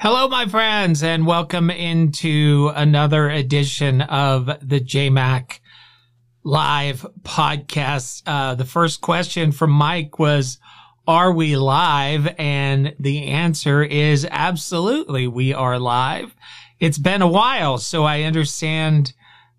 Hello, 0.00 0.28
my 0.28 0.46
friends, 0.46 1.02
and 1.02 1.26
welcome 1.26 1.70
into 1.70 2.70
another 2.76 3.28
edition 3.28 4.00
of 4.00 4.46
the 4.46 4.78
JayMac 4.78 5.58
Live 6.44 7.04
podcast. 7.22 8.22
Uh, 8.24 8.54
the 8.54 8.64
first 8.64 9.00
question 9.00 9.50
from 9.50 9.72
Mike 9.72 10.20
was, 10.20 10.58
are 11.08 11.32
we 11.32 11.56
live? 11.56 12.32
And 12.38 12.94
the 13.00 13.24
answer 13.24 13.82
is 13.82 14.24
absolutely 14.30 15.26
we 15.26 15.52
are 15.52 15.80
live. 15.80 16.32
It's 16.78 16.98
been 16.98 17.20
a 17.20 17.26
while, 17.26 17.78
so 17.78 18.04
I 18.04 18.22
understand 18.22 19.14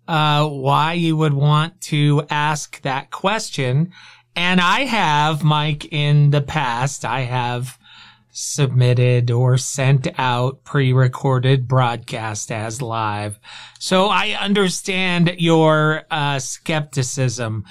uh, 0.08 0.48
why 0.48 0.94
you 0.94 1.18
would 1.18 1.34
want 1.34 1.82
to 1.82 2.22
ask 2.30 2.80
that 2.80 3.10
question. 3.10 3.92
And 4.34 4.58
I 4.58 4.86
have, 4.86 5.44
Mike, 5.44 5.92
in 5.92 6.30
the 6.30 6.40
past, 6.40 7.04
I 7.04 7.20
have 7.20 7.78
submitted 8.32 9.30
or 9.30 9.56
sent 9.56 10.08
out 10.18 10.64
pre-recorded 10.64 11.66
broadcast 11.66 12.52
as 12.52 12.80
live. 12.80 13.38
So 13.78 14.06
I 14.06 14.36
understand 14.40 15.34
your 15.38 16.04
uh, 16.10 16.38
skepticism, 16.38 17.64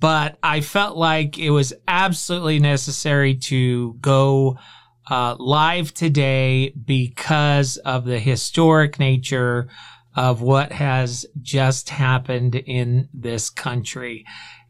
but 0.00 0.38
I 0.42 0.60
felt 0.60 0.96
like 0.96 1.38
it 1.38 1.50
was 1.50 1.72
absolutely 1.88 2.60
necessary 2.60 3.34
to 3.36 3.94
go 4.00 4.58
uh, 5.10 5.36
live 5.38 5.92
today 5.92 6.70
because 6.70 7.76
of 7.78 8.04
the 8.04 8.18
historic 8.18 8.98
nature 8.98 9.68
of 10.16 10.40
what 10.40 10.72
has 10.72 11.26
just 11.42 11.90
happened 11.90 12.54
in 12.54 13.08
this 13.12 13.50
country 13.50 14.24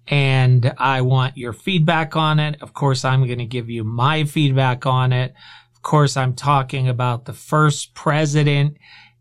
and 0.09 0.73
I 0.79 1.01
want 1.01 1.37
your 1.37 1.53
feedback 1.53 2.17
on 2.17 2.39
it. 2.39 2.61
Of 2.61 2.75
course, 2.75 3.05
I'm 3.05 3.27
going 3.27 3.39
to 3.39 3.47
give 3.47 3.71
you 3.71 3.85
my 3.85 4.25
feedback 4.25 4.87
on 4.87 5.13
it. 5.13 5.35
Of 5.75 5.83
course, 5.83 6.17
I'm 6.17 6.35
talking 6.35 6.89
about 6.89 7.25
the 7.25 7.33
first 7.33 7.95
president 7.95 8.77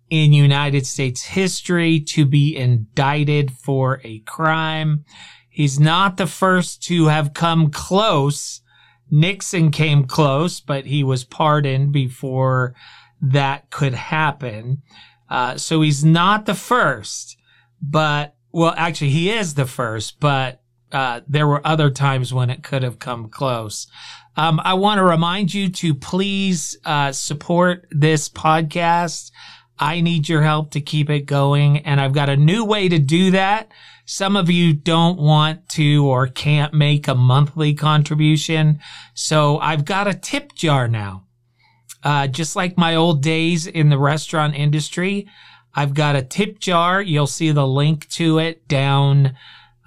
in 0.10 0.34
United 0.34 0.86
States 0.86 1.24
history 1.24 2.00
to 2.00 2.26
be 2.26 2.56
indicted 2.56 3.52
for 3.52 4.02
a 4.04 4.20
crime. 4.20 5.06
He's 5.50 5.80
not 5.80 6.18
the 6.18 6.28
first 6.28 6.84
to 6.84 7.08
have 7.08 7.34
come 7.34 7.70
close. 7.70 8.62
Nixon 9.10 9.72
came 9.72 10.06
close, 10.06 10.60
but 10.60 10.86
he 10.86 11.04
was 11.04 11.24
pardoned 11.24 11.92
before 11.92 12.76
that 13.22 13.70
could 13.70 13.94
happen. 13.94 14.82
Uh, 15.30 15.58
so 15.58 15.82
he's 15.82 16.04
not 16.04 16.46
the 16.46 16.56
first, 16.56 17.38
but 17.82 18.36
well, 18.52 18.74
actually, 18.78 19.10
he 19.10 19.32
is 19.32 19.56
the 19.56 19.66
first, 19.66 20.20
but 20.20 20.63
uh, 20.94 21.22
there 21.28 21.48
were 21.48 21.66
other 21.66 21.90
times 21.90 22.34
when 22.34 22.50
it 22.50 22.64
could 22.64 22.84
have 22.84 23.00
come 23.00 23.30
close. 23.30 23.88
Um, 24.36 24.62
I 24.64 24.76
want 24.76 25.00
to 25.00 25.04
remind 25.04 25.54
you 25.54 25.70
to 25.70 25.94
please 25.94 26.78
uh, 26.86 27.12
support 27.12 27.88
this 27.92 28.30
podcast. 28.30 29.32
I 29.78 30.02
need 30.02 30.30
your 30.30 30.44
help 30.44 30.72
to 30.72 30.82
keep 30.82 31.10
it 31.10 31.26
going, 31.26 31.80
and 31.80 32.00
I've 32.00 32.14
got 32.14 32.30
a 32.30 32.38
new 32.38 32.64
way 32.64 32.88
to 32.90 33.00
do 33.00 33.32
that. 33.32 33.72
Some 34.06 34.36
of 34.36 34.50
you 34.50 34.74
don't 34.74 35.18
want 35.18 35.68
to 35.70 36.06
or 36.06 36.28
can't 36.28 36.74
make 36.74 37.08
a 37.08 37.16
monthly 37.16 37.74
contribution, 37.74 38.80
so 39.14 39.58
I've 39.60 39.86
got 39.86 40.08
a 40.08 40.14
tip 40.14 40.54
jar 40.54 40.88
now. 40.88 41.26
Uh, 42.04 42.28
just 42.28 42.56
like 42.56 42.78
my 42.78 42.96
old 42.96 43.24
days 43.24 43.66
in 43.66 43.90
the 43.90 43.98
restaurant 43.98 44.56
industry, 44.56 45.28
I've 45.74 45.94
got 45.94 46.16
a 46.16 46.22
tip 46.22 46.60
jar. 46.60 47.02
You'll 47.02 47.28
see 47.28 47.52
the 47.52 47.68
link 47.68 48.10
to 48.10 48.40
it 48.40 48.68
down 48.68 49.36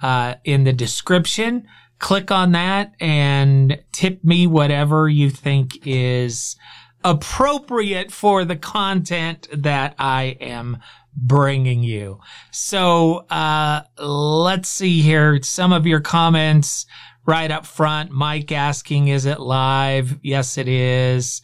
uh, 0.01 0.35
in 0.43 0.63
the 0.63 0.73
description. 0.73 1.67
Click 1.99 2.31
on 2.31 2.51
that 2.51 2.93
and 2.99 3.81
tip 3.91 4.23
me 4.23 4.45
whatever 4.45 5.09
you 5.09 5.29
think 5.29 5.85
is 5.85 6.55
appropriate 7.03 8.11
for 8.11 8.45
the 8.45 8.55
content 8.55 9.47
that 9.51 9.95
I 9.97 10.37
am 10.39 10.77
bringing 11.15 11.81
you. 11.81 12.19
So, 12.51 13.25
uh, 13.29 13.81
let's 13.97 14.69
see 14.69 15.01
here. 15.01 15.41
Some 15.41 15.73
of 15.73 15.87
your 15.87 16.01
comments 16.01 16.85
right 17.25 17.51
up 17.51 17.65
front. 17.65 18.11
Mike 18.11 18.51
asking, 18.51 19.09
is 19.09 19.25
it 19.25 19.39
live? 19.39 20.17
Yes, 20.21 20.57
it 20.57 20.67
is. 20.67 21.41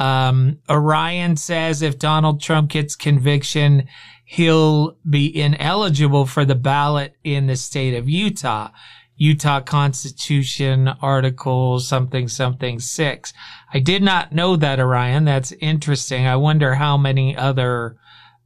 Um, 0.00 0.58
Orion 0.68 1.36
says 1.36 1.82
if 1.82 1.98
Donald 1.98 2.40
Trump 2.40 2.70
gets 2.70 2.96
conviction, 2.96 3.86
he'll 4.24 4.96
be 5.08 5.36
ineligible 5.38 6.24
for 6.24 6.46
the 6.46 6.54
ballot 6.54 7.16
in 7.22 7.46
the 7.46 7.56
state 7.56 7.94
of 7.94 8.08
Utah. 8.08 8.70
Utah 9.16 9.60
Constitution 9.60 10.88
Article 11.02 11.78
something 11.80 12.28
something 12.28 12.80
six. 12.80 13.34
I 13.74 13.80
did 13.80 14.02
not 14.02 14.32
know 14.32 14.56
that, 14.56 14.80
Orion. 14.80 15.26
That's 15.26 15.52
interesting. 15.60 16.26
I 16.26 16.36
wonder 16.36 16.76
how 16.76 16.96
many 16.96 17.36
other, 17.36 17.98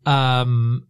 um, 0.05 0.89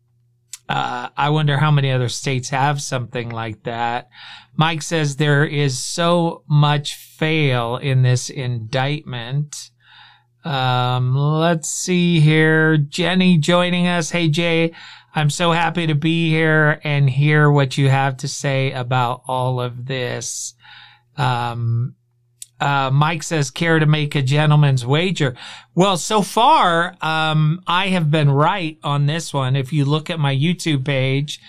uh, 0.67 1.11
I 1.15 1.29
wonder 1.29 1.59
how 1.59 1.71
many 1.71 1.91
other 1.91 2.09
states 2.09 2.49
have 2.49 2.81
something 2.81 3.29
like 3.29 3.65
that. 3.65 4.09
Mike 4.57 4.81
says 4.81 5.17
there 5.17 5.45
is 5.45 5.79
so 5.79 6.45
much 6.49 6.95
fail 6.95 7.77
in 7.77 8.01
this 8.01 8.31
indictment. 8.31 9.71
Um, 10.45 11.17
let's 11.17 11.71
see 11.71 12.21
here. 12.21 12.77
Jenny 12.77 13.39
joining 13.39 13.87
us. 13.87 14.11
Hey, 14.11 14.29
Jay, 14.29 14.73
I'm 15.15 15.31
so 15.31 15.53
happy 15.53 15.87
to 15.87 15.95
be 15.95 16.29
here 16.29 16.81
and 16.85 17.09
hear 17.09 17.51
what 17.51 17.79
you 17.79 17.89
have 17.89 18.19
to 18.19 18.29
say 18.29 18.73
about 18.73 19.23
all 19.27 19.61
of 19.61 19.87
this. 19.87 20.55
Um, 21.17 21.95
uh, 22.61 22.91
Mike 22.91 23.23
says, 23.23 23.51
care 23.51 23.79
to 23.79 23.87
make 23.87 24.15
a 24.15 24.23
gentleman's 24.23 24.87
wager? 24.87 25.35
Well, 25.75 25.97
so 25.97 26.23
far, 26.23 26.97
um, 27.01 27.61
I 27.67 27.89
have 27.89 28.11
been 28.11 28.31
right 28.31 28.79
on 28.83 29.07
this 29.07 29.33
one. 29.35 29.57
If 29.57 29.73
you 29.73 29.85
look 29.85 30.11
at 30.11 30.21
my 30.21 30.35
YouTube 30.35 30.85
page, 30.85 31.41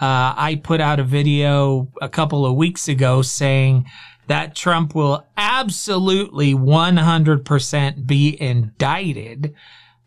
uh, 0.00 0.34
I 0.36 0.60
put 0.62 0.80
out 0.80 0.98
a 0.98 1.04
video 1.04 1.88
a 2.00 2.08
couple 2.08 2.44
of 2.44 2.56
weeks 2.56 2.88
ago 2.88 3.22
saying 3.22 3.86
that 4.32 4.56
Trump 4.56 4.94
will 4.94 5.26
absolutely 5.36 6.54
100% 6.54 8.06
be 8.06 8.40
indicted 8.40 9.54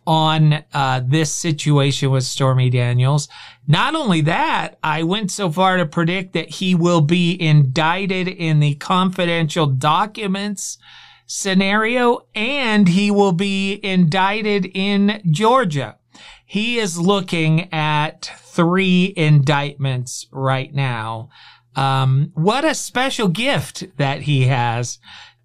on 0.08 0.64
uh, 0.74 1.02
this 1.06 1.32
situation 1.32 2.10
with 2.10 2.24
Stormy 2.24 2.72
Daniels. 2.72 3.30
Not 3.68 3.94
only 3.94 4.22
that, 4.22 4.80
I 4.82 5.04
went 5.04 5.30
so 5.30 5.52
far 5.52 5.78
to 5.78 5.86
predict 5.86 6.34
that 6.34 6.50
he 6.50 6.74
will 6.74 7.02
be 7.02 7.40
indicted 7.40 8.28
in 8.28 8.62
the 8.62 8.74
confidential 8.74 9.68
documents 9.68 10.80
scenario 11.28 12.26
and 12.34 12.88
he 12.88 13.12
will 13.12 13.32
be 13.32 13.80
indicted 13.84 14.66
in 14.74 15.22
Georgia. 15.30 16.00
He 16.48 16.80
is 16.80 17.00
looking 17.00 17.72
at 17.72 18.32
three 18.56 19.14
indictments 19.16 20.26
right 20.32 20.74
now. 20.74 21.30
Um, 21.76 22.32
what 22.34 22.66
a 22.66 22.76
special 22.76 23.28
gift 23.28 23.98
that 23.98 24.22
he 24.22 24.44
has 24.44 25.00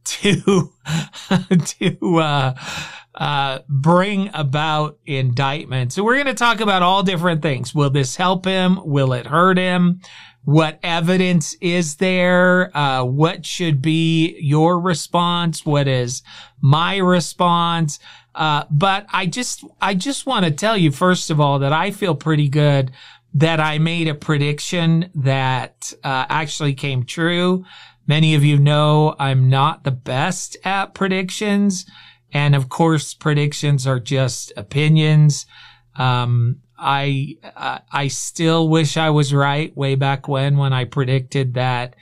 to, 0.05 0.73
to, 1.65 2.17
uh, 2.17 2.55
uh, 3.15 3.59
bring 3.69 4.31
about 4.35 4.99
indictment. 5.05 5.93
So 5.93 6.03
we're 6.03 6.15
going 6.15 6.27
to 6.27 6.35
talk 6.35 6.61
about 6.61 6.83
all 6.83 7.03
different 7.03 7.43
things. 7.43 7.75
Will 7.75 7.91
this 7.91 8.17
help 8.17 8.45
him? 8.45 8.79
Will 8.85 9.13
it 9.13 9.27
hurt 9.27 9.59
him? 9.59 10.01
What 10.45 10.79
evidence 10.83 11.55
is 11.61 11.97
there? 11.97 12.75
Uh, 12.77 13.05
what 13.05 13.45
should 13.45 13.83
be 13.83 14.39
your 14.41 14.81
response? 14.81 15.67
What 15.67 15.87
is 15.87 16.23
my 16.63 16.97
response? 16.97 17.99
Uh, 18.35 18.65
but 18.71 19.07
I 19.13 19.27
just, 19.27 19.65
I 19.83 19.95
just 19.95 20.25
want 20.25 20.47
to 20.47 20.51
tell 20.51 20.79
you, 20.79 20.93
first 20.93 21.31
of 21.31 21.41
all, 21.41 21.59
that 21.59 21.73
I 21.73 21.91
feel 21.91 22.15
pretty 22.15 22.49
good 22.49 22.91
that 23.35 23.61
I 23.61 23.79
made 23.79 24.09
a 24.09 24.15
prediction 24.15 25.11
that 25.15 25.93
uh, 26.03 26.27
actually 26.29 26.75
came 26.75 27.05
true. 27.05 27.65
Many 28.07 28.35
of 28.35 28.45
you 28.45 28.59
know 28.59 29.15
I'm 29.19 29.49
not 29.49 29.85
the 29.85 29.93
best 29.93 30.57
at 30.65 30.95
predictions. 30.95 31.87
And 32.33 32.55
of 32.55 32.69
course, 32.69 33.15
predictions 33.15 33.87
are 33.87 34.01
just 34.01 34.53
opinions. 34.57 35.47
Um, 35.97 36.61
I, 36.79 37.37
I 37.93 38.09
still 38.09 38.69
wish 38.69 38.97
I 38.97 39.11
was 39.11 39.35
right 39.35 39.77
way 39.77 39.97
back 39.97 40.29
when, 40.29 40.57
when 40.57 40.73
I 40.73 40.85
predicted 40.85 41.55
that 41.55 41.95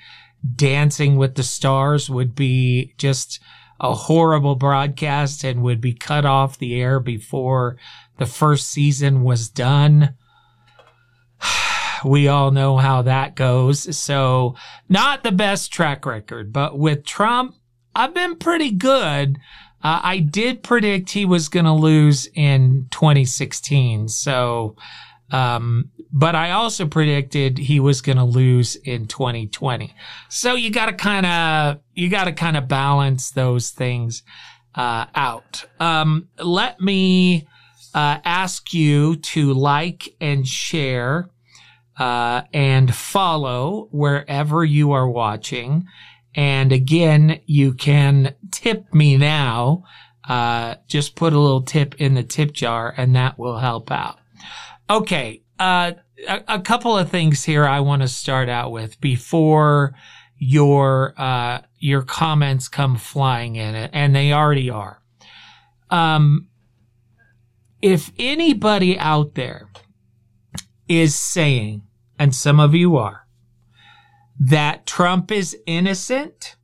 Dancing 0.54 1.16
with 1.16 1.34
the 1.34 1.42
Stars 1.42 2.08
would 2.08 2.34
be 2.34 2.94
just 2.96 3.40
a 3.80 3.92
horrible 3.94 4.54
broadcast 4.54 5.44
and 5.44 5.62
would 5.62 5.80
be 5.80 5.94
cut 5.94 6.24
off 6.24 6.58
the 6.58 6.80
air 6.80 7.00
before 7.00 7.76
the 8.18 8.26
first 8.26 8.68
season 8.68 9.22
was 9.22 9.48
done. 9.48 10.14
We 12.04 12.28
all 12.28 12.50
know 12.50 12.76
how 12.76 13.02
that 13.02 13.34
goes. 13.34 13.96
So 13.96 14.54
not 14.88 15.22
the 15.22 15.32
best 15.32 15.72
track 15.72 16.06
record, 16.06 16.52
but 16.52 16.78
with 16.78 17.04
Trump, 17.04 17.54
I've 17.94 18.14
been 18.14 18.36
pretty 18.36 18.70
good. 18.70 19.38
Uh, 19.82 20.00
I 20.02 20.18
did 20.18 20.62
predict 20.62 21.10
he 21.10 21.24
was 21.24 21.48
going 21.48 21.66
to 21.66 21.72
lose 21.72 22.28
in 22.34 22.88
2016. 22.90 24.08
So, 24.08 24.76
um, 25.30 25.90
but 26.12 26.34
I 26.34 26.52
also 26.52 26.86
predicted 26.86 27.58
he 27.58 27.78
was 27.80 28.00
going 28.00 28.18
to 28.18 28.24
lose 28.24 28.76
in 28.76 29.06
2020. 29.06 29.94
So 30.28 30.54
you 30.54 30.70
got 30.70 30.86
to 30.86 30.92
kind 30.92 31.26
of, 31.26 31.80
you 31.94 32.08
got 32.08 32.24
to 32.24 32.32
kind 32.32 32.56
of 32.56 32.66
balance 32.66 33.30
those 33.30 33.70
things, 33.70 34.22
uh, 34.74 35.06
out. 35.14 35.64
Um, 35.78 36.28
let 36.38 36.80
me, 36.80 37.46
uh, 37.94 38.18
ask 38.24 38.74
you 38.74 39.16
to 39.16 39.52
like 39.52 40.14
and 40.20 40.46
share 40.46 41.30
uh, 41.98 42.42
and 42.52 42.94
follow 42.94 43.88
wherever 43.90 44.64
you 44.64 44.92
are 44.92 45.08
watching. 45.08 45.86
And 46.34 46.72
again, 46.72 47.40
you 47.46 47.74
can 47.74 48.34
tip 48.52 48.94
me 48.94 49.16
now. 49.16 49.84
Uh, 50.28 50.76
just 50.86 51.16
put 51.16 51.32
a 51.32 51.38
little 51.38 51.62
tip 51.62 51.94
in 52.00 52.14
the 52.14 52.22
tip 52.22 52.52
jar 52.52 52.94
and 52.96 53.16
that 53.16 53.38
will 53.38 53.58
help 53.58 53.90
out. 53.90 54.18
Okay. 54.90 55.42
Uh, 55.58 55.92
a, 56.28 56.42
a, 56.48 56.60
couple 56.60 56.96
of 56.96 57.10
things 57.10 57.44
here 57.44 57.66
I 57.66 57.80
want 57.80 58.02
to 58.02 58.08
start 58.08 58.48
out 58.48 58.70
with 58.70 59.00
before 59.00 59.94
your, 60.36 61.14
uh, 61.16 61.62
your 61.78 62.02
comments 62.02 62.68
come 62.68 62.96
flying 62.96 63.56
in 63.56 63.74
it, 63.74 63.90
and 63.92 64.14
they 64.14 64.32
already 64.32 64.70
are. 64.70 65.02
Um, 65.90 66.48
if 67.82 68.12
anybody 68.18 68.96
out 68.98 69.34
there 69.34 69.68
is 70.88 71.16
saying, 71.16 71.82
and 72.18 72.34
some 72.34 72.58
of 72.60 72.74
you 72.74 72.96
are, 72.96 73.26
that 74.38 74.86
Trump 74.86 75.30
is 75.30 75.56
innocent 75.66 76.56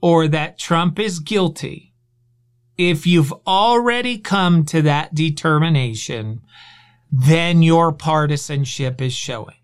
or 0.00 0.28
that 0.28 0.58
Trump 0.58 0.98
is 0.98 1.18
guilty, 1.18 1.94
if 2.76 3.06
you've 3.06 3.32
already 3.46 4.18
come 4.18 4.64
to 4.66 4.82
that 4.82 5.14
determination, 5.14 6.42
then 7.10 7.62
your 7.62 7.92
partisanship 7.92 9.00
is 9.00 9.12
showing. 9.12 9.56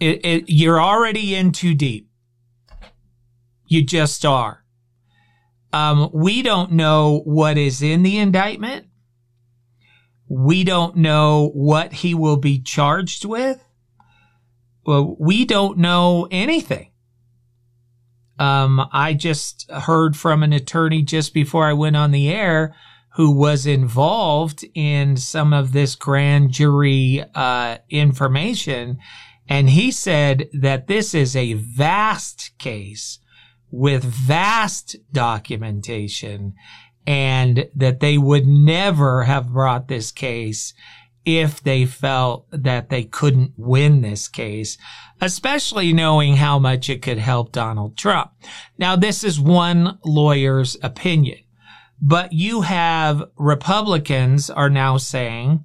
It, 0.00 0.24
it, 0.24 0.44
you're 0.48 0.80
already 0.80 1.34
in 1.34 1.52
too 1.52 1.74
deep. 1.74 2.08
You 3.66 3.84
just 3.84 4.24
are. 4.24 4.64
Um, 5.72 6.10
we 6.12 6.42
don't 6.42 6.72
know 6.72 7.20
what 7.24 7.58
is 7.58 7.82
in 7.82 8.02
the 8.02 8.18
indictment. 8.18 8.86
We 10.28 10.64
don't 10.64 10.96
know 10.96 11.50
what 11.54 11.92
he 11.92 12.14
will 12.14 12.36
be 12.36 12.60
charged 12.60 13.24
with. 13.24 13.62
Well, 14.84 15.16
we 15.18 15.44
don't 15.44 15.78
know 15.78 16.28
anything. 16.30 16.90
Um, 18.38 18.86
I 18.92 19.14
just 19.14 19.70
heard 19.70 20.16
from 20.16 20.42
an 20.42 20.52
attorney 20.52 21.02
just 21.02 21.32
before 21.32 21.66
I 21.66 21.72
went 21.72 21.96
on 21.96 22.10
the 22.10 22.28
air 22.28 22.74
who 23.14 23.30
was 23.30 23.66
involved 23.66 24.64
in 24.74 25.16
some 25.16 25.52
of 25.52 25.72
this 25.72 25.94
grand 25.94 26.50
jury 26.50 27.24
uh, 27.34 27.78
information. 27.88 28.98
And 29.48 29.70
he 29.70 29.90
said 29.90 30.48
that 30.52 30.86
this 30.86 31.14
is 31.14 31.34
a 31.34 31.54
vast 31.54 32.52
case 32.58 33.18
with 33.70 34.04
vast 34.04 34.96
documentation 35.12 36.54
and 37.06 37.68
that 37.74 38.00
they 38.00 38.18
would 38.18 38.46
never 38.46 39.24
have 39.24 39.52
brought 39.52 39.88
this 39.88 40.10
case 40.10 40.74
if 41.24 41.60
they 41.60 41.84
felt 41.84 42.46
that 42.50 42.88
they 42.88 43.02
couldn't 43.02 43.52
win 43.56 44.00
this 44.00 44.28
case, 44.28 44.78
especially 45.20 45.92
knowing 45.92 46.36
how 46.36 46.58
much 46.58 46.88
it 46.88 47.02
could 47.02 47.18
help 47.18 47.50
Donald 47.50 47.96
Trump. 47.96 48.30
Now, 48.78 48.94
this 48.94 49.24
is 49.24 49.40
one 49.40 49.98
lawyer's 50.04 50.76
opinion, 50.82 51.38
but 52.00 52.32
you 52.32 52.60
have 52.60 53.24
Republicans 53.36 54.50
are 54.50 54.70
now 54.70 54.98
saying 54.98 55.64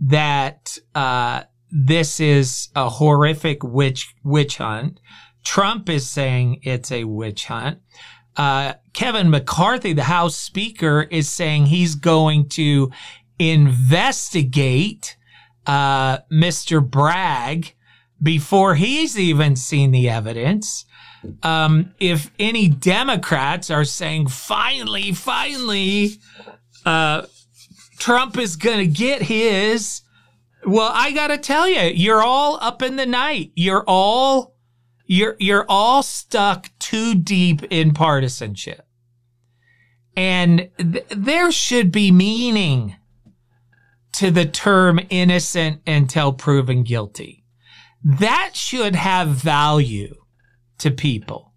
that 0.00 0.78
uh, 0.96 1.42
this 1.70 2.18
is 2.18 2.68
a 2.74 2.88
horrific 2.88 3.62
witch 3.62 4.14
witch 4.24 4.56
hunt. 4.56 5.00
Trump 5.44 5.88
is 5.88 6.08
saying 6.08 6.60
it's 6.62 6.90
a 6.90 7.04
witch 7.04 7.46
hunt. 7.46 7.78
Uh, 8.38 8.74
Kevin 8.92 9.30
McCarthy, 9.30 9.92
the 9.92 10.04
House 10.04 10.36
Speaker, 10.36 11.02
is 11.02 11.28
saying 11.28 11.66
he's 11.66 11.96
going 11.96 12.48
to 12.50 12.90
investigate 13.38 15.16
uh, 15.66 16.18
Mr. 16.32 16.88
Bragg 16.88 17.74
before 18.22 18.76
he's 18.76 19.18
even 19.18 19.56
seen 19.56 19.90
the 19.90 20.08
evidence. 20.08 20.84
Um, 21.42 21.94
if 21.98 22.30
any 22.38 22.68
Democrats 22.68 23.70
are 23.70 23.84
saying, 23.84 24.28
finally, 24.28 25.12
finally, 25.12 26.12
uh, 26.86 27.26
Trump 27.98 28.38
is 28.38 28.54
going 28.54 28.78
to 28.78 28.86
get 28.86 29.22
his, 29.22 30.02
well, 30.64 30.92
I 30.94 31.10
got 31.10 31.28
to 31.28 31.38
tell 31.38 31.68
you, 31.68 31.92
you're 31.92 32.22
all 32.22 32.58
up 32.60 32.82
in 32.82 32.94
the 32.94 33.06
night. 33.06 33.50
You're 33.56 33.84
all 33.86 34.54
you're, 35.10 35.36
you're 35.38 35.64
all 35.68 36.02
stuck 36.02 36.70
too 36.88 37.14
deep 37.14 37.62
in 37.64 37.92
partisanship. 37.92 38.86
And 40.16 40.70
th- 40.78 41.04
there 41.10 41.52
should 41.52 41.92
be 41.92 42.10
meaning 42.10 42.96
to 44.12 44.30
the 44.30 44.46
term 44.46 44.98
innocent 45.10 45.82
until 45.86 46.32
proven 46.32 46.84
guilty. 46.84 47.44
That 48.02 48.52
should 48.54 48.94
have 48.94 49.28
value 49.28 50.14
to 50.78 50.90
people. 50.90 51.52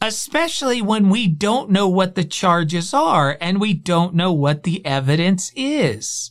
Especially 0.00 0.80
when 0.80 1.10
we 1.10 1.26
don't 1.26 1.70
know 1.70 1.88
what 1.88 2.14
the 2.14 2.24
charges 2.24 2.94
are 2.94 3.36
and 3.40 3.60
we 3.60 3.74
don't 3.74 4.14
know 4.14 4.32
what 4.32 4.62
the 4.62 4.86
evidence 4.86 5.50
is. 5.56 6.30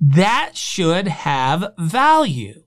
That 0.00 0.52
should 0.56 1.06
have 1.06 1.74
value. 1.76 2.62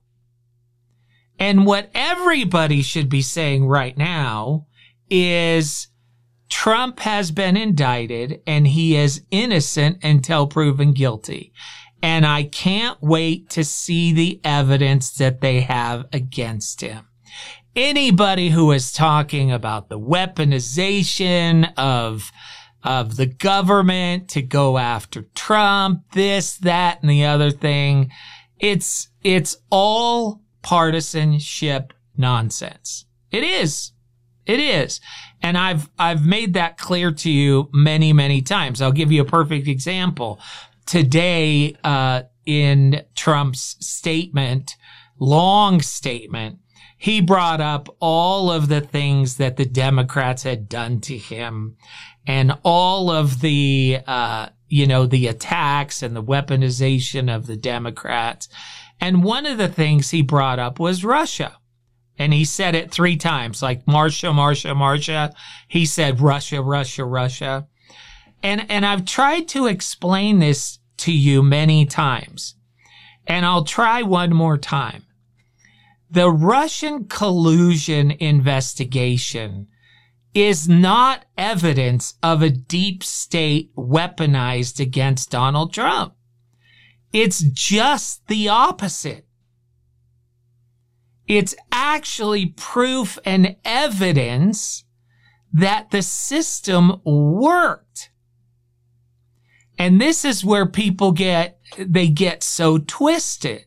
And 1.42 1.66
what 1.66 1.90
everybody 1.96 2.84
should 2.84 3.10
be 3.10 3.24
saying 3.24 3.66
right 3.66 3.98
now 3.98 4.68
is 5.10 5.88
Trump 6.50 7.00
has 7.00 7.32
been 7.32 7.58
indicted 7.58 8.42
and 8.46 8.68
he 8.68 8.96
is 8.96 9.24
innocent 9.32 10.04
until 10.04 10.46
proven 10.46 10.94
guilty. 10.94 11.52
And 12.04 12.28
I 12.28 12.44
can't 12.44 13.00
wait 13.02 13.50
to 13.52 13.64
see 13.64 14.14
the 14.14 14.40
evidence 14.44 15.14
that 15.14 15.42
they 15.42 15.62
have 15.62 16.06
against 16.14 16.82
him. 16.82 17.08
Anybody 17.76 18.50
who 18.50 18.72
is 18.72 18.92
talking 18.92 19.52
about 19.52 19.90
the 19.90 20.00
weaponization 20.00 21.74
of 21.76 22.32
of 22.84 23.16
the 23.16 23.28
government 23.28 24.30
to 24.30 24.44
go 24.44 24.78
after 24.78 25.24
Trump, 25.36 26.04
this, 26.14 26.58
that, 26.58 27.02
and 27.02 27.10
the 27.10 27.26
other 27.26 27.52
thing. 27.52 28.12
It's, 28.60 29.10
it's 29.24 29.58
all 29.70 30.41
partisanship 30.62 31.94
nonsense. 32.18 33.06
It 33.32 33.44
is. 33.44 33.92
It 34.46 34.60
is. 34.60 35.00
And 35.42 35.58
I've, 35.58 35.90
I've 35.98 36.26
made 36.26 36.54
that 36.54 36.78
clear 36.78 37.12
to 37.12 37.32
you 37.32 37.70
many, 37.74 38.14
many 38.14 38.42
times. 38.42 38.82
I'll 38.82 38.92
give 38.92 39.12
you 39.12 39.22
a 39.22 39.26
perfect 39.26 39.68
example. 39.68 40.40
Today, 40.86 41.76
uh, 41.84 42.24
in 42.46 43.04
Trump's 43.16 43.78
statement, 43.80 44.76
long 45.20 45.82
statement, 45.82 46.60
he 46.98 47.22
brought 47.22 47.62
up 47.62 47.90
all 48.00 48.52
of 48.52 48.68
the 48.68 48.82
things 48.82 49.38
that 49.38 49.58
the 49.58 49.66
Democrats 49.66 50.44
had 50.44 50.70
done 50.70 51.02
to 51.02 51.18
him 51.18 51.78
and 52.28 52.58
all 52.64 53.10
of 53.10 53.42
the, 53.42 54.00
uh, 54.06 54.50
you 54.68 54.86
know, 54.86 55.06
the 55.08 55.28
attacks 55.28 56.04
and 56.04 56.16
the 56.16 56.24
weaponization 56.24 57.34
of 57.34 57.48
the 57.48 57.58
Democrats. 57.58 58.50
And 59.02 59.24
one 59.24 59.48
of 59.48 59.58
the 59.58 59.68
things 59.68 60.12
he 60.12 60.22
brought 60.22 60.60
up 60.60 60.80
was 60.80 61.04
Russia. 61.04 61.58
And 62.20 62.32
he 62.34 62.46
said 62.46 62.76
it 62.76 62.92
three 62.92 63.18
times, 63.18 63.64
like 63.64 63.86
Marsha, 63.86 64.32
Marsha, 64.32 64.76
Marsha. 64.76 65.34
He 65.68 65.88
said 65.88 66.22
Russia, 66.22 66.62
Russia, 66.62 67.04
Russia. 67.04 67.68
And, 68.44 68.70
and 68.70 68.86
I've 68.86 69.06
tried 69.06 69.48
to 69.50 69.66
explain 69.66 70.38
this 70.38 70.78
to 70.98 71.12
you 71.12 71.42
many 71.42 71.88
times. 71.88 72.56
And 73.26 73.44
I'll 73.44 73.64
try 73.64 74.04
one 74.04 74.34
more 74.34 74.58
time. 74.58 75.04
The 76.12 76.30
Russian 76.30 77.06
collusion 77.06 78.12
investigation 78.12 79.68
is 80.34 80.70
not 80.70 81.26
evidence 81.38 82.16
of 82.22 82.42
a 82.42 82.50
deep 82.50 83.04
state 83.04 83.76
weaponized 83.76 84.80
against 84.80 85.32
Donald 85.32 85.74
Trump. 85.74 86.14
It's 87.14 87.40
just 87.40 88.28
the 88.28 88.50
opposite. 88.50 89.26
It's 91.28 91.56
actually 91.72 92.48
proof 92.48 93.18
and 93.26 93.56
evidence 93.64 94.84
that 95.54 95.92
the 95.92 96.02
system 96.02 97.02
worked. 97.04 98.10
And 99.78 100.00
this 100.00 100.24
is 100.24 100.46
where 100.46 100.66
people 100.66 101.12
get, 101.12 101.60
they 101.78 102.08
get 102.08 102.44
so 102.44 102.78
twisted. 102.78 103.66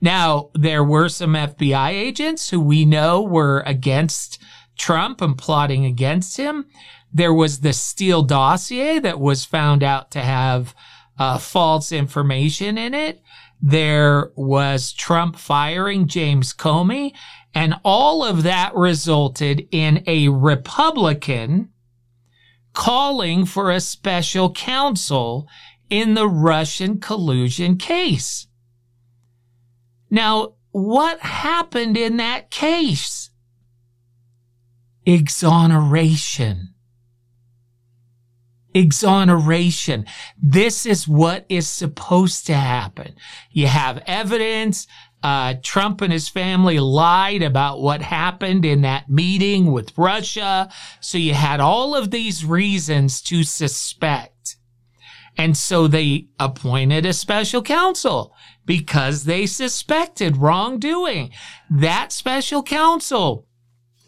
Now, 0.00 0.50
there 0.54 0.84
were 0.84 1.08
some 1.08 1.34
FBI 1.34 1.90
agents 1.90 2.50
who 2.50 2.60
we 2.60 2.84
know 2.84 3.22
were 3.22 3.62
against 3.66 4.40
Trump 4.78 5.20
and 5.20 5.36
plotting 5.36 5.84
against 5.84 6.36
him. 6.38 6.66
There 7.12 7.34
was 7.34 7.60
the 7.60 7.72
Steele 7.72 8.22
dossier 8.22 8.98
that 9.00 9.20
was 9.20 9.44
found 9.44 9.82
out 9.82 10.10
to 10.12 10.20
have 10.20 10.74
uh, 11.20 11.36
false 11.36 11.92
information 11.92 12.78
in 12.78 12.94
it. 12.94 13.20
There 13.60 14.32
was 14.36 14.94
Trump 14.94 15.36
firing 15.36 16.08
James 16.08 16.54
Comey, 16.54 17.12
and 17.54 17.74
all 17.84 18.24
of 18.24 18.42
that 18.42 18.74
resulted 18.74 19.68
in 19.70 20.02
a 20.06 20.28
Republican 20.28 21.68
calling 22.72 23.44
for 23.44 23.70
a 23.70 23.80
special 23.80 24.50
counsel 24.52 25.46
in 25.90 26.14
the 26.14 26.26
Russian 26.26 26.98
collusion 27.00 27.76
case. 27.76 28.46
Now, 30.08 30.54
what 30.70 31.20
happened 31.20 31.98
in 31.98 32.16
that 32.16 32.50
case? 32.50 33.28
Exoneration. 35.04 36.74
Exoneration. 38.74 40.06
This 40.40 40.86
is 40.86 41.08
what 41.08 41.44
is 41.48 41.68
supposed 41.68 42.46
to 42.46 42.54
happen. 42.54 43.16
You 43.50 43.66
have 43.66 44.02
evidence. 44.06 44.86
Uh, 45.22 45.54
Trump 45.62 46.00
and 46.00 46.12
his 46.12 46.28
family 46.28 46.78
lied 46.78 47.42
about 47.42 47.82
what 47.82 48.00
happened 48.00 48.64
in 48.64 48.82
that 48.82 49.10
meeting 49.10 49.70
with 49.70 49.96
Russia. 49.98 50.70
So 51.00 51.18
you 51.18 51.34
had 51.34 51.60
all 51.60 51.94
of 51.94 52.10
these 52.10 52.44
reasons 52.44 53.20
to 53.22 53.42
suspect. 53.42 54.56
And 55.36 55.56
so 55.56 55.86
they 55.86 56.28
appointed 56.38 57.06
a 57.06 57.12
special 57.12 57.62
counsel 57.62 58.34
because 58.64 59.24
they 59.24 59.46
suspected 59.46 60.36
wrongdoing. 60.36 61.30
That 61.70 62.12
special 62.12 62.62
counsel 62.62 63.46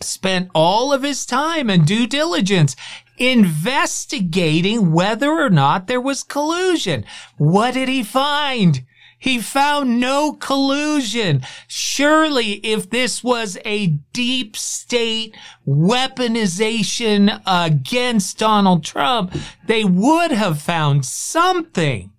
spent 0.00 0.50
all 0.54 0.92
of 0.92 1.02
his 1.02 1.25
time 1.25 1.71
and 1.71 1.87
due 1.87 2.07
diligence 2.07 2.76
investigating 3.23 4.91
whether 4.93 5.31
or 5.31 5.49
not 5.49 5.87
there 5.87 6.00
was 6.00 6.25
collusion. 6.25 7.05
What 7.37 7.75
did 7.75 7.88
he 7.88 8.02
find? 8.02 8.85
He 9.17 9.41
found 9.41 10.00
no 10.00 10.33
collusion. 10.33 11.43
Surely 11.69 12.55
if 12.64 12.91
this 12.91 13.23
was 13.23 13.57
a 13.64 13.87
deep 14.12 14.57
state 14.57 15.37
weaponization 15.64 17.41
against 17.47 18.38
Donald 18.38 18.85
Trump, 18.85 19.33
they 19.69 19.85
would 19.85 20.33
have 20.33 20.61
found 20.61 21.05
something. 21.05 22.11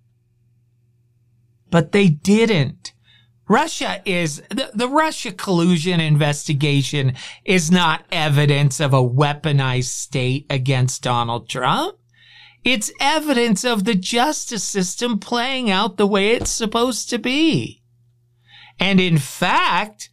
But 1.70 1.92
they 1.92 2.08
didn't. 2.08 2.93
Russia 3.48 4.00
is, 4.04 4.42
the, 4.48 4.70
the 4.74 4.88
Russia 4.88 5.30
collusion 5.32 6.00
investigation 6.00 7.14
is 7.44 7.70
not 7.70 8.04
evidence 8.10 8.80
of 8.80 8.94
a 8.94 9.02
weaponized 9.02 9.90
state 9.90 10.46
against 10.48 11.02
Donald 11.02 11.48
Trump. 11.48 11.96
It's 12.64 12.90
evidence 12.98 13.62
of 13.64 13.84
the 13.84 13.94
justice 13.94 14.64
system 14.64 15.18
playing 15.18 15.70
out 15.70 15.98
the 15.98 16.06
way 16.06 16.30
it's 16.30 16.50
supposed 16.50 17.10
to 17.10 17.18
be. 17.18 17.82
And 18.80 18.98
in 18.98 19.18
fact, 19.18 20.08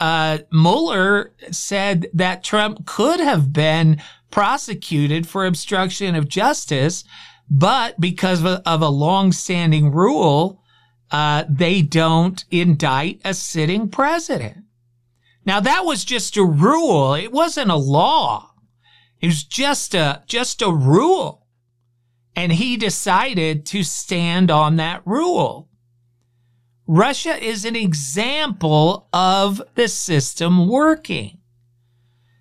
uh, 0.00 0.38
Mueller 0.50 1.34
said 1.50 2.08
that 2.14 2.42
Trump 2.42 2.86
could 2.86 3.20
have 3.20 3.52
been 3.52 4.00
prosecuted 4.30 5.28
for 5.28 5.44
obstruction 5.44 6.14
of 6.14 6.28
justice, 6.28 7.04
but 7.50 8.00
because 8.00 8.40
of 8.40 8.46
a, 8.46 8.62
of 8.66 8.80
a 8.80 8.88
long-standing 8.88 9.92
rule, 9.92 10.62
uh, 11.10 11.44
they 11.48 11.82
don't 11.82 12.44
indict 12.50 13.20
a 13.24 13.34
sitting 13.34 13.88
president. 13.88 14.64
Now 15.44 15.60
that 15.60 15.84
was 15.84 16.04
just 16.04 16.36
a 16.36 16.44
rule. 16.44 17.14
It 17.14 17.32
wasn't 17.32 17.70
a 17.70 17.76
law. 17.76 18.52
It 19.20 19.26
was 19.26 19.44
just 19.44 19.94
a, 19.94 20.22
just 20.26 20.62
a 20.62 20.70
rule. 20.70 21.46
And 22.36 22.52
he 22.52 22.76
decided 22.76 23.66
to 23.66 23.82
stand 23.82 24.50
on 24.50 24.76
that 24.76 25.02
rule. 25.04 25.68
Russia 26.86 27.36
is 27.42 27.64
an 27.64 27.76
example 27.76 29.08
of 29.12 29.62
the 29.74 29.88
system 29.88 30.68
working. 30.68 31.38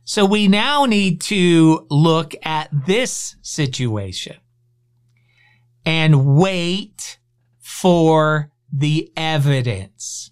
So 0.03 0.25
we 0.25 0.47
now 0.47 0.85
need 0.85 1.21
to 1.21 1.85
look 1.91 2.33
at 2.43 2.69
this 2.87 3.35
situation 3.43 4.37
and 5.85 6.25
wait 6.25 7.19
for 7.59 8.51
the 8.71 9.11
evidence. 9.15 10.31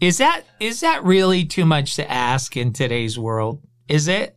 Is 0.00 0.18
that, 0.18 0.42
is 0.60 0.80
that 0.80 1.04
really 1.04 1.44
too 1.44 1.64
much 1.64 1.96
to 1.96 2.10
ask 2.10 2.56
in 2.56 2.72
today's 2.72 3.18
world? 3.18 3.62
Is 3.88 4.06
it? 4.08 4.36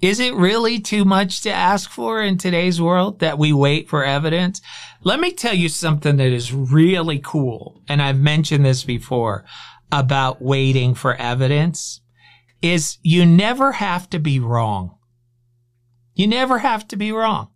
Is 0.00 0.18
it 0.18 0.34
really 0.34 0.78
too 0.78 1.04
much 1.04 1.42
to 1.42 1.50
ask 1.50 1.90
for 1.90 2.22
in 2.22 2.38
today's 2.38 2.80
world 2.80 3.18
that 3.18 3.38
we 3.38 3.52
wait 3.52 3.88
for 3.88 4.04
evidence? 4.04 4.62
Let 5.02 5.20
me 5.20 5.32
tell 5.32 5.52
you 5.52 5.68
something 5.68 6.16
that 6.16 6.32
is 6.32 6.54
really 6.54 7.18
cool. 7.18 7.82
And 7.88 8.00
I've 8.00 8.18
mentioned 8.18 8.64
this 8.64 8.82
before 8.82 9.44
about 9.92 10.40
waiting 10.40 10.94
for 10.94 11.16
evidence 11.16 12.00
is 12.62 12.98
you 13.02 13.26
never 13.26 13.72
have 13.72 14.08
to 14.10 14.18
be 14.18 14.38
wrong. 14.38 14.96
You 16.14 16.26
never 16.26 16.58
have 16.58 16.86
to 16.88 16.96
be 16.96 17.12
wrong. 17.12 17.48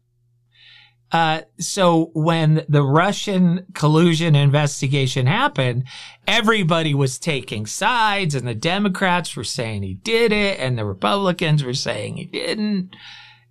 Uh, 1.15 1.43
so 1.61 2.11
when 2.13 2.65
the 2.69 2.83
Russian 2.83 3.67
collusion 3.73 4.35
investigation 4.35 5.27
happened, 5.27 5.85
everybody 6.27 6.93
was 6.93 7.21
taking 7.21 7.67
sides 7.67 8.35
and 8.35 8.49
the 8.49 8.55
Democrats 8.55 9.37
were 9.37 9.45
saying 9.45 9.85
he 9.85 9.95
did 9.95 10.33
it 10.33 10.59
and 10.59 10.77
the 10.77 10.85
Republicans 10.85 11.63
were 11.63 11.73
saying 11.73 12.17
he 12.17 12.25
didn't. 12.25 12.97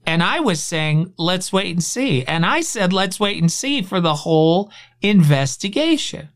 And 0.05 0.21
I 0.21 0.41
was 0.41 0.61
saying, 0.61 1.13
let's 1.17 1.53
wait 1.53 1.71
and 1.71 1.81
see. 1.81 2.25
And 2.25 2.45
I 2.45 2.59
said, 2.59 2.91
let's 2.91 3.17
wait 3.17 3.41
and 3.41 3.49
see 3.49 3.81
for 3.81 4.01
the 4.01 4.15
whole 4.15 4.69
investigation. 5.01 6.27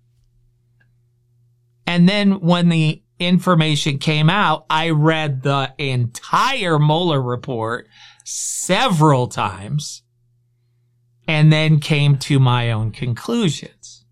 And 1.85 2.07
then 2.07 2.39
when 2.39 2.69
the 2.69 3.03
information 3.19 3.97
came 3.97 4.29
out, 4.29 4.65
I 4.69 4.91
read 4.91 5.43
the 5.43 5.73
entire 5.77 6.79
Mueller 6.79 7.21
report 7.21 7.89
several 8.23 9.27
times 9.27 10.03
and 11.27 11.51
then 11.51 11.79
came 11.79 12.17
to 12.17 12.39
my 12.39 12.71
own 12.71 12.91
conclusions. 12.91 14.05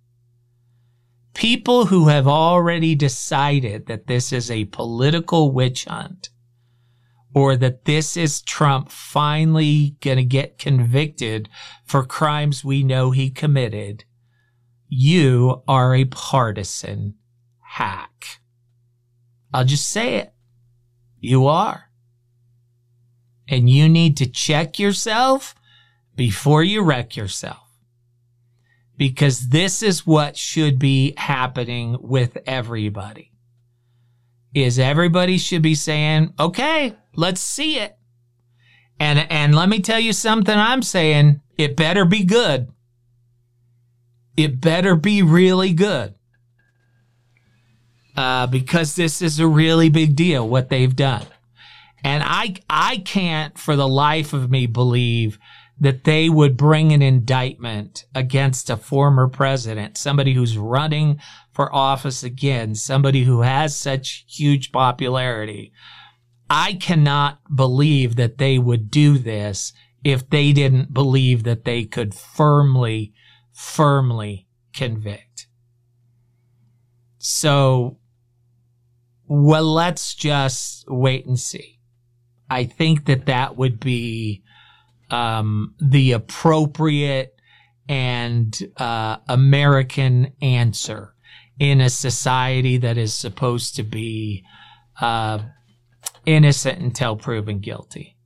People 1.34 1.86
who 1.86 2.08
have 2.08 2.28
already 2.28 2.96
decided 2.96 3.88
that 3.88 4.08
this 4.08 4.34
is 4.34 4.52
a 4.52 4.66
political 4.66 5.52
witch 5.52 5.86
hunt 5.86 6.30
or 7.34 7.58
that 7.58 7.84
this 7.84 8.16
is 8.16 8.42
Trump 8.42 8.90
finally 8.90 9.98
going 10.00 10.18
to 10.18 10.24
get 10.24 10.58
convicted 10.58 11.50
for 11.84 12.06
crimes 12.06 12.64
we 12.64 12.82
know 12.82 13.12
he 13.12 13.30
committed, 13.30 14.06
you 14.88 15.62
are 15.68 15.94
a 15.94 16.06
partisan 16.06 17.16
hack. 17.60 18.40
I'll 19.54 19.66
just 19.66 19.90
say 19.90 20.16
it. 20.16 20.34
You 21.20 21.48
are. 21.48 21.90
And 23.50 23.70
you 23.70 23.90
need 23.90 24.16
to 24.18 24.26
check 24.26 24.80
yourself 24.80 25.56
before 26.16 26.64
you 26.64 26.82
wreck 26.82 27.16
yourself. 27.16 27.58
Because 28.98 29.50
this 29.50 29.84
is 29.84 30.08
what 30.08 30.38
should 30.38 30.80
be 30.80 31.14
happening 31.18 31.98
with 32.00 32.38
everybody. 32.48 33.32
Is 34.54 34.80
everybody 34.80 35.38
should 35.38 35.62
be 35.62 35.76
saying, 35.76 36.34
okay, 36.40 36.96
let's 37.16 37.42
see 37.42 37.78
it. 37.78 37.98
And, 39.00 39.20
and 39.30 39.54
let 39.54 39.68
me 39.68 39.82
tell 39.82 40.00
you 40.00 40.14
something 40.14 40.58
I'm 40.58 40.82
saying. 40.82 41.42
It 41.58 41.76
better 41.76 42.06
be 42.06 42.24
good. 42.24 42.70
It 44.38 44.62
better 44.62 44.96
be 44.96 45.22
really 45.22 45.74
good. 45.74 46.16
Uh, 48.16 48.48
because 48.48 48.96
this 48.96 49.22
is 49.22 49.40
a 49.40 49.48
really 49.48 49.90
big 49.90 50.16
deal, 50.16 50.48
what 50.48 50.70
they've 50.70 50.96
done. 50.96 51.26
And 52.02 52.24
I, 52.26 52.56
I 52.70 52.98
can't 53.00 53.58
for 53.58 53.76
the 53.76 53.88
life 53.88 54.32
of 54.32 54.50
me 54.50 54.68
believe 54.68 55.38
that 55.80 56.06
they 56.06 56.30
would 56.30 56.56
bring 56.56 56.94
an 56.94 57.02
indictment 57.02 58.06
against 58.16 58.70
a 58.70 58.78
former 58.78 59.28
president, 59.28 59.98
somebody 59.98 60.34
who's 60.34 60.58
running 60.58 61.20
for 61.52 61.74
office 61.74 62.24
again, 62.24 62.76
somebody 62.76 63.24
who 63.24 63.42
has 63.42 63.76
such 63.76 64.26
huge 64.28 64.72
popularity. 64.72 65.74
I 66.50 66.74
cannot 66.74 67.40
believe 67.54 68.16
that 68.16 68.38
they 68.38 68.58
would 68.58 68.90
do 68.90 69.18
this 69.18 69.74
if 70.04 70.30
they 70.30 70.54
didn't 70.54 70.94
believe 70.94 71.44
that 71.44 71.66
they 71.66 71.84
could 71.84 72.14
firmly, 72.14 73.14
firmly 73.52 74.48
convict. 74.72 75.48
So, 77.18 77.98
well, 79.28 79.74
let's 79.74 80.14
just 80.14 80.86
wait 80.88 81.26
and 81.26 81.40
see. 81.40 81.80
I 82.50 82.66
think 82.66 83.06
that 83.06 83.26
that 83.26 83.58
would 83.58 83.80
be 83.80 84.44
um, 85.10 85.76
the 85.80 86.14
appropriate 86.14 87.36
and 87.88 88.58
uh, 88.78 89.18
American 89.28 90.34
answer 90.42 91.14
in 91.60 91.82
a 91.82 91.90
society 91.90 92.78
that 92.78 92.98
is 92.98 93.14
supposed 93.14 93.76
to 93.76 93.84
be 93.84 94.44
uh, 95.00 95.40
innocent 96.26 96.80
until 96.80 97.16
proven 97.16 97.60
guilty. 97.60 98.18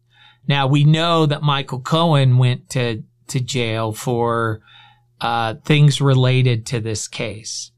Now 0.47 0.67
we 0.67 0.83
know 0.83 1.25
that 1.25 1.43
Michael 1.43 1.81
Cohen 1.81 2.37
went 2.37 2.69
to 2.71 3.03
to 3.27 3.39
jail 3.39 3.91
for 3.91 4.61
uh, 5.21 5.55
things 5.65 6.01
related 6.01 6.65
to 6.67 6.79
this 6.79 7.07
case, 7.07 7.71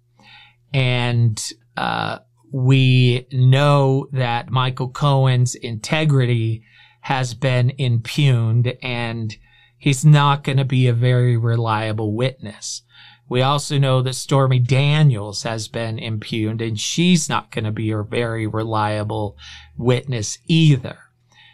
and 0.73 1.41
uh, 1.75 2.19
we 2.53 3.27
know 3.33 4.07
that 4.13 4.49
Michael 4.49 4.89
Cohen's 4.89 5.55
integrity 5.55 6.63
has 7.01 7.33
been 7.33 7.71
impugned 7.77 8.75
and 8.81 9.35
he's 9.77 10.05
not 10.05 10.43
going 10.43 10.57
to 10.57 10.65
be 10.65 10.87
a 10.87 10.93
very 10.93 11.37
reliable 11.37 12.13
witness. 12.13 12.83
We 13.27 13.41
also 13.41 13.77
know 13.77 14.01
that 14.01 14.13
Stormy 14.15 14.59
Daniels 14.59 15.43
has 15.43 15.67
been 15.67 15.97
impugned 15.97 16.61
and 16.61 16.79
she's 16.79 17.29
not 17.29 17.51
going 17.51 17.63
to 17.65 17.71
be 17.71 17.91
a 17.91 18.03
very 18.03 18.45
reliable 18.45 19.37
witness 19.77 20.37
either. 20.47 20.97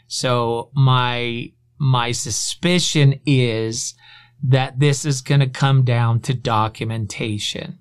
So 0.08 0.72
my, 0.74 1.51
my 1.77 2.12
suspicion 2.12 3.20
is 3.25 3.94
that 4.44 4.80
this 4.80 5.06
is 5.06 5.22
going 5.22 5.42
to 5.42 5.48
come 5.48 5.84
down 5.84 6.20
to 6.22 6.34
documentation. 6.34 7.80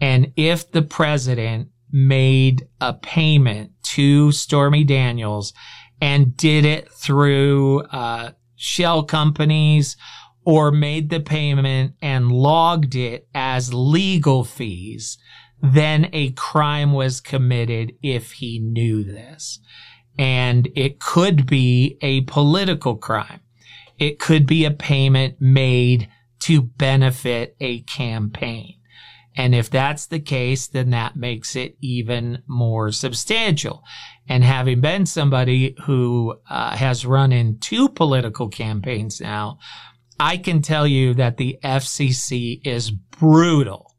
And 0.00 0.32
if 0.36 0.70
the 0.70 0.82
president 0.82 1.68
made 1.90 2.68
a 2.80 2.94
payment 2.94 3.72
to 3.82 4.32
Stormy 4.32 4.84
Daniels 4.84 5.52
and 6.00 6.36
did 6.36 6.64
it 6.64 6.90
through 6.90 7.82
uh, 7.84 8.30
shell 8.56 9.02
companies 9.02 9.96
or 10.44 10.70
made 10.70 11.10
the 11.10 11.20
payment 11.20 11.94
and 12.00 12.32
logged 12.32 12.94
it 12.94 13.28
as 13.34 13.74
legal 13.74 14.44
fees, 14.44 15.18
then 15.60 16.08
a 16.12 16.30
crime 16.30 16.92
was 16.92 17.20
committed 17.20 17.92
if 18.02 18.32
he 18.32 18.58
knew 18.58 19.04
this. 19.04 19.58
And 20.18 20.68
it 20.74 21.00
could 21.00 21.46
be 21.46 21.98
a 22.00 22.22
political 22.22 22.96
crime. 22.96 23.40
It 23.98 24.18
could 24.18 24.46
be 24.46 24.64
a 24.64 24.70
payment 24.70 25.40
made 25.40 26.08
to 26.40 26.62
benefit 26.62 27.56
a 27.60 27.80
campaign. 27.82 28.74
And 29.36 29.54
if 29.54 29.70
that's 29.70 30.06
the 30.06 30.18
case, 30.18 30.66
then 30.66 30.90
that 30.90 31.14
makes 31.14 31.54
it 31.54 31.76
even 31.80 32.42
more 32.46 32.90
substantial. 32.90 33.84
And 34.28 34.44
having 34.44 34.80
been 34.80 35.06
somebody 35.06 35.74
who 35.84 36.36
uh, 36.50 36.76
has 36.76 37.06
run 37.06 37.32
in 37.32 37.58
two 37.58 37.88
political 37.88 38.48
campaigns 38.48 39.20
now, 39.20 39.58
I 40.20 40.36
can 40.36 40.60
tell 40.60 40.86
you 40.86 41.14
that 41.14 41.38
the 41.38 41.58
FCC 41.64 42.60
is 42.64 42.90
brutal, 42.90 43.94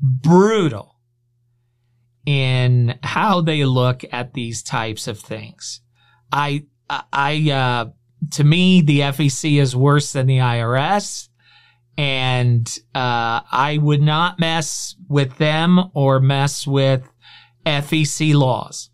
brutal 0.00 0.96
in 2.26 2.98
how 3.02 3.40
they 3.40 3.64
look 3.64 4.04
at 4.12 4.34
these 4.34 4.62
types 4.62 5.08
of 5.08 5.18
things. 5.18 5.80
I, 6.32 6.64
I, 6.88 7.50
uh, 7.50 7.90
to 8.32 8.44
me, 8.44 8.82
the 8.82 9.00
FEC 9.00 9.60
is 9.60 9.74
worse 9.74 10.12
than 10.12 10.26
the 10.26 10.38
IRS. 10.38 11.28
And, 11.98 12.68
uh, 12.94 13.40
I 13.50 13.78
would 13.80 14.02
not 14.02 14.38
mess 14.38 14.96
with 15.08 15.38
them 15.38 15.80
or 15.94 16.20
mess 16.20 16.66
with 16.66 17.08
FEC 17.66 18.34
laws. 18.34 18.90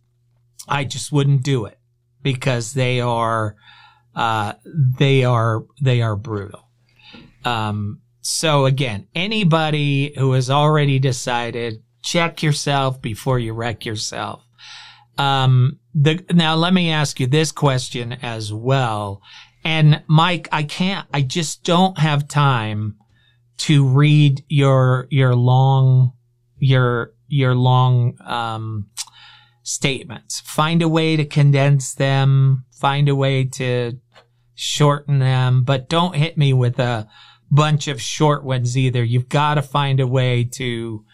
I 0.69 0.85
just 0.85 1.13
wouldn't 1.13 1.43
do 1.43 1.67
it 1.67 1.79
because 2.23 2.73
they 2.73 3.01
are, 3.01 3.57
uh, 4.15 4.55
they 4.65 5.25
are 5.25 5.65
they 5.81 6.03
are 6.03 6.17
brutal. 6.17 6.69
Um, 7.45 8.01
so 8.21 8.67
again, 8.67 9.09
anybody 9.15 10.15
who 10.17 10.33
has 10.33 10.49
already 10.49 10.99
decided, 10.99 11.83
check 12.03 12.43
yourself 12.43 13.03
before 13.03 13.39
you 13.39 13.53
wreck 13.53 13.85
yourself. 13.85 14.45
Um, 15.19 15.79
the, 15.95 16.25
now 16.33 16.55
let 16.55 16.73
me 16.73 16.91
ask 16.91 17.21
you 17.21 17.27
this 17.27 17.53
question 17.53 18.13
as 18.23 18.53
well. 18.53 19.23
And 19.65 20.03
Mike, 20.07 20.49
I 20.51 20.63
can't, 20.63 21.07
I 21.13 21.23
just 21.23 21.65
don't 21.65 21.99
have 21.99 22.29
time 22.29 22.97
to 23.59 23.87
read 23.87 24.45
your, 24.49 25.07
your 25.11 25.35
long, 25.35 26.13
your, 26.59 27.13
your 27.33 27.55
long, 27.55 28.17
um, 28.25 28.87
statements. 29.63 30.41
Find 30.41 30.83
a 30.83 30.89
way 30.89 31.17
to 31.17 31.25
condense 31.25 31.95
them. 31.95 32.65
Find 32.73 33.09
a 33.09 33.17
way 33.17 33.45
to 33.45 33.99
shorten 34.55 35.19
them, 35.19 35.65
but 35.65 35.89
don't 35.89 36.15
hit 36.15 36.37
me 36.37 36.53
with 36.53 36.79
a 36.79 37.09
bunch 37.51 37.89
of 37.89 38.01
short 38.01 38.45
ones 38.45 38.77
either. 38.77 39.03
You've 39.03 39.29
got 39.29 39.55
to 39.55 39.63
find 39.63 40.01
a 40.01 40.07
way 40.07 40.45
to 40.45 41.05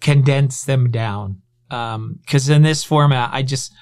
condense 0.00 0.64
them 0.64 0.90
down. 0.90 1.40
Um, 1.70 2.20
cause 2.26 2.48
in 2.48 2.62
this 2.62 2.84
format, 2.84 3.30
I 3.32 3.42
just, 3.42 3.72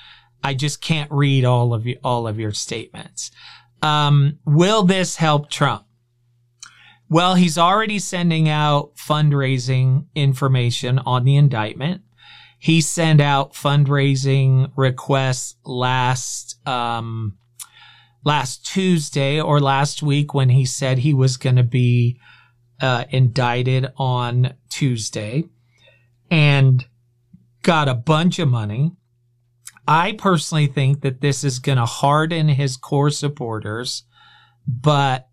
I 0.42 0.55
just 0.55 0.81
can't 0.81 1.11
read 1.11 1.45
all 1.45 1.75
of 1.75 1.87
you, 1.87 1.99
all 2.05 2.29
of 2.29 2.38
your 2.38 2.53
statements. 2.53 3.31
Um, 3.83 4.38
will 4.45 4.85
this 4.85 5.16
help 5.16 5.51
Trump? 5.51 5.85
Well, 7.12 7.35
he's 7.35 7.59
already 7.59 7.98
sending 7.98 8.48
out 8.48 8.96
fundraising 8.96 10.07
information 10.14 10.98
on 11.01 11.25
the 11.25 11.37
indictment. 11.37 12.01
He 12.59 12.81
sent 12.81 13.20
out 13.20 13.53
fundraising 13.53 14.72
requests 14.77 15.57
last, 15.62 16.66
um, 16.66 17.37
last 18.25 18.64
Tuesday 18.64 19.38
or 19.38 19.61
last 19.61 20.03
week 20.03 20.33
when 20.33 20.48
he 20.48 20.64
said 20.64 20.96
he 20.96 21.12
was 21.12 21.37
going 21.37 21.57
to 21.57 21.62
be 21.62 22.18
uh, 22.81 23.05
indicted 23.11 23.92
on 23.98 24.55
Tuesday 24.70 25.44
and 26.31 26.87
got 27.62 27.88
a 27.88 27.94
bunch 27.94 28.38
of 28.38 28.48
money. 28.48 28.92
I 29.87 30.12
personally 30.12 30.66
think 30.66 31.03
that 31.03 31.20
this 31.20 31.44
is 31.44 31.59
going 31.59 31.77
to 31.77 31.85
harden 31.85 32.48
his 32.48 32.79
core 32.79 33.11
supporters, 33.11 34.05
but 34.66 35.29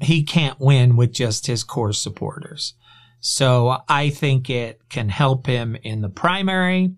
he 0.00 0.22
can't 0.22 0.60
win 0.60 0.96
with 0.96 1.12
just 1.12 1.46
his 1.46 1.64
core 1.64 1.92
supporters. 1.92 2.74
So 3.20 3.78
I 3.88 4.10
think 4.10 4.48
it 4.48 4.80
can 4.88 5.08
help 5.08 5.46
him 5.46 5.76
in 5.82 6.02
the 6.02 6.08
primary. 6.08 6.92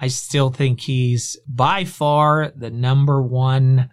I 0.00 0.08
still 0.08 0.50
think 0.50 0.80
he's 0.80 1.36
by 1.46 1.84
far 1.84 2.52
the 2.56 2.70
number 2.70 3.22
one 3.22 3.90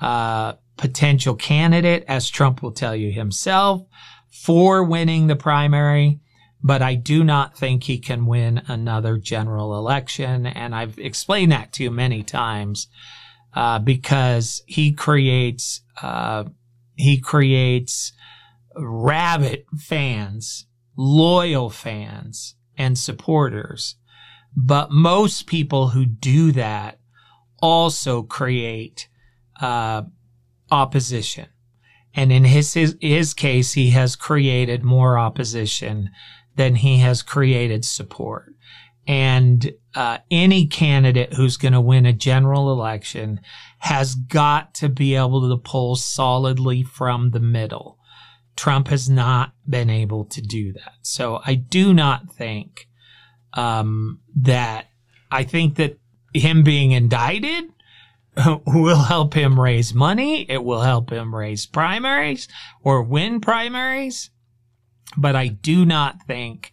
uh, 0.00 0.54
potential 0.76 1.34
candidate, 1.34 2.04
as 2.06 2.28
Trump 2.28 2.62
will 2.62 2.72
tell 2.72 2.94
you 2.94 3.12
himself, 3.12 3.82
for 4.30 4.84
winning 4.84 5.26
the 5.26 5.36
primary. 5.36 6.20
But 6.62 6.82
I 6.82 6.96
do 6.96 7.22
not 7.22 7.56
think 7.56 7.84
he 7.84 7.98
can 7.98 8.26
win 8.26 8.60
another 8.66 9.18
general 9.18 9.78
election. 9.78 10.46
And 10.46 10.74
I've 10.74 10.98
explained 10.98 11.52
that 11.52 11.72
to 11.74 11.84
you 11.84 11.90
many 11.90 12.22
times, 12.22 12.88
uh, 13.54 13.78
because 13.78 14.62
he 14.66 14.92
creates, 14.92 15.80
uh, 16.02 16.44
he 16.96 17.20
creates 17.20 18.12
rabid 18.74 19.64
fans, 19.78 20.66
loyal 20.96 21.70
fans 21.70 22.54
and 22.76 22.98
supporters. 22.98 23.96
But 24.56 24.90
most 24.90 25.46
people 25.46 25.88
who 25.88 26.06
do 26.06 26.52
that 26.52 26.98
also 27.60 28.22
create 28.22 29.08
uh, 29.60 30.02
opposition. 30.70 31.46
And 32.14 32.32
in 32.32 32.44
his, 32.44 32.72
his, 32.72 32.96
his 33.00 33.34
case, 33.34 33.74
he 33.74 33.90
has 33.90 34.16
created 34.16 34.82
more 34.82 35.18
opposition 35.18 36.10
than 36.56 36.76
he 36.76 36.98
has 36.98 37.22
created 37.22 37.84
support. 37.84 38.54
And 39.06 39.70
uh, 39.96 40.18
any 40.30 40.66
candidate 40.66 41.32
who's 41.32 41.56
going 41.56 41.72
to 41.72 41.80
win 41.80 42.04
a 42.04 42.12
general 42.12 42.70
election 42.70 43.40
has 43.78 44.14
got 44.14 44.74
to 44.74 44.90
be 44.90 45.14
able 45.14 45.48
to 45.48 45.56
pull 45.56 45.96
solidly 45.96 46.82
from 46.82 47.30
the 47.30 47.40
middle. 47.40 47.98
Trump 48.56 48.88
has 48.88 49.08
not 49.08 49.52
been 49.68 49.88
able 49.88 50.26
to 50.26 50.42
do 50.42 50.74
that. 50.74 50.92
So 51.00 51.40
I 51.46 51.54
do 51.54 51.94
not 51.94 52.30
think 52.30 52.88
um, 53.54 54.20
that 54.36 54.86
I 55.30 55.44
think 55.44 55.76
that 55.76 55.98
him 56.34 56.62
being 56.62 56.92
indicted 56.92 57.64
will 58.66 59.02
help 59.02 59.32
him 59.32 59.58
raise 59.58 59.94
money. 59.94 60.42
It 60.50 60.62
will 60.62 60.82
help 60.82 61.10
him 61.10 61.34
raise 61.34 61.64
primaries 61.64 62.48
or 62.82 63.02
win 63.02 63.40
primaries. 63.40 64.28
But 65.16 65.36
I 65.36 65.48
do 65.48 65.86
not 65.86 66.26
think 66.26 66.72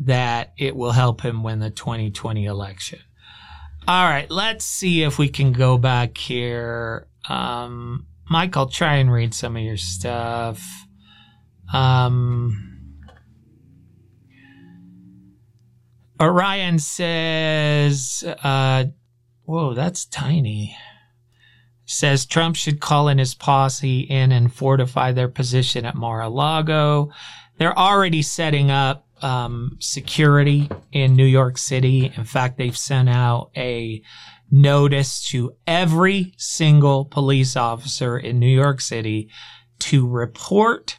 that 0.00 0.52
it 0.58 0.76
will 0.76 0.92
help 0.92 1.20
him 1.20 1.42
win 1.42 1.58
the 1.58 1.70
2020 1.70 2.44
election. 2.44 3.00
All 3.88 4.04
right, 4.04 4.30
let's 4.30 4.64
see 4.64 5.02
if 5.02 5.18
we 5.18 5.28
can 5.28 5.52
go 5.52 5.78
back 5.78 6.18
here. 6.18 7.06
Um, 7.28 8.06
I'll 8.30 8.68
try 8.68 8.96
and 8.96 9.12
read 9.12 9.32
some 9.32 9.56
of 9.56 9.62
your 9.62 9.76
stuff. 9.76 10.62
Um, 11.72 12.94
Orion 16.20 16.78
says, 16.78 18.24
uh, 18.42 18.86
whoa, 19.44 19.74
that's 19.74 20.04
tiny 20.04 20.76
says 21.86 22.26
Trump 22.26 22.56
should 22.56 22.80
call 22.80 23.08
in 23.08 23.18
his 23.18 23.34
posse 23.34 24.00
in 24.00 24.32
and 24.32 24.52
fortify 24.52 25.12
their 25.12 25.28
position 25.28 25.84
at 25.84 25.94
Mar-a-Lago. 25.94 27.10
They're 27.58 27.78
already 27.78 28.22
setting 28.22 28.70
up 28.70 29.05
um, 29.22 29.76
security 29.80 30.68
in 30.92 31.14
New 31.14 31.24
York 31.24 31.58
City. 31.58 32.12
In 32.16 32.24
fact, 32.24 32.58
they've 32.58 32.76
sent 32.76 33.08
out 33.08 33.50
a 33.56 34.02
notice 34.50 35.26
to 35.28 35.52
every 35.66 36.34
single 36.36 37.04
police 37.04 37.56
officer 37.56 38.18
in 38.18 38.38
New 38.38 38.54
York 38.54 38.80
City 38.80 39.28
to 39.78 40.08
report 40.08 40.98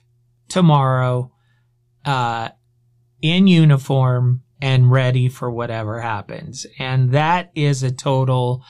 tomorrow 0.50 1.32
uh, 2.06 2.50
in 3.22 3.48
uniform 3.48 4.44
and 4.62 4.92
ready 4.92 5.30
for 5.30 5.50
whatever 5.52 6.02
happens. 6.02 6.66
And 6.80 7.12
that 7.12 7.52
is 7.56 7.84
a 7.84 7.92
total 7.92 8.64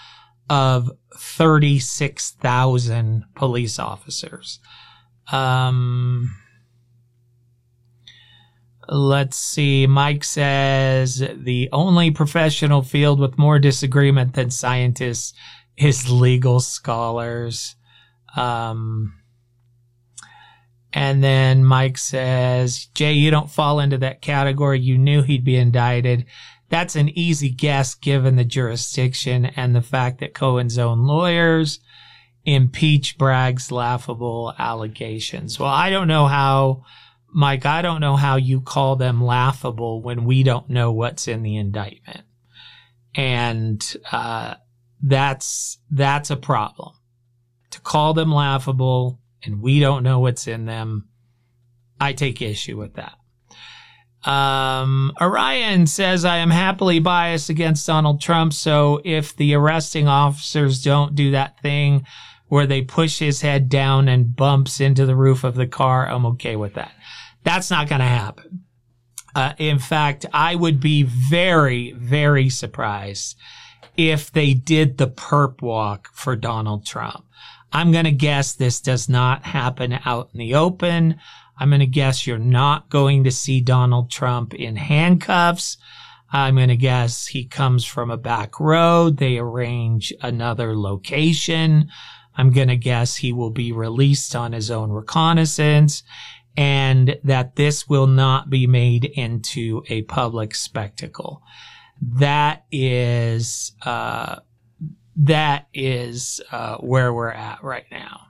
of 0.49 0.89
36,000 1.15 3.23
police 3.35 3.79
officers. 3.79 4.59
Um, 5.31 6.35
let's 8.89 9.37
see. 9.37 9.87
Mike 9.87 10.23
says 10.23 11.23
the 11.35 11.69
only 11.71 12.11
professional 12.11 12.81
field 12.81 13.19
with 13.19 13.37
more 13.37 13.59
disagreement 13.59 14.33
than 14.33 14.51
scientists 14.51 15.33
is 15.77 16.09
legal 16.09 16.59
scholars. 16.59 17.75
Um, 18.35 19.13
and 20.93 21.23
then 21.23 21.63
Mike 21.65 21.97
says, 21.97 22.87
Jay, 22.93 23.13
you 23.13 23.29
don't 23.29 23.51
fall 23.51 23.79
into 23.79 23.97
that 23.99 24.21
category. 24.21 24.79
You 24.79 24.97
knew 24.97 25.21
he'd 25.21 25.43
be 25.43 25.55
indicted. 25.55 26.25
That's 26.69 26.95
an 26.95 27.09
easy 27.09 27.49
guess 27.49 27.95
given 27.95 28.35
the 28.35 28.43
jurisdiction 28.43 29.45
and 29.45 29.75
the 29.75 29.81
fact 29.81 30.19
that 30.19 30.33
Cohen's 30.33 30.77
own 30.77 31.05
lawyers 31.05 31.79
impeach 32.45 33.17
Bragg's 33.17 33.71
laughable 33.71 34.53
allegations. 34.57 35.59
Well, 35.59 35.69
I 35.69 35.89
don't 35.89 36.07
know 36.07 36.27
how, 36.27 36.83
Mike, 37.33 37.65
I 37.65 37.81
don't 37.81 38.01
know 38.01 38.15
how 38.15 38.37
you 38.37 38.61
call 38.61 38.95
them 38.95 39.23
laughable 39.23 40.01
when 40.01 40.25
we 40.25 40.43
don't 40.43 40.69
know 40.69 40.91
what's 40.91 41.27
in 41.27 41.43
the 41.43 41.57
indictment. 41.57 42.23
And, 43.15 43.83
uh, 44.11 44.55
that's, 45.01 45.79
that's 45.91 46.29
a 46.29 46.35
problem. 46.35 46.93
To 47.71 47.81
call 47.81 48.13
them 48.13 48.31
laughable 48.31 49.19
and 49.43 49.61
we 49.61 49.79
don't 49.79 50.03
know 50.03 50.19
what's 50.19 50.47
in 50.47 50.65
them, 50.65 51.09
I 51.99 52.13
take 52.13 52.41
issue 52.41 52.77
with 52.77 52.95
that. 52.95 53.17
Um, 54.29 55.13
Orion 55.21 55.87
says, 55.87 56.25
I 56.25 56.37
am 56.37 56.49
happily 56.49 56.99
biased 56.99 57.49
against 57.49 57.87
Donald 57.87 58.19
Trump. 58.19 58.53
So 58.53 59.01
if 59.05 59.35
the 59.35 59.53
arresting 59.53 60.07
officers 60.07 60.81
don't 60.81 61.15
do 61.15 61.31
that 61.31 61.61
thing 61.61 62.05
where 62.47 62.65
they 62.65 62.81
push 62.81 63.19
his 63.19 63.41
head 63.41 63.69
down 63.69 64.07
and 64.07 64.35
bumps 64.35 64.79
into 64.79 65.05
the 65.05 65.15
roof 65.15 65.43
of 65.43 65.55
the 65.55 65.67
car, 65.67 66.07
I'm 66.07 66.25
okay 66.27 66.55
with 66.55 66.75
that. 66.75 66.91
That's 67.43 67.69
not 67.69 67.89
going 67.89 68.01
to 68.01 68.05
happen. 68.05 68.63
Uh, 69.35 69.53
in 69.57 69.79
fact, 69.79 70.25
I 70.33 70.55
would 70.55 70.79
be 70.79 71.03
very, 71.03 71.91
very 71.91 72.49
surprised 72.49 73.37
if 73.95 74.31
they 74.31 74.53
did 74.53 74.97
the 74.97 75.07
perp 75.07 75.61
walk 75.61 76.09
for 76.13 76.35
Donald 76.35 76.85
Trump. 76.85 77.25
I'm 77.71 77.91
going 77.91 78.05
to 78.05 78.11
guess 78.11 78.53
this 78.53 78.79
does 78.81 79.09
not 79.09 79.43
happen 79.43 79.99
out 80.05 80.29
in 80.33 80.39
the 80.39 80.55
open. 80.55 81.19
I'm 81.59 81.69
going 81.69 81.81
to 81.81 81.87
guess 81.87 82.25
you're 82.25 82.37
not 82.37 82.89
going 82.89 83.23
to 83.25 83.31
see 83.31 83.61
Donald 83.61 84.09
Trump 84.09 84.53
in 84.53 84.75
handcuffs. 84.75 85.77
I'm 86.31 86.55
going 86.55 86.69
to 86.69 86.77
guess 86.77 87.27
he 87.27 87.45
comes 87.45 87.85
from 87.85 88.11
a 88.11 88.17
back 88.17 88.59
road. 88.59 89.17
They 89.17 89.37
arrange 89.37 90.13
another 90.21 90.75
location. 90.77 91.89
I'm 92.37 92.51
going 92.51 92.67
to 92.67 92.77
guess 92.77 93.17
he 93.17 93.33
will 93.33 93.49
be 93.49 93.71
released 93.71 94.35
on 94.35 94.53
his 94.53 94.71
own 94.71 94.91
reconnaissance 94.91 96.03
and 96.55 97.17
that 97.23 97.55
this 97.55 97.87
will 97.87 98.07
not 98.07 98.49
be 98.49 98.65
made 98.65 99.05
into 99.05 99.83
a 99.89 100.03
public 100.03 100.55
spectacle. 100.55 101.41
That 102.01 102.65
is, 102.71 103.73
uh, 103.83 104.37
that 105.17 105.67
is, 105.73 106.41
uh, 106.51 106.77
where 106.77 107.13
we're 107.13 107.29
at 107.29 107.63
right 107.63 107.85
now. 107.91 108.21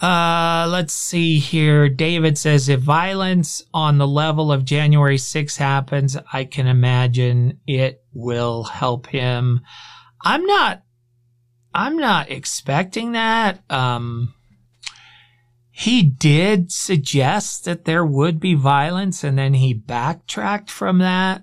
Uh, 0.00 0.68
let's 0.68 0.92
see 0.92 1.38
here. 1.38 1.88
David 1.88 2.36
says 2.36 2.68
if 2.68 2.80
violence 2.80 3.62
on 3.72 3.98
the 3.98 4.06
level 4.06 4.52
of 4.52 4.64
January 4.64 5.18
6 5.18 5.56
happens, 5.56 6.16
I 6.32 6.44
can 6.44 6.66
imagine 6.66 7.60
it 7.66 8.04
will 8.12 8.64
help 8.64 9.06
him. 9.06 9.62
I'm 10.24 10.44
not, 10.44 10.83
I'm 11.74 11.96
not 11.96 12.30
expecting 12.30 13.12
that. 13.12 13.60
Um, 13.68 14.32
he 15.72 16.04
did 16.04 16.70
suggest 16.70 17.64
that 17.64 17.84
there 17.84 18.06
would 18.06 18.38
be 18.38 18.54
violence 18.54 19.24
and 19.24 19.36
then 19.36 19.54
he 19.54 19.74
backtracked 19.74 20.70
from 20.70 20.98
that. 20.98 21.42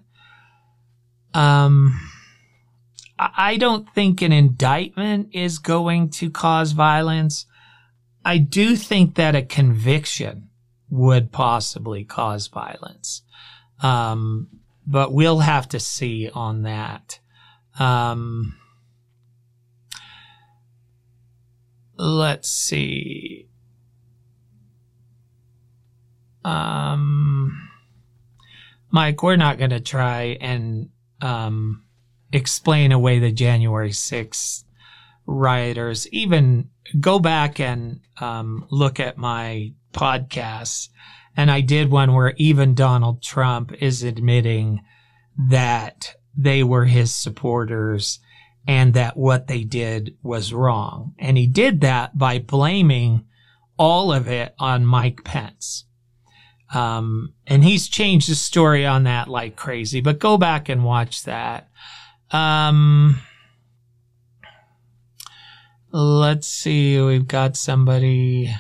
Um, 1.34 2.00
I 3.20 3.58
don't 3.58 3.94
think 3.94 4.22
an 4.22 4.32
indictment 4.32 5.30
is 5.34 5.60
going 5.60 6.10
to 6.12 6.30
cause 6.30 6.72
violence. 6.72 7.46
I 8.24 8.38
do 8.38 8.78
think 8.78 9.16
that 9.16 9.36
a 9.36 9.42
conviction 9.42 10.50
would 10.90 11.34
possibly 11.34 12.06
cause 12.06 12.48
violence. 12.48 13.24
Um, 13.84 14.48
but 14.88 15.14
we'll 15.14 15.40
have 15.40 15.68
to 15.70 15.80
see 15.80 16.30
on 16.34 16.64
that. 16.64 17.20
Um, 17.78 18.56
let's 22.02 22.50
see. 22.50 23.48
Um, 26.44 27.70
Mike, 28.90 29.22
we're 29.22 29.36
not 29.36 29.60
going 29.60 29.70
to 29.70 29.80
try 29.80 30.38
and 30.42 30.90
um, 31.22 31.84
explain 32.32 32.92
away 32.92 33.20
the 33.20 33.32
January 33.32 33.92
6th 33.92 34.64
rioters. 35.28 36.08
Even 36.10 36.70
go 37.00 37.20
back 37.20 37.60
and 37.60 38.02
um, 38.20 38.66
look 38.72 39.00
at 39.00 39.18
my 39.18 39.74
podcasts. 39.94 40.90
And 41.38 41.52
I 41.52 41.62
did 41.62 41.92
one 41.92 42.14
where 42.14 42.34
even 42.38 42.74
Donald 42.74 43.22
Trump 43.22 43.74
is 43.80 44.02
admitting 44.02 44.82
that 45.38 46.16
they 46.36 46.64
were 46.64 46.86
his 46.86 47.14
supporters 47.14 48.20
and 48.68 48.94
that 48.94 49.18
what 49.18 49.48
they 49.48 49.64
did 49.64 50.16
was 50.22 50.54
wrong. 50.54 51.14
And 51.20 51.38
he 51.38 51.48
did 51.48 51.82
that 51.82 52.18
by 52.18 52.40
blaming 52.40 53.26
all 53.78 54.14
of 54.14 54.28
it 54.28 54.54
on 54.60 54.86
Mike 54.86 55.24
Pence. 55.24 55.86
Um, 56.74 57.34
and 57.48 57.64
he's 57.64 57.90
changed 57.90 58.30
the 58.30 58.36
story 58.36 58.86
on 58.86 59.04
that 59.04 59.28
like 59.28 59.56
crazy, 59.56 60.00
but 60.00 60.20
go 60.20 60.38
back 60.38 60.70
and 60.70 60.84
watch 60.84 61.24
that. 61.24 61.70
Um, 62.32 63.20
Let's 65.94 66.48
see. 66.48 67.02
We've 67.02 67.28
got 67.28 67.58
somebody 67.58 68.56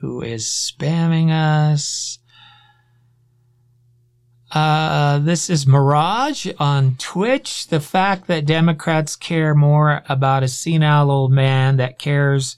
who 0.00 0.20
is 0.20 0.44
spamming 0.44 1.30
us. 1.30 2.18
Uh, 4.54 5.18
this 5.18 5.50
is 5.50 5.66
Mirage 5.66 6.46
on 6.60 6.94
Twitch. 6.94 7.66
The 7.66 7.80
fact 7.80 8.28
that 8.28 8.46
Democrats 8.46 9.16
care 9.16 9.52
more 9.52 10.04
about 10.08 10.44
a 10.44 10.48
senile 10.48 11.10
old 11.10 11.32
man 11.32 11.76
that 11.78 11.98
cares 11.98 12.56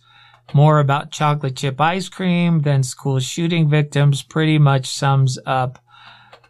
more 0.52 0.78
about 0.78 1.10
chocolate 1.10 1.56
chip 1.56 1.80
ice 1.80 2.10
cream 2.10 2.60
than 2.60 2.82
school 2.82 3.18
shooting 3.18 3.70
victims 3.70 4.22
pretty 4.22 4.58
much 4.58 4.86
sums 4.86 5.38
up 5.46 5.82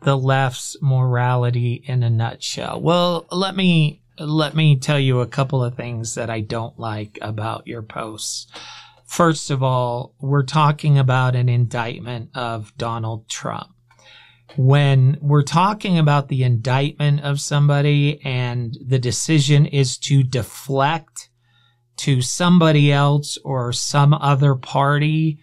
the 0.03 0.19
left's 0.19 0.77
morality 0.83 1.85
in 1.87 2.03
a 2.03 2.11
nutshell. 2.11 2.81
Well, 2.81 3.27
let 3.31 3.55
me 3.55 4.03
let 4.19 4.57
me 4.57 4.77
tell 4.77 4.99
you 4.99 5.21
a 5.21 5.29
couple 5.29 5.63
of 5.63 5.77
things 5.77 6.17
that 6.17 6.29
I 6.29 6.41
don't 6.41 6.77
like 6.77 7.21
about 7.23 7.69
your 7.69 7.83
posts. 7.83 8.49
First 9.05 9.53
of 9.53 9.63
all, 9.63 10.13
we're 10.19 10.43
talking 10.43 10.99
about 10.99 11.37
an 11.37 11.49
indictment 11.49 12.31
of 12.35 12.77
Donald 12.77 13.29
Trump. 13.29 13.76
When 14.57 15.19
we're 15.21 15.43
talking 15.43 15.99
about 15.99 16.29
the 16.29 16.45
indictment 16.45 17.21
of 17.23 17.41
somebody 17.41 18.21
and 18.25 18.77
the 18.87 18.99
decision 18.99 19.67
is 19.67 19.99
to 19.99 20.23
deflect 20.23 21.31
to 21.99 22.23
somebody 22.23 22.93
else 22.93 23.39
or 23.45 23.73
some 23.73 24.15
other 24.15 24.55
party, 24.55 25.41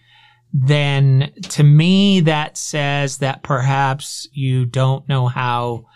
then 0.52 1.32
to 1.50 1.62
me 1.62 2.20
that 2.20 2.56
says 2.56 3.18
that 3.18 3.42
perhaps 3.42 4.28
you 4.32 4.64
don't 4.64 5.08
know 5.08 5.26
how 5.26 5.86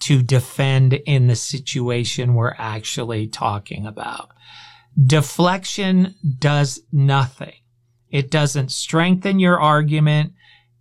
to 0.00 0.22
defend 0.22 0.92
in 0.92 1.26
the 1.26 1.36
situation 1.36 2.34
we're 2.34 2.54
actually 2.58 3.26
talking 3.26 3.86
about. 3.86 4.30
Deflection 5.02 6.14
does 6.38 6.80
nothing. 6.92 7.54
It 8.10 8.30
doesn't 8.30 8.70
strengthen 8.70 9.40
your 9.40 9.58
argument. 9.58 10.34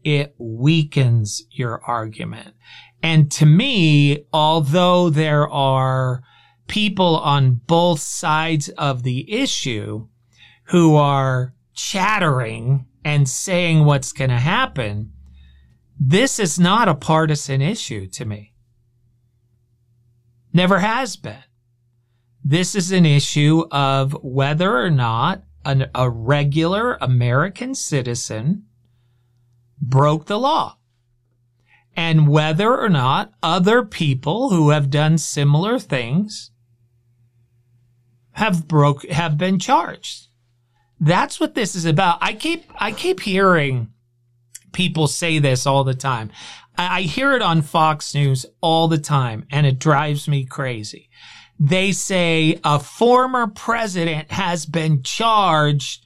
It 0.03 0.35
weakens 0.37 1.43
your 1.51 1.81
argument. 1.83 2.55
And 3.01 3.31
to 3.33 3.45
me, 3.45 4.25
although 4.31 5.09
there 5.09 5.47
are 5.49 6.23
people 6.67 7.17
on 7.17 7.61
both 7.67 7.99
sides 7.99 8.69
of 8.69 9.03
the 9.03 9.31
issue 9.31 10.07
who 10.65 10.95
are 10.95 11.53
chattering 11.73 12.85
and 13.03 13.27
saying 13.27 13.83
what's 13.83 14.13
going 14.13 14.29
to 14.29 14.37
happen, 14.37 15.11
this 15.99 16.39
is 16.39 16.59
not 16.59 16.87
a 16.87 16.95
partisan 16.95 17.61
issue 17.61 18.07
to 18.07 18.25
me. 18.25 18.53
Never 20.53 20.79
has 20.79 21.15
been. 21.15 21.43
This 22.43 22.75
is 22.75 22.91
an 22.91 23.05
issue 23.05 23.65
of 23.71 24.17
whether 24.21 24.77
or 24.77 24.89
not 24.89 25.43
an, 25.65 25.89
a 25.95 26.09
regular 26.09 26.97
American 27.01 27.73
citizen 27.73 28.65
broke 29.81 30.25
the 30.25 30.39
law 30.39 30.77
and 31.95 32.27
whether 32.27 32.77
or 32.77 32.89
not 32.89 33.33
other 33.41 33.83
people 33.83 34.49
who 34.49 34.69
have 34.69 34.89
done 34.89 35.17
similar 35.17 35.79
things 35.79 36.51
have 38.31 38.67
broke 38.67 39.05
have 39.09 39.37
been 39.37 39.59
charged. 39.59 40.27
That's 40.99 41.39
what 41.39 41.53
this 41.53 41.75
is 41.75 41.85
about. 41.85 42.17
I 42.21 42.33
keep 42.33 42.65
I 42.75 42.91
keep 42.91 43.19
hearing 43.19 43.89
people 44.71 45.07
say 45.07 45.39
this 45.39 45.67
all 45.67 45.83
the 45.83 45.93
time. 45.93 46.31
I, 46.77 46.99
I 46.99 47.01
hear 47.03 47.33
it 47.33 47.41
on 47.41 47.61
Fox 47.61 48.15
News 48.15 48.45
all 48.61 48.87
the 48.87 48.97
time 48.97 49.45
and 49.51 49.67
it 49.67 49.79
drives 49.79 50.27
me 50.27 50.45
crazy. 50.45 51.09
They 51.59 51.91
say 51.91 52.59
a 52.63 52.79
former 52.79 53.47
president 53.47 54.31
has 54.31 54.65
been 54.65 55.03
charged 55.03 56.02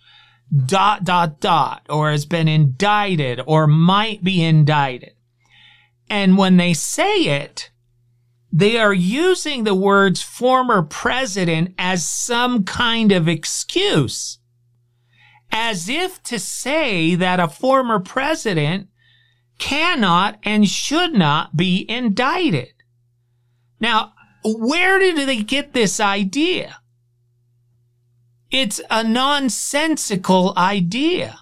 dot 0.66 1.04
dot 1.04 1.40
dot 1.40 1.86
or 1.90 2.12
has 2.12 2.26
been 2.26 2.48
indicted 2.48 3.42
or 3.46 3.68
might 3.68 4.24
be 4.24 4.44
indicted. 4.44 5.14
And 6.10 6.38
when 6.38 6.58
they 6.58 6.74
say 6.74 7.44
it, 7.44 7.70
they 8.52 8.78
are 8.78 8.94
using 8.94 9.64
the 9.64 9.76
words 9.76 10.22
former 10.22 10.82
president 10.82 11.76
as 11.78 12.08
some 12.08 12.64
kind 12.64 13.12
of 13.12 13.28
excuse, 13.28 14.40
as 15.52 15.90
if 15.90 16.24
to 16.24 16.40
say 16.40 17.14
that 17.16 17.42
a 17.42 17.48
former 17.48 18.00
president 18.00 18.88
cannot 19.60 20.40
and 20.44 20.70
should 20.70 21.14
not 21.14 21.58
be 21.58 21.86
indicted. 21.90 22.74
Now, 23.80 24.14
where 24.44 24.98
did 24.98 25.28
they 25.28 25.44
get 25.44 25.74
this 25.74 26.00
idea? 26.00 26.78
It's 28.52 28.80
a 28.90 29.04
nonsensical 29.04 30.54
idea. 30.56 31.40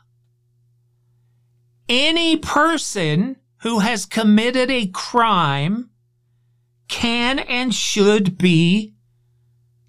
Any 1.87 2.37
person 2.37 3.37
who 3.61 3.79
has 3.79 4.05
committed 4.05 4.71
a 4.71 4.87
crime 4.87 5.91
can 6.87 7.39
and 7.39 7.73
should 7.73 8.37
be 8.37 8.95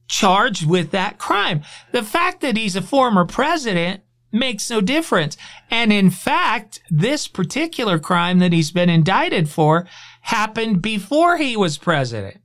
charged 0.09 0.67
with 0.67 0.91
that 0.91 1.19
crime. 1.19 1.63
The 1.93 2.03
fact 2.03 2.41
that 2.41 2.57
he's 2.57 2.77
a 2.77 2.83
former 2.83 3.25
president 3.25 4.03
makes 4.33 4.71
no 4.71 4.81
difference. 4.81 5.37
And 5.71 5.93
in 5.93 6.11
fact, 6.11 6.81
this 6.91 7.29
particular 7.29 7.99
crime 7.99 8.39
that 8.41 8.53
he's 8.53 8.71
been 8.71 8.91
indicted 8.91 9.49
for 9.49 9.87
happened 10.23 10.83
before 10.83 11.39
he 11.39 11.57
was 11.57 11.79
president. 11.79 12.41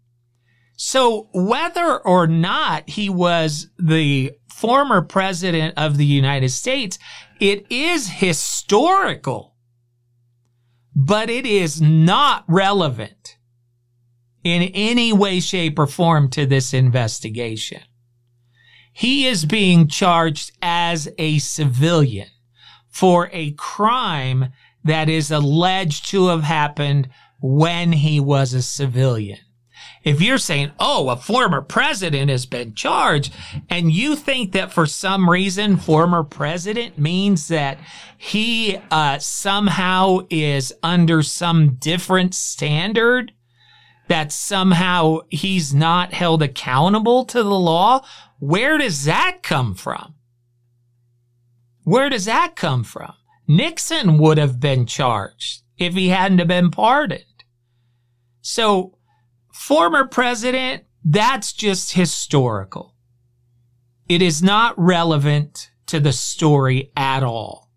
So 0.76 1.30
whether 1.34 2.00
or 2.00 2.26
not 2.26 2.90
he 2.90 3.10
was 3.10 3.68
the 3.78 4.32
former 4.62 5.02
president 5.02 5.74
of 5.76 5.98
the 5.98 6.06
United 6.06 6.50
States, 6.50 7.00
it 7.40 7.66
is 7.72 8.08
historical, 8.08 9.56
but 10.96 11.32
it 11.32 11.48
is 11.48 11.82
not 11.82 12.46
relevant 12.48 13.38
in 14.44 14.62
any 14.76 15.12
way, 15.12 15.40
shape, 15.40 15.80
or 15.80 15.88
form 15.88 16.30
to 16.30 16.46
this 16.46 16.76
investigation. 16.76 17.82
He 18.94 19.26
is 19.26 19.46
being 19.46 19.88
charged 19.88 20.52
as 20.62 21.10
a 21.18 21.40
civilian 21.40 22.30
for 22.88 23.32
a 23.34 23.54
crime 23.54 24.54
that 24.84 25.10
is 25.10 25.32
alleged 25.32 26.08
to 26.10 26.28
have 26.28 26.44
happened 26.44 27.10
when 27.40 27.94
he 27.94 28.20
was 28.20 28.54
a 28.54 28.62
civilian. 28.62 29.40
If 30.04 30.20
you're 30.20 30.40
saying, 30.40 30.72
oh, 30.80 31.10
a 31.10 31.16
former 31.16 31.62
president 31.62 32.32
has 32.32 32.48
been 32.48 32.74
charged, 32.74 33.34
and 33.70 33.92
you 33.92 34.16
think 34.16 34.52
that 34.54 34.74
for 34.74 34.88
some 34.88 35.30
reason 35.30 35.78
former 35.78 36.24
president 36.24 36.98
means 36.98 37.48
that 37.50 37.78
he 38.18 38.80
uh, 38.90 39.20
somehow 39.20 40.20
is 40.30 40.74
under 40.82 41.22
some 41.22 41.76
different 41.76 42.34
standard, 42.34 43.32
that 44.08 44.32
somehow 44.32 45.20
he's 45.30 45.74
not 45.74 46.14
held 46.14 46.42
accountable 46.42 47.24
to 47.26 47.44
the 47.44 47.50
law, 47.50 48.04
where 48.40 48.80
does 48.80 49.06
that 49.06 49.44
come 49.44 49.76
from? 49.76 50.16
Where 51.84 52.10
does 52.10 52.26
that 52.26 52.56
come 52.56 52.84
from? 52.84 53.14
Nixon 53.48 54.18
would 54.18 54.38
have 54.40 54.60
been 54.60 54.86
charged 54.86 55.62
if 55.78 55.94
he 55.94 56.10
hadn't 56.10 56.48
been 56.48 56.72
pardoned. 56.72 57.26
So, 58.42 58.98
former 59.62 60.06
president, 60.06 60.84
that's 61.06 61.54
just 61.54 61.94
historical. 61.94 62.96
It 64.10 64.20
is 64.20 64.42
not 64.42 64.74
relevant 64.76 65.70
to 65.86 66.00
the 66.00 66.14
story 66.14 66.92
at 66.98 67.22
all. 67.22 67.70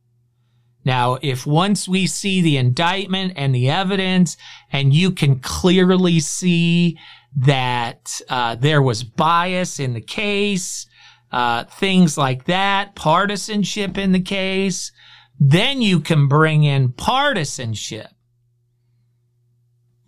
Now, 0.83 1.19
if 1.21 1.47
once 1.47 1.87
we 1.87 2.07
see 2.07 2.41
the 2.41 2.57
indictment 2.57 3.35
and 3.37 3.55
the 3.55 3.69
evidence 3.69 4.39
and 4.73 4.95
you 4.95 5.11
can 5.11 5.41
clearly 5.41 6.21
see 6.21 6.99
that 7.37 8.19
uh, 8.31 8.55
there 8.55 8.81
was 8.81 9.05
bias 9.05 9.79
in 9.79 9.93
the 9.93 10.01
case, 10.01 10.87
uh, 11.33 11.65
things 11.65 12.17
like 12.17 12.47
that, 12.47 12.95
partisanship 12.95 13.99
in 13.99 14.13
the 14.13 14.23
case, 14.23 14.91
then 15.39 15.83
you 15.83 16.01
can 16.01 16.29
bring 16.29 16.65
in 16.65 16.93
partisanship. 16.93 18.14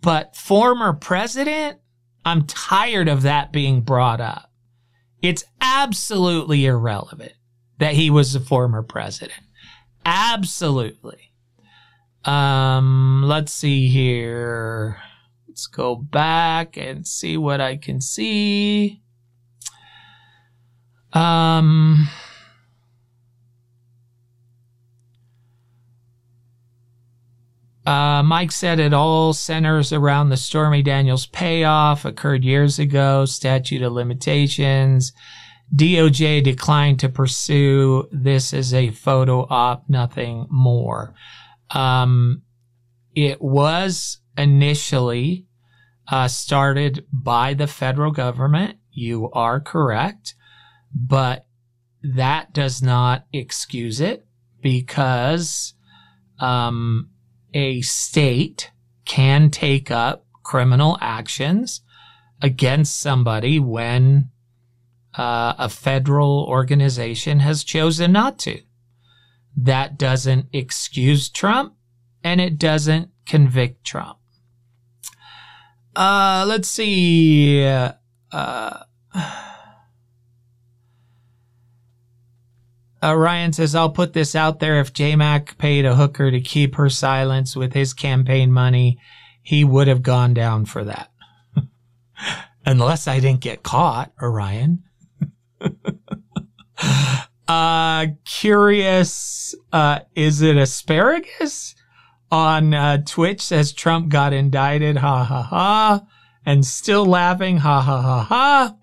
But 0.01 0.35
former 0.35 0.93
president, 0.93 1.79
I'm 2.25 2.45
tired 2.45 3.07
of 3.07 3.23
that 3.23 3.51
being 3.51 3.81
brought 3.81 4.21
up. 4.21 4.51
It's 5.21 5.43
absolutely 5.61 6.65
irrelevant 6.65 7.33
that 7.79 7.93
he 7.93 8.09
was 8.09 8.35
a 8.35 8.39
former 8.39 8.83
president. 8.83 9.41
Absolutely. 10.05 11.33
Um, 12.23 13.23
let's 13.25 13.53
see 13.53 13.87
here. 13.87 14.97
Let's 15.47 15.67
go 15.67 15.95
back 15.95 16.77
and 16.77 17.07
see 17.07 17.37
what 17.37 17.61
I 17.61 17.77
can 17.77 18.01
see. 18.01 19.01
Um, 21.13 22.09
Uh, 27.87 28.21
Mike 28.21 28.51
said 28.51 28.81
it 28.81 28.93
all 28.93 29.31
centers 29.31 29.93
around 29.93 30.27
the 30.27 30.35
Stormy 30.35 30.81
Daniels 30.81 31.25
payoff 31.27 32.03
occurred 32.03 32.43
years 32.43 32.79
ago, 32.79 33.23
statute 33.23 33.81
of 33.81 33.93
limitations. 33.93 35.13
DOJ 35.73 36.43
declined 36.43 36.99
to 36.99 37.07
pursue 37.07 38.09
this 38.11 38.53
as 38.53 38.73
a 38.73 38.91
photo 38.91 39.47
op, 39.49 39.85
nothing 39.87 40.47
more. 40.49 41.13
Um, 41.69 42.41
it 43.15 43.41
was 43.41 44.19
initially 44.37 45.45
uh, 46.09 46.27
started 46.27 47.05
by 47.13 47.53
the 47.53 47.67
federal 47.67 48.11
government. 48.11 48.79
You 48.91 49.31
are 49.31 49.61
correct, 49.61 50.35
but 50.93 51.45
that 52.03 52.53
does 52.53 52.81
not 52.81 53.27
excuse 53.31 54.01
it 54.01 54.27
because 54.61 55.73
um, 56.37 57.11
a 57.57 57.81
state 57.81 58.69
can 59.03 59.49
take 59.49 59.89
up 59.89 60.27
criminal 60.43 60.95
actions 61.01 61.81
against 62.39 62.99
somebody 62.99 63.59
when 63.59 64.29
uh, 65.17 65.55
a 65.57 65.67
federal 65.67 66.45
organization 66.47 67.39
has 67.39 67.63
chosen 67.63 68.11
not 68.11 68.37
to. 68.37 68.61
That 69.55 69.97
doesn't 69.97 70.45
excuse 70.53 71.29
Trump 71.29 71.73
and 72.23 72.39
it 72.39 72.59
doesn't 72.59 73.09
convict 73.25 73.83
Trump. 73.83 74.19
Uh, 75.95 76.45
let's 76.47 76.67
see. 76.67 77.65
Uh, 77.65 78.83
uh, 83.07 83.15
Ryan 83.15 83.53
says, 83.53 83.75
I'll 83.75 83.89
put 83.89 84.13
this 84.13 84.35
out 84.35 84.59
there. 84.59 84.79
If 84.79 84.93
JayMac 84.93 85.57
paid 85.57 85.85
a 85.85 85.95
hooker 85.95 86.29
to 86.31 86.41
keep 86.41 86.75
her 86.75 86.89
silence 86.89 87.55
with 87.55 87.73
his 87.73 87.93
campaign 87.93 88.51
money, 88.51 88.99
he 89.41 89.63
would 89.63 89.87
have 89.87 90.03
gone 90.03 90.33
down 90.33 90.65
for 90.65 90.83
that. 90.83 91.09
Unless 92.65 93.07
I 93.07 93.19
didn't 93.19 93.41
get 93.41 93.63
caught, 93.63 94.11
Orion. 94.21 94.83
uh, 97.47 98.07
curious, 98.25 99.55
uh, 99.71 99.99
is 100.15 100.41
it 100.41 100.57
asparagus? 100.57 101.75
On 102.29 102.73
uh, 102.73 103.03
Twitch 103.05 103.39
says 103.39 103.71
Trump 103.71 104.09
got 104.09 104.33
indicted, 104.33 104.97
ha 104.97 105.23
ha 105.23 105.43
ha, 105.43 106.05
and 106.45 106.65
still 106.65 107.05
laughing, 107.05 107.55
ha 107.59 107.79
ha 107.79 108.01
ha 108.27 108.75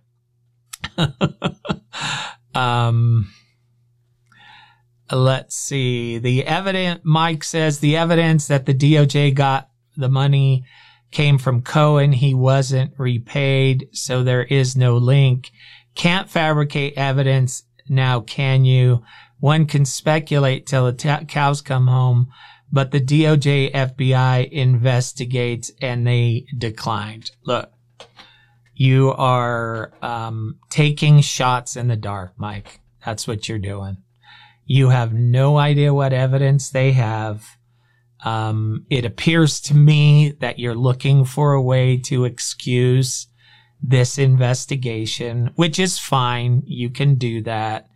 ha. 0.97 1.55
um, 2.55 3.31
let's 5.11 5.55
see. 5.57 6.19
The 6.19 6.45
evidence, 6.47 7.01
Mike 7.05 7.45
says 7.45 7.79
the 7.79 7.97
evidence 7.97 8.47
that 8.49 8.67
the 8.67 8.75
DOJ 8.75 9.35
got 9.35 9.69
the 9.97 10.09
money 10.09 10.65
came 11.11 11.39
from 11.39 11.63
Cohen. 11.63 12.13
He 12.13 12.35
wasn't 12.35 12.93
repaid, 12.99 13.89
so 13.93 14.23
there 14.23 14.43
is 14.45 14.77
no 14.77 14.97
link. 14.97 15.51
Can't 15.95 16.29
fabricate 16.29 16.95
evidence 16.97 17.65
now, 17.89 18.21
can 18.21 18.65
you? 18.65 19.05
One 19.39 19.67
can 19.67 19.85
speculate 19.85 20.67
till 20.67 20.87
the 20.87 20.93
t- 20.93 21.25
cows 21.27 21.61
come 21.61 21.87
home, 21.87 22.33
but 22.73 22.91
the 22.91 23.01
DOJ 23.01 23.73
FBI 23.73 24.51
investigates 24.51 25.71
and 25.81 26.07
they 26.07 26.47
declined. 26.57 27.31
Look, 27.45 27.71
You 28.75 29.13
are 29.13 29.93
um, 30.03 30.59
taking 30.71 31.21
shots 31.21 31.77
in 31.77 31.87
the 31.89 31.97
dark, 31.97 32.33
Mike. 32.37 32.81
That's 33.05 33.29
what 33.29 33.49
you're 33.49 33.59
doing. 33.59 33.99
You 34.67 34.89
have 34.89 35.13
no 35.13 35.59
idea 35.59 35.93
what 35.93 36.13
evidence 36.13 36.71
they 36.71 36.93
have. 36.93 37.45
Um, 38.25 38.87
it 38.89 39.05
appears 39.05 39.61
to 39.63 39.75
me 39.75 40.33
that 40.41 40.59
you're 40.59 40.75
looking 40.75 41.25
for 41.25 41.53
a 41.53 41.63
way 41.63 41.99
to 42.05 42.25
excuse 42.25 43.29
this 43.83 44.17
investigation, 44.17 45.51
which 45.57 45.79
is 45.79 45.99
fine. 45.99 46.63
You 46.65 46.89
can 46.89 47.17
do 47.17 47.43
that. 47.43 47.89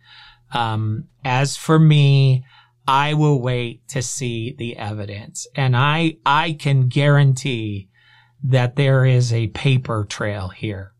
Um, 0.53 1.05
as 1.23 1.57
for 1.57 1.79
me, 1.79 2.45
I 2.87 3.13
will 3.13 3.41
wait 3.41 3.87
to 3.89 4.01
see 4.01 4.55
the 4.57 4.77
evidence 4.77 5.47
and 5.55 5.75
I, 5.77 6.17
I 6.25 6.53
can 6.53 6.87
guarantee 6.87 7.89
that 8.43 8.75
there 8.75 9.05
is 9.05 9.31
a 9.31 9.47
paper 9.47 10.05
trail 10.09 10.49
here. 10.49 10.93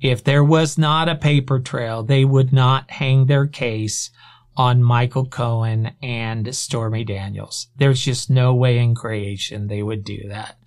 If 0.00 0.24
there 0.24 0.44
was 0.44 0.76
not 0.76 1.08
a 1.08 1.14
paper 1.14 1.58
trail, 1.58 2.02
they 2.02 2.24
would 2.24 2.52
not 2.52 2.90
hang 2.90 3.26
their 3.26 3.46
case 3.46 4.10
on 4.56 4.82
Michael 4.82 5.26
Cohen 5.26 5.92
and 6.02 6.54
Stormy 6.54 7.04
Daniels. 7.04 7.68
There's 7.76 8.04
just 8.04 8.30
no 8.30 8.54
way 8.54 8.78
in 8.78 8.94
creation 8.94 9.66
they 9.66 9.82
would 9.82 10.04
do 10.04 10.28
that. 10.28 10.58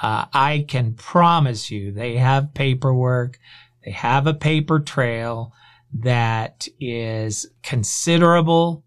Uh, 0.00 0.26
I 0.32 0.64
can 0.68 0.94
promise 0.94 1.70
you 1.70 1.92
they 1.92 2.16
have 2.16 2.54
paperwork. 2.54 3.38
They 3.84 3.92
have 3.92 4.26
a 4.26 4.34
paper 4.34 4.80
trail 4.80 5.52
that 5.94 6.66
is 6.80 7.46
considerable 7.62 8.84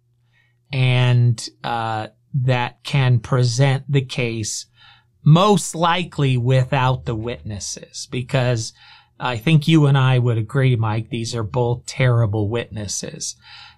and 0.72 1.48
uh, 1.64 2.08
that 2.34 2.84
can 2.84 3.20
present 3.20 3.90
the 3.90 4.02
case 4.02 4.66
most 5.24 5.74
likely 5.74 6.38
without 6.38 7.06
the 7.06 7.16
witnesses 7.16 8.08
because 8.12 8.74
I 9.20 9.38
think 9.38 9.68
you 9.68 9.86
and 9.86 9.98
I 9.98 10.20
would 10.20 10.38
agree, 10.38 10.76
Mike, 10.76 11.10
these 11.10 11.34
are 11.34 11.44
both 11.44 11.86
terrible 11.86 12.50
witnesses. 12.50 13.36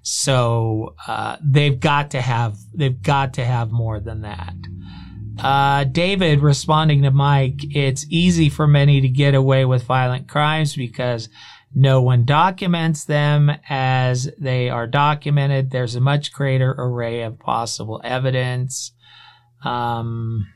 So 0.10 0.96
uh, 1.06 1.36
they've 1.44 1.78
got 1.78 2.12
to 2.12 2.22
have 2.22 2.58
they've 2.74 3.02
got 3.02 3.34
to 3.34 3.44
have 3.44 3.72
more 3.72 4.00
than 4.00 4.22
that. 4.22 4.56
Uh, 5.38 5.84
David 5.84 6.40
responding 6.40 7.04
to 7.04 7.12
Mike, 7.12 7.60
it's 7.76 8.06
easy 8.10 8.48
for 8.48 8.68
many 8.68 9.02
to 9.02 9.10
get 9.10 9.36
away 9.36 9.66
with 9.66 9.84
violent 9.84 10.30
crimes 10.30 10.78
because 10.78 11.28
no 11.76 12.02
one 12.02 12.24
documents 12.24 13.04
them 13.04 13.52
as 13.68 14.30
they 14.40 14.70
are 14.70 14.88
documented. 14.88 15.72
There's 15.72 15.96
a 15.96 16.00
much 16.00 16.32
greater 16.32 16.74
array 16.78 17.24
of 17.24 17.38
possible 17.38 18.00
evidence. 18.02 18.94
Um, 19.66 20.48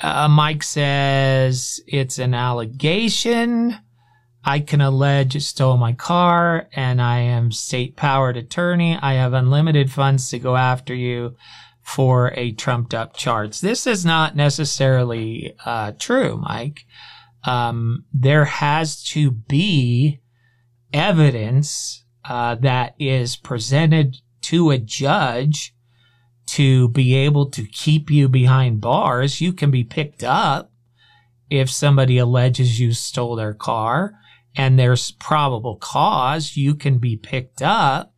uh, 0.00 0.28
Mike 0.28 0.62
says 0.62 1.80
it's 1.88 2.20
an 2.20 2.34
allegation. 2.34 3.76
I 4.48 4.60
can 4.60 4.80
allege 4.80 5.34
it 5.34 5.40
stole 5.40 5.76
my 5.76 5.92
car 5.92 6.68
and 6.72 7.02
I 7.02 7.18
am 7.18 7.50
state 7.50 7.96
powered 7.96 8.36
attorney. 8.36 8.96
I 8.96 9.14
have 9.14 9.32
unlimited 9.32 9.90
funds 9.90 10.30
to 10.30 10.38
go 10.38 10.54
after 10.54 10.94
you 10.94 11.34
for 11.82 12.32
a 12.36 12.52
trumped 12.52 12.94
up 12.94 13.16
charge. 13.16 13.60
This 13.60 13.88
is 13.88 14.04
not 14.04 14.36
necessarily 14.36 15.52
uh, 15.64 15.92
true, 15.98 16.36
Mike. 16.36 16.84
Um, 17.42 18.04
there 18.14 18.44
has 18.44 19.02
to 19.06 19.32
be 19.32 20.20
evidence 20.92 22.04
uh, 22.24 22.54
that 22.56 22.94
is 23.00 23.34
presented 23.34 24.16
to 24.42 24.70
a 24.70 24.78
judge 24.78 25.74
to 26.46 26.88
be 26.90 27.16
able 27.16 27.50
to 27.50 27.66
keep 27.66 28.12
you 28.12 28.28
behind 28.28 28.80
bars. 28.80 29.40
You 29.40 29.52
can 29.52 29.72
be 29.72 29.82
picked 29.82 30.22
up 30.22 30.70
if 31.50 31.68
somebody 31.68 32.18
alleges 32.18 32.78
you 32.78 32.92
stole 32.92 33.34
their 33.34 33.54
car 33.54 34.14
and 34.56 34.78
there's 34.78 35.12
probable 35.12 35.76
cause. 35.76 36.56
You 36.56 36.74
can 36.74 36.98
be 36.98 37.16
picked 37.16 37.62
up 37.62 38.12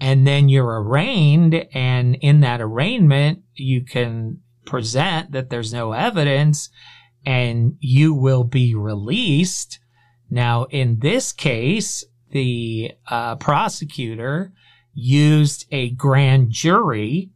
and 0.00 0.26
then 0.26 0.48
you're 0.48 0.82
arraigned 0.82 1.54
and 1.72 2.16
in 2.16 2.40
that 2.40 2.60
arraignment 2.60 3.40
you 3.54 3.82
can 3.82 4.40
present 4.64 5.32
that 5.32 5.50
there's 5.50 5.72
no 5.72 5.92
evidence 5.92 6.70
and 7.24 7.76
you 7.80 8.14
will 8.14 8.44
be 8.44 8.74
released 8.74 9.78
now 10.30 10.64
in 10.64 10.98
this 11.00 11.32
case 11.32 12.04
the 12.30 12.90
uh, 13.08 13.36
prosecutor 13.36 14.52
used 14.92 15.66
a 15.70 15.90
grand 15.90 16.50
jury 16.50 17.30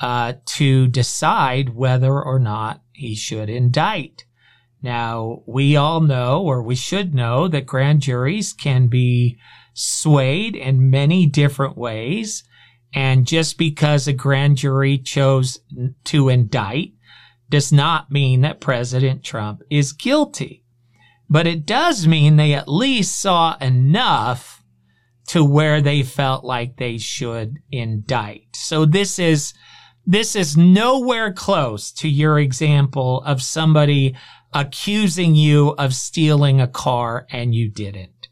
uh, 0.00 0.34
to 0.44 0.86
decide 0.88 1.74
whether 1.74 2.22
or 2.22 2.38
not 2.38 2.82
he 2.92 3.14
should 3.14 3.48
indict 3.48 4.24
now 4.82 5.42
we 5.46 5.76
all 5.76 6.00
know 6.00 6.42
or 6.42 6.62
we 6.62 6.74
should 6.74 7.14
know 7.14 7.48
that 7.48 7.66
grand 7.66 8.02
juries 8.02 8.52
can 8.52 8.86
be 8.86 9.38
swayed 9.74 10.56
in 10.56 10.90
many 10.90 11.26
different 11.26 11.76
ways. 11.76 12.44
And 12.94 13.26
just 13.26 13.58
because 13.58 14.06
a 14.06 14.12
grand 14.12 14.56
jury 14.56 14.98
chose 14.98 15.60
to 16.04 16.28
indict 16.28 16.92
does 17.48 17.72
not 17.72 18.10
mean 18.10 18.42
that 18.42 18.60
President 18.60 19.24
Trump 19.24 19.62
is 19.70 19.92
guilty. 19.92 20.64
But 21.30 21.46
it 21.46 21.66
does 21.66 22.06
mean 22.06 22.36
they 22.36 22.54
at 22.54 22.68
least 22.68 23.20
saw 23.20 23.56
enough 23.60 24.62
to 25.28 25.44
where 25.44 25.80
they 25.82 26.02
felt 26.02 26.44
like 26.44 26.76
they 26.76 26.96
should 26.96 27.58
indict. 27.70 28.46
So 28.54 28.86
this 28.86 29.18
is, 29.18 29.52
this 30.06 30.34
is 30.34 30.56
nowhere 30.56 31.32
close 31.32 31.92
to 31.92 32.08
your 32.08 32.38
example 32.38 33.22
of 33.24 33.42
somebody 33.42 34.16
accusing 34.52 35.34
you 35.34 35.70
of 35.78 35.94
stealing 35.94 36.60
a 36.60 36.68
car 36.68 37.26
and 37.30 37.54
you 37.54 37.68
didn't 37.68 38.28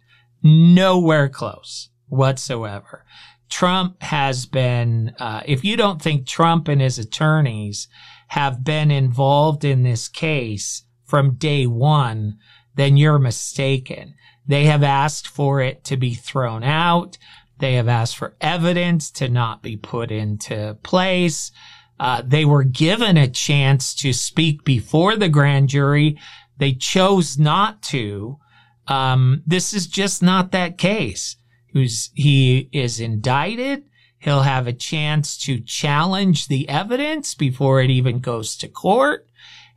nowhere 0.46 1.28
close 1.28 1.90
whatsoever. 2.08 3.04
Trump 3.48 4.02
has 4.02 4.46
been, 4.46 5.14
uh, 5.18 5.42
if 5.46 5.64
you 5.64 5.76
don't 5.76 6.02
think 6.02 6.26
Trump 6.26 6.68
and 6.68 6.80
his 6.80 6.98
attorneys 6.98 7.88
have 8.28 8.64
been 8.64 8.90
involved 8.90 9.64
in 9.64 9.82
this 9.82 10.08
case 10.08 10.84
from 11.04 11.34
day 11.34 11.66
one, 11.66 12.38
then 12.74 12.96
you're 12.96 13.18
mistaken. 13.18 14.14
They 14.46 14.64
have 14.64 14.82
asked 14.82 15.26
for 15.26 15.60
it 15.60 15.84
to 15.84 15.96
be 15.96 16.14
thrown 16.14 16.62
out. 16.62 17.18
They 17.58 17.74
have 17.74 17.88
asked 17.88 18.16
for 18.16 18.36
evidence 18.40 19.10
to 19.12 19.28
not 19.28 19.62
be 19.62 19.76
put 19.76 20.10
into 20.10 20.76
place. 20.82 21.50
Uh, 21.98 22.22
they 22.24 22.44
were 22.44 22.64
given 22.64 23.16
a 23.16 23.28
chance 23.28 23.94
to 23.94 24.12
speak 24.12 24.64
before 24.64 25.16
the 25.16 25.28
grand 25.28 25.68
jury. 25.68 26.18
They 26.58 26.72
chose 26.72 27.38
not 27.38 27.82
to. 27.84 28.38
Um, 28.86 29.42
this 29.46 29.72
is 29.72 29.86
just 29.86 30.22
not 30.22 30.52
that 30.52 30.78
case. 30.78 31.36
Who's, 31.72 32.10
he 32.14 32.68
is 32.72 33.00
indicted. 33.00 33.84
He'll 34.18 34.42
have 34.42 34.66
a 34.66 34.72
chance 34.72 35.36
to 35.38 35.60
challenge 35.60 36.48
the 36.48 36.68
evidence 36.68 37.34
before 37.34 37.80
it 37.80 37.90
even 37.90 38.20
goes 38.20 38.56
to 38.56 38.68
court. 38.68 39.26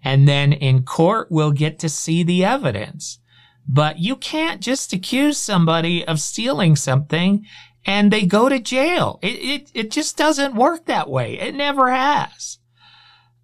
And 0.03 0.27
then 0.27 0.53
in 0.53 0.83
court, 0.83 1.27
we'll 1.29 1.51
get 1.51 1.79
to 1.79 1.89
see 1.89 2.23
the 2.23 2.45
evidence. 2.45 3.19
But 3.67 3.99
you 3.99 4.15
can't 4.15 4.61
just 4.61 4.93
accuse 4.93 5.37
somebody 5.37 6.05
of 6.05 6.19
stealing 6.19 6.75
something 6.75 7.45
and 7.89 8.13
they 8.13 8.23
go 8.23 8.47
to 8.47 8.59
jail. 8.59 9.17
It, 9.23 9.27
it, 9.27 9.71
it 9.73 9.91
just 9.91 10.15
doesn't 10.15 10.53
work 10.53 10.85
that 10.85 11.09
way. 11.09 11.39
It 11.39 11.55
never 11.55 11.89
has. 11.89 12.59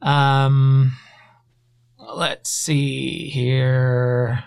Um, 0.03 0.91
let's 1.97 2.51
see 2.51 3.27
here. 3.29 4.43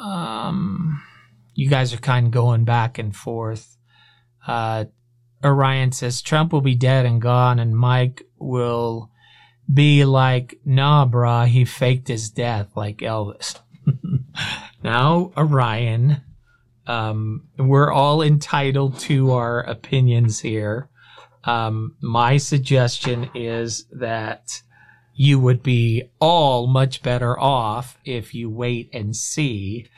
Um, 0.00 1.02
you 1.54 1.68
guys 1.68 1.92
are 1.92 1.96
kind 1.96 2.26
of 2.26 2.32
going 2.32 2.62
back 2.62 2.98
and 2.98 3.16
forth. 3.16 3.76
Uh, 4.46 4.84
Orion 5.44 5.90
says 5.90 6.22
Trump 6.22 6.52
will 6.52 6.60
be 6.60 6.76
dead 6.76 7.04
and 7.04 7.20
gone, 7.20 7.58
and 7.58 7.76
Mike 7.76 8.22
will 8.38 9.10
be 9.72 10.04
like, 10.04 10.60
nah, 10.64 11.04
brah, 11.04 11.48
he 11.48 11.64
faked 11.64 12.06
his 12.06 12.30
death 12.30 12.68
like 12.76 12.98
Elvis. 12.98 13.58
now, 14.84 15.32
Orion, 15.36 16.22
um, 16.86 17.48
we're 17.58 17.92
all 17.92 18.22
entitled 18.22 18.98
to 19.00 19.32
our 19.32 19.60
opinions 19.60 20.40
here. 20.40 20.88
Um, 21.44 21.96
my 22.00 22.36
suggestion 22.36 23.30
is 23.34 23.86
that 23.92 24.62
you 25.14 25.40
would 25.40 25.62
be 25.62 26.10
all 26.20 26.66
much 26.66 27.02
better 27.02 27.38
off 27.40 27.98
if 28.04 28.34
you 28.34 28.50
wait 28.50 28.90
and 28.92 29.16
see. 29.16 29.88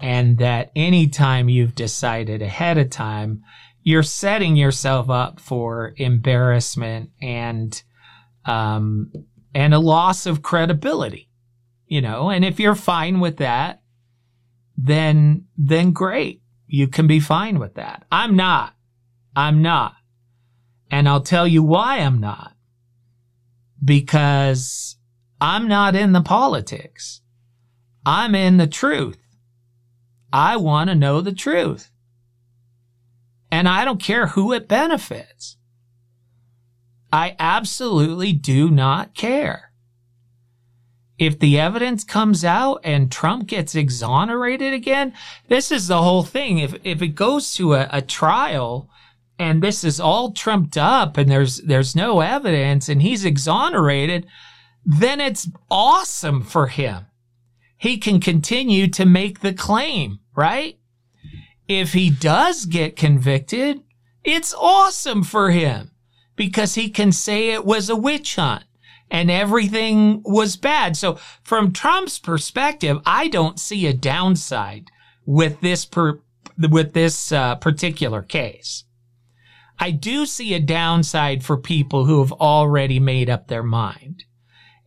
And 0.00 0.38
that 0.38 0.72
anytime 0.76 1.48
you've 1.48 1.74
decided 1.74 2.42
ahead 2.42 2.76
of 2.76 2.90
time, 2.90 3.42
you're 3.82 4.02
setting 4.02 4.56
yourself 4.56 5.08
up 5.08 5.40
for 5.40 5.94
embarrassment 5.96 7.10
and, 7.22 7.80
um, 8.44 9.12
and 9.54 9.72
a 9.72 9.78
loss 9.78 10.26
of 10.26 10.42
credibility, 10.42 11.30
you 11.86 12.02
know, 12.02 12.28
and 12.28 12.44
if 12.44 12.58
you're 12.58 12.74
fine 12.74 13.20
with 13.20 13.36
that, 13.38 13.80
then, 14.76 15.46
then 15.56 15.92
great. 15.92 16.42
You 16.66 16.88
can 16.88 17.06
be 17.06 17.20
fine 17.20 17.58
with 17.58 17.74
that. 17.74 18.04
I'm 18.10 18.36
not. 18.36 18.74
I'm 19.34 19.62
not. 19.62 19.94
And 20.90 21.08
I'll 21.08 21.22
tell 21.22 21.46
you 21.46 21.62
why 21.62 21.98
I'm 21.98 22.20
not 22.20 22.56
because 23.84 24.96
I'm 25.40 25.68
not 25.68 25.94
in 25.94 26.12
the 26.12 26.22
politics. 26.22 27.20
I'm 28.04 28.34
in 28.34 28.56
the 28.56 28.66
truth. 28.66 29.18
I 30.32 30.56
want 30.56 30.90
to 30.90 30.94
know 30.94 31.20
the 31.20 31.32
truth. 31.32 31.90
And 33.50 33.68
I 33.68 33.84
don't 33.84 34.02
care 34.02 34.28
who 34.28 34.52
it 34.52 34.68
benefits. 34.68 35.56
I 37.12 37.36
absolutely 37.38 38.32
do 38.32 38.70
not 38.70 39.14
care. 39.14 39.65
If 41.18 41.38
the 41.38 41.58
evidence 41.58 42.04
comes 42.04 42.44
out 42.44 42.80
and 42.84 43.10
Trump 43.10 43.46
gets 43.46 43.74
exonerated 43.74 44.74
again, 44.74 45.14
this 45.48 45.72
is 45.72 45.88
the 45.88 46.02
whole 46.02 46.22
thing. 46.22 46.58
If, 46.58 46.74
if 46.84 47.00
it 47.00 47.08
goes 47.14 47.54
to 47.54 47.74
a, 47.74 47.88
a 47.90 48.02
trial 48.02 48.90
and 49.38 49.62
this 49.62 49.82
is 49.82 49.98
all 49.98 50.32
trumped 50.32 50.76
up 50.76 51.16
and 51.16 51.30
there's, 51.30 51.58
there's 51.58 51.96
no 51.96 52.20
evidence 52.20 52.88
and 52.88 53.00
he's 53.00 53.24
exonerated, 53.24 54.26
then 54.84 55.20
it's 55.20 55.48
awesome 55.70 56.42
for 56.42 56.66
him. 56.66 57.06
He 57.78 57.96
can 57.96 58.20
continue 58.20 58.86
to 58.88 59.06
make 59.06 59.40
the 59.40 59.54
claim, 59.54 60.20
right? 60.34 60.78
If 61.66 61.94
he 61.94 62.10
does 62.10 62.66
get 62.66 62.96
convicted, 62.96 63.82
it's 64.22 64.54
awesome 64.54 65.22
for 65.22 65.50
him 65.50 65.92
because 66.36 66.74
he 66.74 66.90
can 66.90 67.10
say 67.10 67.50
it 67.50 67.64
was 67.64 67.88
a 67.88 67.96
witch 67.96 68.36
hunt 68.36 68.64
and 69.10 69.30
everything 69.30 70.22
was 70.24 70.56
bad. 70.56 70.96
So 70.96 71.18
from 71.42 71.72
Trump's 71.72 72.18
perspective, 72.18 72.98
I 73.06 73.28
don't 73.28 73.60
see 73.60 73.86
a 73.86 73.92
downside 73.92 74.90
with 75.24 75.60
this 75.60 75.84
per, 75.84 76.20
with 76.58 76.92
this 76.92 77.32
uh, 77.32 77.56
particular 77.56 78.22
case. 78.22 78.84
I 79.78 79.90
do 79.90 80.24
see 80.26 80.54
a 80.54 80.60
downside 80.60 81.44
for 81.44 81.56
people 81.56 82.06
who 82.06 82.20
have 82.20 82.32
already 82.32 82.98
made 82.98 83.28
up 83.28 83.48
their 83.48 83.62
mind 83.62 84.24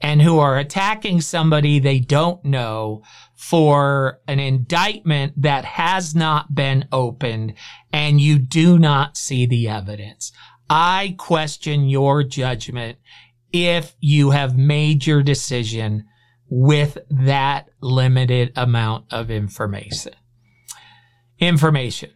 and 0.01 0.21
who 0.21 0.39
are 0.39 0.57
attacking 0.57 1.21
somebody 1.21 1.79
they 1.79 1.99
don't 1.99 2.43
know 2.43 3.03
for 3.35 4.19
an 4.27 4.39
indictment 4.39 5.33
that 5.41 5.65
has 5.65 6.15
not 6.15 6.55
been 6.55 6.87
opened 6.91 7.53
and 7.91 8.19
you 8.19 8.39
do 8.39 8.79
not 8.79 9.17
see 9.17 9.45
the 9.45 9.67
evidence. 9.67 10.31
I 10.69 11.15
question 11.17 11.89
your 11.89 12.23
judgment 12.23 12.97
if 13.51 13.95
you 13.99 14.31
have 14.31 14.57
made 14.57 15.05
your 15.05 15.23
decision 15.23 16.05
with 16.49 16.97
that 17.09 17.69
limited 17.81 18.51
amount 18.55 19.05
of 19.11 19.29
information. 19.29 20.13
Information. 21.39 22.11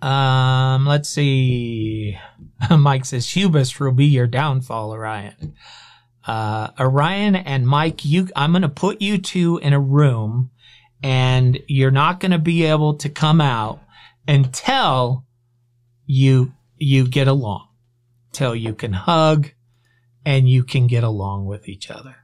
Um, 0.00 0.86
let's 0.86 1.08
see. 1.08 2.18
Mike 2.70 3.04
says 3.04 3.30
hubris 3.30 3.78
will 3.78 3.92
be 3.92 4.06
your 4.06 4.26
downfall, 4.26 4.92
Orion. 4.92 5.54
Uh, 6.26 6.68
Orion 6.78 7.36
and 7.36 7.66
Mike, 7.66 8.04
you, 8.04 8.28
I'm 8.36 8.52
going 8.52 8.62
to 8.62 8.68
put 8.68 9.00
you 9.00 9.18
two 9.18 9.58
in 9.58 9.72
a 9.72 9.80
room 9.80 10.50
and 11.02 11.58
you're 11.68 11.90
not 11.90 12.20
going 12.20 12.32
to 12.32 12.38
be 12.38 12.64
able 12.64 12.94
to 12.98 13.08
come 13.08 13.40
out 13.40 13.80
until 14.26 15.24
you, 16.06 16.52
you 16.76 17.06
get 17.06 17.28
along, 17.28 17.68
till 18.32 18.54
you 18.54 18.74
can 18.74 18.92
hug, 18.92 19.50
and 20.28 20.46
you 20.46 20.62
can 20.62 20.86
get 20.86 21.02
along 21.02 21.46
with 21.46 21.70
each 21.70 21.90
other. 21.90 22.16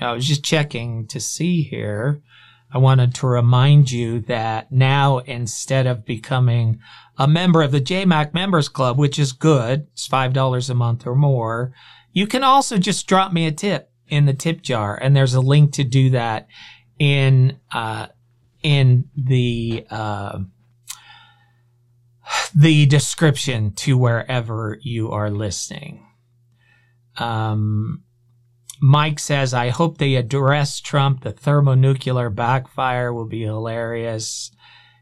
I 0.00 0.12
was 0.12 0.28
just 0.28 0.44
checking 0.44 1.08
to 1.08 1.18
see 1.18 1.62
here. 1.62 2.22
I 2.72 2.78
wanted 2.78 3.16
to 3.16 3.26
remind 3.26 3.90
you 3.90 4.20
that 4.20 4.70
now 4.70 5.18
instead 5.18 5.88
of 5.88 6.04
becoming 6.04 6.78
a 7.16 7.26
member 7.26 7.62
of 7.62 7.72
the 7.72 7.80
JayMac 7.80 8.32
Members 8.32 8.68
Club, 8.68 8.96
which 8.96 9.18
is 9.18 9.32
good, 9.32 9.88
it's 9.92 10.06
$5 10.06 10.70
a 10.70 10.74
month 10.74 11.04
or 11.04 11.16
more, 11.16 11.72
you 12.12 12.28
can 12.28 12.44
also 12.44 12.78
just 12.78 13.08
drop 13.08 13.32
me 13.32 13.48
a 13.48 13.50
tip 13.50 13.90
in 14.06 14.24
the 14.24 14.34
tip 14.34 14.62
jar. 14.62 14.96
And 15.02 15.16
there's 15.16 15.34
a 15.34 15.40
link 15.40 15.72
to 15.72 15.82
do 15.82 16.10
that 16.10 16.46
in, 17.00 17.58
uh, 17.72 18.06
in 18.62 19.10
the, 19.16 19.84
uh, 19.90 20.38
the 22.54 22.86
description 22.86 23.72
to 23.74 23.96
wherever 23.96 24.78
you 24.82 25.10
are 25.10 25.30
listening. 25.30 26.06
Um, 27.16 28.04
Mike 28.80 29.18
says, 29.18 29.52
I 29.52 29.70
hope 29.70 29.98
they 29.98 30.14
address 30.14 30.80
Trump. 30.80 31.22
The 31.22 31.32
thermonuclear 31.32 32.30
backfire 32.30 33.12
will 33.12 33.26
be 33.26 33.42
hilarious. 33.42 34.52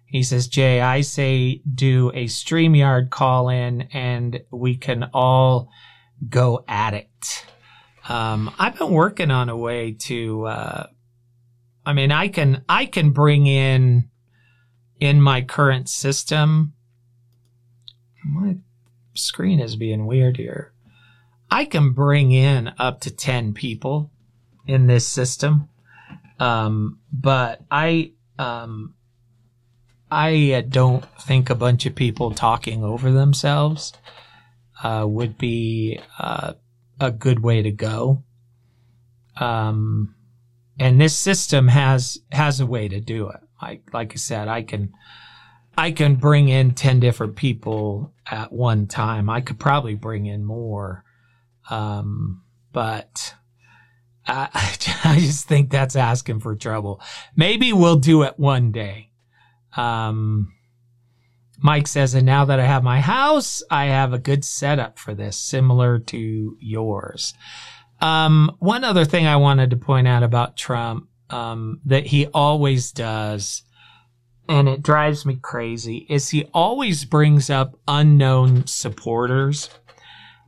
He 0.06 0.22
says, 0.22 0.48
Jay, 0.48 0.80
I 0.80 1.02
say 1.02 1.62
do 1.72 2.10
a 2.14 2.26
StreamYard 2.26 3.10
call 3.10 3.48
in 3.48 3.82
and 3.92 4.40
we 4.50 4.76
can 4.76 5.10
all 5.12 5.68
go 6.28 6.64
at 6.66 6.94
it. 6.94 7.44
Um, 8.08 8.54
I've 8.58 8.78
been 8.78 8.92
working 8.92 9.30
on 9.30 9.48
a 9.48 9.56
way 9.56 9.92
to, 9.92 10.46
uh, 10.46 10.86
I 11.84 11.92
mean, 11.92 12.12
I 12.12 12.28
can, 12.28 12.64
I 12.68 12.86
can 12.86 13.10
bring 13.10 13.46
in, 13.46 14.08
in 15.00 15.20
my 15.20 15.42
current 15.42 15.88
system, 15.88 16.74
my 18.32 18.56
screen 19.14 19.60
is 19.60 19.76
being 19.76 20.06
weird 20.06 20.36
here. 20.36 20.72
I 21.50 21.64
can 21.64 21.92
bring 21.92 22.32
in 22.32 22.72
up 22.78 23.00
to 23.02 23.10
10 23.10 23.54
people 23.54 24.10
in 24.66 24.86
this 24.86 25.06
system. 25.06 25.68
Um, 26.38 26.98
but 27.12 27.62
I, 27.70 28.12
um, 28.38 28.94
I 30.10 30.52
uh, 30.52 30.62
don't 30.68 31.04
think 31.20 31.48
a 31.48 31.54
bunch 31.54 31.86
of 31.86 31.94
people 31.94 32.32
talking 32.32 32.84
over 32.84 33.10
themselves 33.10 33.92
uh, 34.82 35.04
would 35.08 35.38
be 35.38 36.00
uh, 36.18 36.54
a 37.00 37.10
good 37.10 37.40
way 37.40 37.62
to 37.62 37.70
go. 37.70 38.22
Um, 39.36 40.14
and 40.78 41.00
this 41.00 41.16
system 41.16 41.68
has 41.68 42.20
has 42.32 42.60
a 42.60 42.66
way 42.66 42.88
to 42.88 43.00
do 43.00 43.28
it. 43.28 43.40
I, 43.60 43.80
like 43.92 44.12
I 44.12 44.16
said, 44.16 44.48
I 44.48 44.62
can 44.62 44.92
I 45.76 45.90
can 45.90 46.16
bring 46.16 46.48
in 46.48 46.72
10 46.72 47.00
different 47.00 47.36
people 47.36 48.14
at 48.30 48.52
one 48.52 48.86
time. 48.86 49.28
I 49.28 49.40
could 49.40 49.58
probably 49.58 49.94
bring 49.94 50.26
in 50.26 50.44
more. 50.44 51.04
Um, 51.68 52.42
but 52.72 53.34
I, 54.26 54.48
I 55.04 55.18
just 55.18 55.46
think 55.46 55.70
that's 55.70 55.96
asking 55.96 56.40
for 56.40 56.54
trouble. 56.56 57.00
Maybe 57.34 57.72
we'll 57.72 57.96
do 57.96 58.22
it 58.22 58.38
one 58.38 58.72
day. 58.72 59.10
Um, 59.76 60.52
Mike 61.58 61.86
says, 61.86 62.14
and 62.14 62.26
now 62.26 62.44
that 62.46 62.60
I 62.60 62.66
have 62.66 62.82
my 62.82 63.00
house, 63.00 63.62
I 63.70 63.86
have 63.86 64.12
a 64.12 64.18
good 64.18 64.44
setup 64.44 64.98
for 64.98 65.14
this, 65.14 65.38
similar 65.38 65.98
to 65.98 66.56
yours. 66.60 67.34
Um, 68.00 68.54
one 68.58 68.84
other 68.84 69.04
thing 69.04 69.26
I 69.26 69.36
wanted 69.36 69.70
to 69.70 69.76
point 69.76 70.06
out 70.06 70.22
about 70.22 70.56
Trump, 70.56 71.08
um, 71.30 71.80
that 71.86 72.06
he 72.06 72.26
always 72.26 72.92
does 72.92 73.62
and 74.48 74.68
it 74.68 74.82
drives 74.82 75.26
me 75.26 75.38
crazy 75.40 76.06
is 76.08 76.30
he 76.30 76.44
always 76.54 77.04
brings 77.04 77.50
up 77.50 77.78
unknown 77.88 78.66
supporters. 78.66 79.70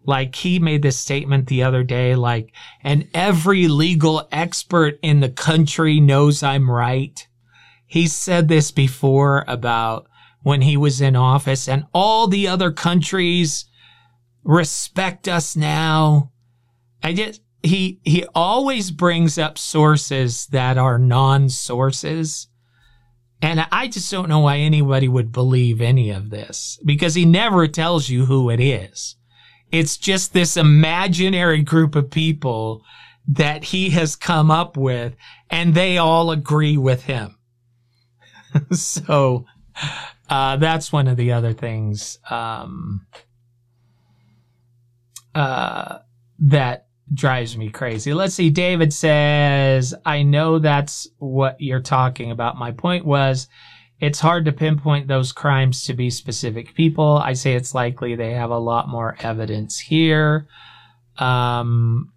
Like 0.04 0.34
he 0.36 0.58
made 0.58 0.82
this 0.82 0.96
statement 0.96 1.48
the 1.48 1.62
other 1.62 1.82
day, 1.82 2.14
like, 2.14 2.52
and 2.82 3.08
every 3.12 3.68
legal 3.68 4.26
expert 4.32 4.98
in 5.02 5.20
the 5.20 5.28
country 5.28 6.00
knows 6.00 6.42
I'm 6.42 6.70
right. 6.70 7.26
He 7.86 8.06
said 8.06 8.48
this 8.48 8.70
before 8.70 9.44
about 9.46 10.08
when 10.42 10.62
he 10.62 10.76
was 10.76 11.00
in 11.00 11.16
office 11.16 11.68
and 11.68 11.84
all 11.92 12.26
the 12.26 12.48
other 12.48 12.70
countries 12.70 13.66
respect 14.44 15.28
us 15.28 15.56
now. 15.56 16.32
I 17.02 17.12
just, 17.12 17.42
he, 17.62 18.00
he 18.04 18.24
always 18.34 18.90
brings 18.90 19.36
up 19.36 19.58
sources 19.58 20.46
that 20.46 20.78
are 20.78 20.98
non-sources 20.98 22.48
and 23.40 23.66
I 23.70 23.88
just 23.88 24.10
don't 24.10 24.28
know 24.28 24.40
why 24.40 24.58
anybody 24.58 25.06
would 25.06 25.32
believe 25.32 25.80
any 25.80 26.10
of 26.10 26.30
this 26.30 26.78
because 26.84 27.14
he 27.14 27.24
never 27.24 27.68
tells 27.68 28.08
you 28.08 28.26
who 28.26 28.50
it 28.50 28.60
is. 28.60 29.16
It's 29.70 29.96
just 29.96 30.32
this 30.32 30.56
imaginary 30.56 31.62
group 31.62 31.94
of 31.94 32.10
people 32.10 32.82
that 33.28 33.64
he 33.64 33.90
has 33.90 34.16
come 34.16 34.50
up 34.50 34.76
with 34.76 35.14
and 35.50 35.74
they 35.74 35.98
all 35.98 36.30
agree 36.30 36.76
with 36.76 37.04
him. 37.04 37.38
so, 38.72 39.44
uh, 40.28 40.56
that's 40.56 40.92
one 40.92 41.06
of 41.06 41.16
the 41.16 41.32
other 41.32 41.52
things, 41.52 42.18
um, 42.30 43.06
uh, 45.34 45.98
that 46.40 46.87
drives 47.14 47.56
me 47.56 47.70
crazy. 47.70 48.12
Let's 48.12 48.34
see. 48.34 48.50
David 48.50 48.92
says, 48.92 49.94
I 50.04 50.22
know 50.22 50.58
that's 50.58 51.08
what 51.18 51.60
you're 51.60 51.80
talking 51.80 52.30
about. 52.30 52.58
My 52.58 52.72
point 52.72 53.04
was, 53.04 53.48
it's 54.00 54.20
hard 54.20 54.44
to 54.44 54.52
pinpoint 54.52 55.08
those 55.08 55.32
crimes 55.32 55.84
to 55.84 55.94
be 55.94 56.10
specific 56.10 56.74
people. 56.74 57.18
I 57.18 57.32
say 57.32 57.54
it's 57.54 57.74
likely 57.74 58.14
they 58.14 58.32
have 58.32 58.50
a 58.50 58.58
lot 58.58 58.88
more 58.88 59.16
evidence 59.20 59.78
here. 59.78 60.46
Um, 61.16 62.12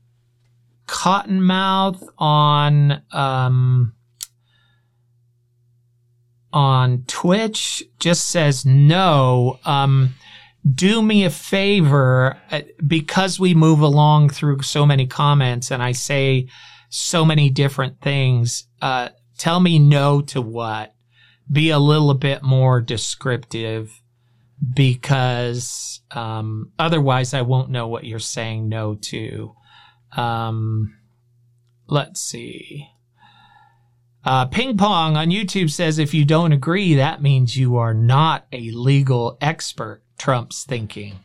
Cottonmouth 0.88 2.08
on, 2.20 3.02
um, 3.12 3.94
on 6.54 7.04
Twitch 7.08 7.84
just 7.98 8.28
says 8.28 8.66
no. 8.66 9.60
Um, 9.66 10.14
do 10.70 11.02
me 11.02 11.24
a 11.26 11.30
favor 11.30 12.38
uh, 12.52 12.62
because 12.86 13.40
we 13.40 13.54
move 13.54 13.82
along 13.82 14.30
through 14.30 14.62
so 14.62 14.86
many 14.86 15.08
comments 15.08 15.72
and 15.72 15.82
I 15.82 15.92
say 15.92 16.48
so 16.90 17.26
many 17.26 17.50
different 17.50 18.02
things. 18.02 18.68
Uh, 18.82 19.10
tell 19.38 19.60
me 19.60 19.80
no 19.80 20.22
to 20.22 20.42
what. 20.42 20.94
Be 21.52 21.72
a 21.72 21.80
little 21.80 22.14
bit 22.14 22.44
more 22.44 22.80
descriptive 22.80 24.02
because 24.74 26.02
um, 26.12 26.72
otherwise 26.78 27.34
I 27.34 27.42
won't 27.42 27.72
know 27.72 27.88
what 27.88 28.04
you're 28.04 28.20
saying 28.20 28.70
no 28.70 28.96
to. 28.96 29.56
Um, 30.16 30.96
let's 31.88 32.22
see. 32.22 32.88
Uh, 34.24 34.46
Ping 34.46 34.78
Pong 34.78 35.18
on 35.18 35.30
YouTube 35.30 35.72
says 35.72 35.98
if 35.98 36.14
you 36.14 36.26
don't 36.26 36.52
agree, 36.52 36.94
that 36.96 37.24
means 37.24 37.58
you 37.58 37.78
are 37.78 37.94
not 37.94 38.46
a 38.52 38.70
legal 38.72 39.38
expert. 39.42 40.04
Trump's 40.22 40.66
thinking. 40.66 41.20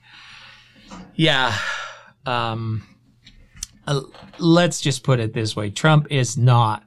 Yeah. 1.17 1.55
Um, 2.25 2.83
uh, 3.87 4.01
let's 4.39 4.81
just 4.81 5.03
put 5.03 5.21
it 5.21 5.35
this 5.35 5.55
way 5.55 5.69
Trump 5.69 6.07
is 6.11 6.39
not 6.39 6.83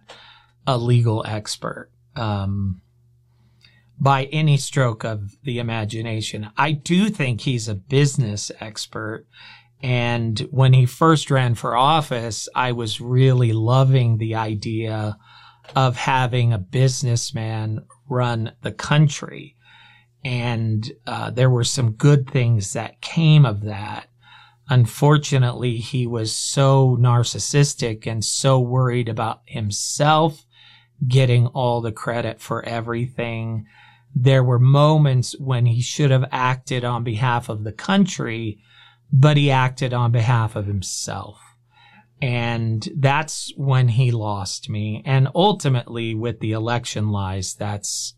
a 0.65 0.75
legal 0.75 1.23
expert 1.27 1.91
um, 2.15 2.81
by 3.99 4.23
any 4.25 4.57
stroke 4.57 5.05
of 5.05 5.37
the 5.43 5.59
imagination. 5.59 6.49
I 6.57 6.71
do 6.71 7.09
think 7.09 7.41
he's 7.41 7.67
a 7.67 7.75
business 7.75 8.51
expert. 8.59 9.27
And 9.83 10.39
when 10.49 10.73
he 10.73 10.87
first 10.87 11.29
ran 11.29 11.53
for 11.53 11.77
office, 11.77 12.49
I 12.55 12.71
was 12.71 12.99
really 12.99 13.53
loving 13.53 14.17
the 14.17 14.33
idea 14.33 15.15
of 15.75 15.95
having 15.95 16.53
a 16.53 16.57
businessman 16.57 17.85
run 18.09 18.53
the 18.63 18.71
country. 18.71 19.55
And 20.23 20.91
uh, 21.07 21.31
there 21.31 21.49
were 21.49 21.63
some 21.63 21.91
good 21.91 22.29
things 22.29 22.73
that 22.73 23.01
came 23.01 23.45
of 23.45 23.61
that. 23.61 24.09
Unfortunately, 24.69 25.77
he 25.77 26.05
was 26.05 26.35
so 26.35 26.97
narcissistic 26.99 28.05
and 28.05 28.23
so 28.23 28.59
worried 28.59 29.09
about 29.09 29.41
himself 29.45 30.45
getting 31.07 31.47
all 31.47 31.81
the 31.81 31.91
credit 31.91 32.41
for 32.41 32.63
everything. 32.65 33.65
There 34.13 34.43
were 34.43 34.59
moments 34.59 35.37
when 35.39 35.65
he 35.65 35.81
should 35.81 36.11
have 36.11 36.27
acted 36.31 36.83
on 36.83 37.03
behalf 37.03 37.49
of 37.49 37.63
the 37.63 37.71
country, 37.71 38.59
but 39.11 39.37
he 39.37 39.49
acted 39.49 39.93
on 39.93 40.11
behalf 40.11 40.55
of 40.55 40.67
himself. 40.67 41.39
And 42.21 42.87
that's 42.97 43.53
when 43.55 43.87
he 43.87 44.11
lost 44.11 44.69
me. 44.69 45.01
And 45.05 45.29
ultimately 45.33 46.13
with 46.13 46.41
the 46.41 46.51
election 46.51 47.09
lies, 47.11 47.53
that's, 47.53 48.15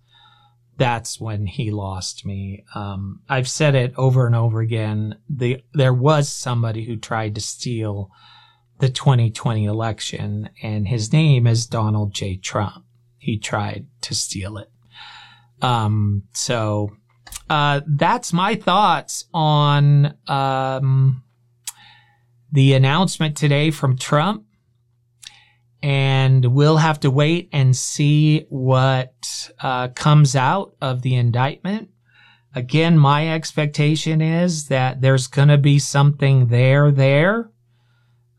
that's 0.82 1.22
when 1.22 1.46
he 1.46 1.70
lost 1.70 2.26
me. 2.26 2.64
Um, 2.74 3.22
I've 3.30 3.48
said 3.48 3.76
it 3.76 3.94
over 3.98 4.26
and 4.26 4.36
over 4.36 4.62
again. 4.62 5.20
The, 5.30 5.64
there 5.76 5.94
was 5.94 6.28
somebody 6.28 6.86
who 6.86 6.96
tried 6.96 7.36
to 7.36 7.42
steal 7.42 8.10
the 8.80 8.90
2020 8.90 9.66
election 9.66 10.50
and 10.64 10.88
his 10.88 11.14
name 11.14 11.46
is 11.46 11.68
Donald 11.68 12.16
J. 12.16 12.36
Trump. 12.36 12.84
He 13.20 13.38
tried 13.38 13.86
to 14.02 14.16
steal 14.16 14.58
it. 14.58 14.72
Um, 15.62 16.24
so, 16.34 16.90
uh, 17.48 17.82
that's 17.86 18.34
my 18.34 18.56
thoughts 18.56 19.26
on, 19.36 20.18
um, 20.28 21.24
the 22.52 22.74
announcement 22.74 23.38
today 23.38 23.70
from 23.70 24.00
Trump. 24.00 24.46
And 25.84 26.54
we'll 26.54 26.78
have 26.78 27.00
to 27.02 27.12
wait 27.12 27.50
and 27.52 27.76
see 27.76 28.46
what 28.50 29.52
uh, 29.60 29.88
comes 29.90 30.36
out 30.36 30.76
of 30.82 31.02
the 31.02 31.16
indictment. 31.16 31.90
Again, 32.54 32.98
my 32.98 33.30
expectation 33.34 34.22
is 34.22 34.68
that 34.68 35.02
there's 35.02 35.28
going 35.28 35.48
to 35.48 35.58
be 35.58 35.80
something 35.80 36.48
there, 36.48 36.92
there. 36.92 37.50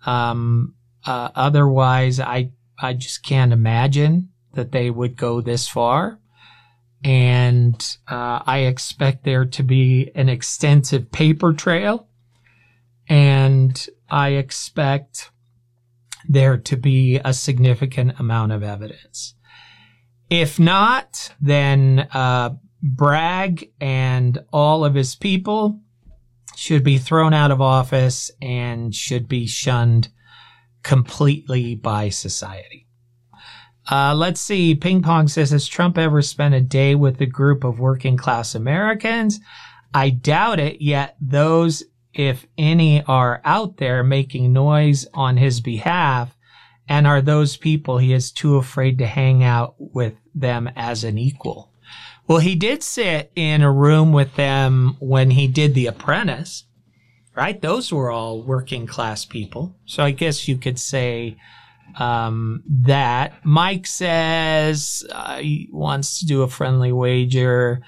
Um, 0.06 0.74
uh, 1.04 1.30
otherwise, 1.34 2.20
I, 2.20 2.50
I 2.78 2.92
just 2.92 3.24
can't 3.24 3.52
imagine 3.52 4.28
that 4.52 4.70
they 4.70 4.90
would 4.90 5.16
go 5.16 5.40
this 5.40 5.66
far. 5.66 6.20
And 7.02 7.74
uh, 8.06 8.40
I 8.46 8.58
expect 8.58 9.24
there 9.24 9.46
to 9.46 9.62
be 9.64 10.12
an 10.14 10.28
extensive 10.28 11.10
paper 11.10 11.52
trail 11.52 12.06
and 13.08 13.88
I 14.08 14.30
expect 14.30 15.31
there 16.32 16.56
to 16.56 16.76
be 16.76 17.20
a 17.24 17.32
significant 17.32 18.18
amount 18.18 18.52
of 18.52 18.62
evidence. 18.62 19.34
If 20.30 20.58
not, 20.58 21.34
then 21.40 22.08
uh, 22.12 22.56
Bragg 22.82 23.70
and 23.80 24.38
all 24.52 24.84
of 24.84 24.94
his 24.94 25.14
people 25.14 25.80
should 26.56 26.82
be 26.82 26.98
thrown 26.98 27.34
out 27.34 27.50
of 27.50 27.60
office 27.60 28.30
and 28.40 28.94
should 28.94 29.28
be 29.28 29.46
shunned 29.46 30.08
completely 30.82 31.74
by 31.74 32.08
society. 32.08 32.86
Uh, 33.90 34.14
let's 34.14 34.40
see. 34.40 34.74
Ping 34.74 35.02
Pong 35.02 35.28
says, 35.28 35.50
has 35.50 35.66
Trump 35.66 35.98
ever 35.98 36.22
spent 36.22 36.54
a 36.54 36.60
day 36.60 36.94
with 36.94 37.20
a 37.20 37.26
group 37.26 37.64
of 37.64 37.80
working 37.80 38.16
class 38.16 38.54
Americans? 38.54 39.40
I 39.92 40.10
doubt 40.10 40.60
it, 40.60 40.80
yet 40.80 41.16
those 41.20 41.82
if 42.14 42.46
any 42.58 43.02
are 43.04 43.40
out 43.44 43.78
there 43.78 44.02
making 44.02 44.52
noise 44.52 45.06
on 45.14 45.36
his 45.36 45.60
behalf 45.60 46.36
and 46.88 47.06
are 47.06 47.22
those 47.22 47.56
people 47.56 47.98
he 47.98 48.12
is 48.12 48.30
too 48.30 48.56
afraid 48.56 48.98
to 48.98 49.06
hang 49.06 49.42
out 49.42 49.74
with 49.78 50.14
them 50.34 50.68
as 50.76 51.04
an 51.04 51.18
equal. 51.18 51.70
Well, 52.26 52.38
he 52.38 52.54
did 52.54 52.82
sit 52.82 53.30
in 53.34 53.62
a 53.62 53.72
room 53.72 54.12
with 54.12 54.36
them 54.36 54.96
when 55.00 55.30
he 55.30 55.48
did 55.48 55.74
The 55.74 55.86
Apprentice, 55.86 56.64
right? 57.34 57.60
Those 57.60 57.92
were 57.92 58.10
all 58.10 58.42
working 58.42 58.86
class 58.86 59.24
people. 59.24 59.74
So 59.86 60.02
I 60.02 60.12
guess 60.12 60.48
you 60.48 60.56
could 60.56 60.78
say 60.78 61.36
um, 61.98 62.62
that. 62.66 63.44
Mike 63.44 63.86
says 63.86 65.04
uh, 65.10 65.38
he 65.38 65.68
wants 65.72 66.20
to 66.20 66.26
do 66.26 66.42
a 66.42 66.48
friendly 66.48 66.92
wager. 66.92 67.82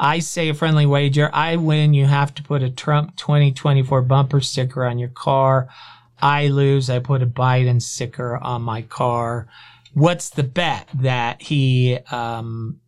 I 0.00 0.20
say 0.20 0.48
a 0.48 0.54
friendly 0.54 0.86
wager. 0.86 1.28
I 1.32 1.56
win. 1.56 1.92
You 1.92 2.06
have 2.06 2.32
to 2.36 2.42
put 2.44 2.62
a 2.62 2.70
Trump 2.70 3.16
2024 3.16 4.02
bumper 4.02 4.40
sticker 4.40 4.84
on 4.84 5.00
your 5.00 5.08
car. 5.08 5.68
I 6.22 6.46
lose. 6.46 6.88
I 6.88 7.00
put 7.00 7.20
a 7.20 7.26
Biden 7.26 7.82
sticker 7.82 8.36
on 8.36 8.62
my 8.62 8.82
car. 8.82 9.48
What's 9.94 10.30
the 10.30 10.44
bet 10.44 10.88
that 10.94 11.42
he, 11.42 11.98
um, 12.12 12.80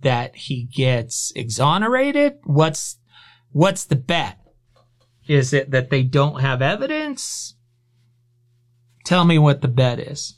that 0.00 0.34
he 0.34 0.64
gets 0.64 1.32
exonerated? 1.36 2.38
What's, 2.42 2.98
what's 3.52 3.84
the 3.84 3.96
bet? 3.96 4.38
Is 5.28 5.52
it 5.52 5.70
that 5.70 5.90
they 5.90 6.02
don't 6.02 6.40
have 6.40 6.62
evidence? 6.62 7.54
Tell 9.04 9.24
me 9.24 9.38
what 9.38 9.60
the 9.60 9.68
bet 9.68 10.00
is. 10.00 10.34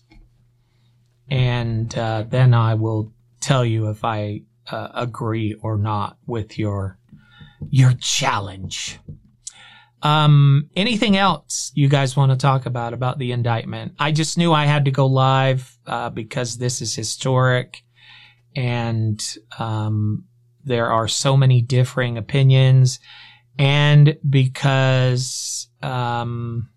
And, 1.31 1.97
uh, 1.97 2.25
then 2.29 2.53
I 2.53 2.75
will 2.75 3.13
tell 3.41 3.65
you 3.65 3.89
if 3.89 4.05
I 4.05 4.43
uh, 4.71 4.89
agree 4.95 5.55
or 5.63 5.77
not 5.77 6.19
with 6.27 6.59
your 6.59 6.99
your 7.71 7.93
challenge. 8.01 8.99
Um, 10.03 10.71
anything 10.77 11.17
else 11.17 11.73
you 11.75 11.89
guys 11.89 12.17
want 12.17 12.31
to 12.31 12.39
talk 12.39 12.67
about 12.67 12.93
about 12.93 13.19
the 13.19 13.33
indictment? 13.33 13.95
I 13.99 14.13
just 14.13 14.39
knew 14.39 14.53
I 14.53 14.67
had 14.67 14.85
to 14.85 14.91
go 14.91 15.07
live 15.07 15.77
uh, 15.87 16.11
because 16.11 16.59
this 16.59 16.81
is 16.81 16.95
historic, 16.95 17.83
and 18.55 19.21
um, 19.59 20.25
there 20.65 20.91
are 20.93 21.09
so 21.09 21.37
many 21.37 21.63
differing 21.63 22.17
opinions, 22.17 23.01
and 23.59 24.17
because 24.29 25.69
um, 25.83 26.69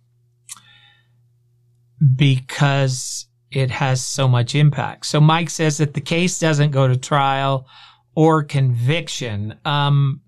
because 2.16 3.28
it 3.52 3.70
has 3.70 4.06
so 4.06 4.28
much 4.28 4.56
impact. 4.56 5.06
So 5.06 5.20
Mike 5.20 5.50
says 5.50 5.78
that 5.78 5.94
the 5.94 6.02
case 6.02 6.40
doesn't 6.40 6.72
go 6.72 6.88
to 6.88 6.96
trial 6.96 7.68
or 8.16 8.44
conviction. 8.44 9.60
Um, 9.66 10.22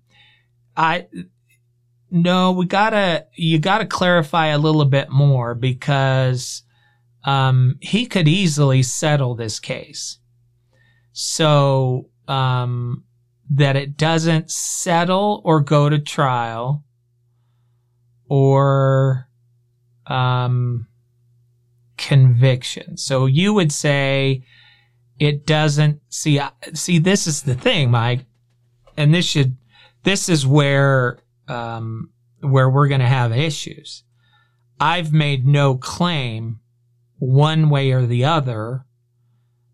I, 0.76 1.06
no, 2.10 2.52
we 2.52 2.66
gotta, 2.66 3.26
you 3.34 3.58
gotta 3.58 3.86
clarify 3.86 4.48
a 4.48 4.58
little 4.58 4.84
bit 4.84 5.10
more 5.10 5.54
because, 5.54 6.62
um, 7.24 7.78
he 7.80 8.06
could 8.06 8.28
easily 8.28 8.82
settle 8.82 9.34
this 9.34 9.58
case. 9.58 10.18
So, 11.12 12.10
um, 12.28 13.04
that 13.50 13.76
it 13.76 13.96
doesn't 13.96 14.50
settle 14.50 15.40
or 15.44 15.60
go 15.60 15.88
to 15.88 15.98
trial 15.98 16.84
or, 18.28 19.28
um, 20.06 20.86
conviction. 21.96 22.96
So 22.96 23.26
you 23.26 23.54
would 23.54 23.72
say 23.72 24.44
it 25.18 25.46
doesn't 25.46 26.00
see 26.08 26.40
see 26.72 26.98
this 26.98 27.26
is 27.26 27.42
the 27.42 27.54
thing, 27.54 27.90
Mike, 27.90 28.24
and 28.96 29.14
this 29.14 29.24
should 29.24 29.56
this 30.02 30.28
is 30.28 30.46
where 30.46 31.18
um, 31.48 32.10
where 32.40 32.68
we're 32.68 32.88
going 32.88 33.00
to 33.00 33.06
have 33.06 33.32
issues. 33.32 34.04
I've 34.80 35.12
made 35.12 35.46
no 35.46 35.76
claim 35.76 36.60
one 37.18 37.70
way 37.70 37.92
or 37.92 38.06
the 38.06 38.24
other 38.24 38.84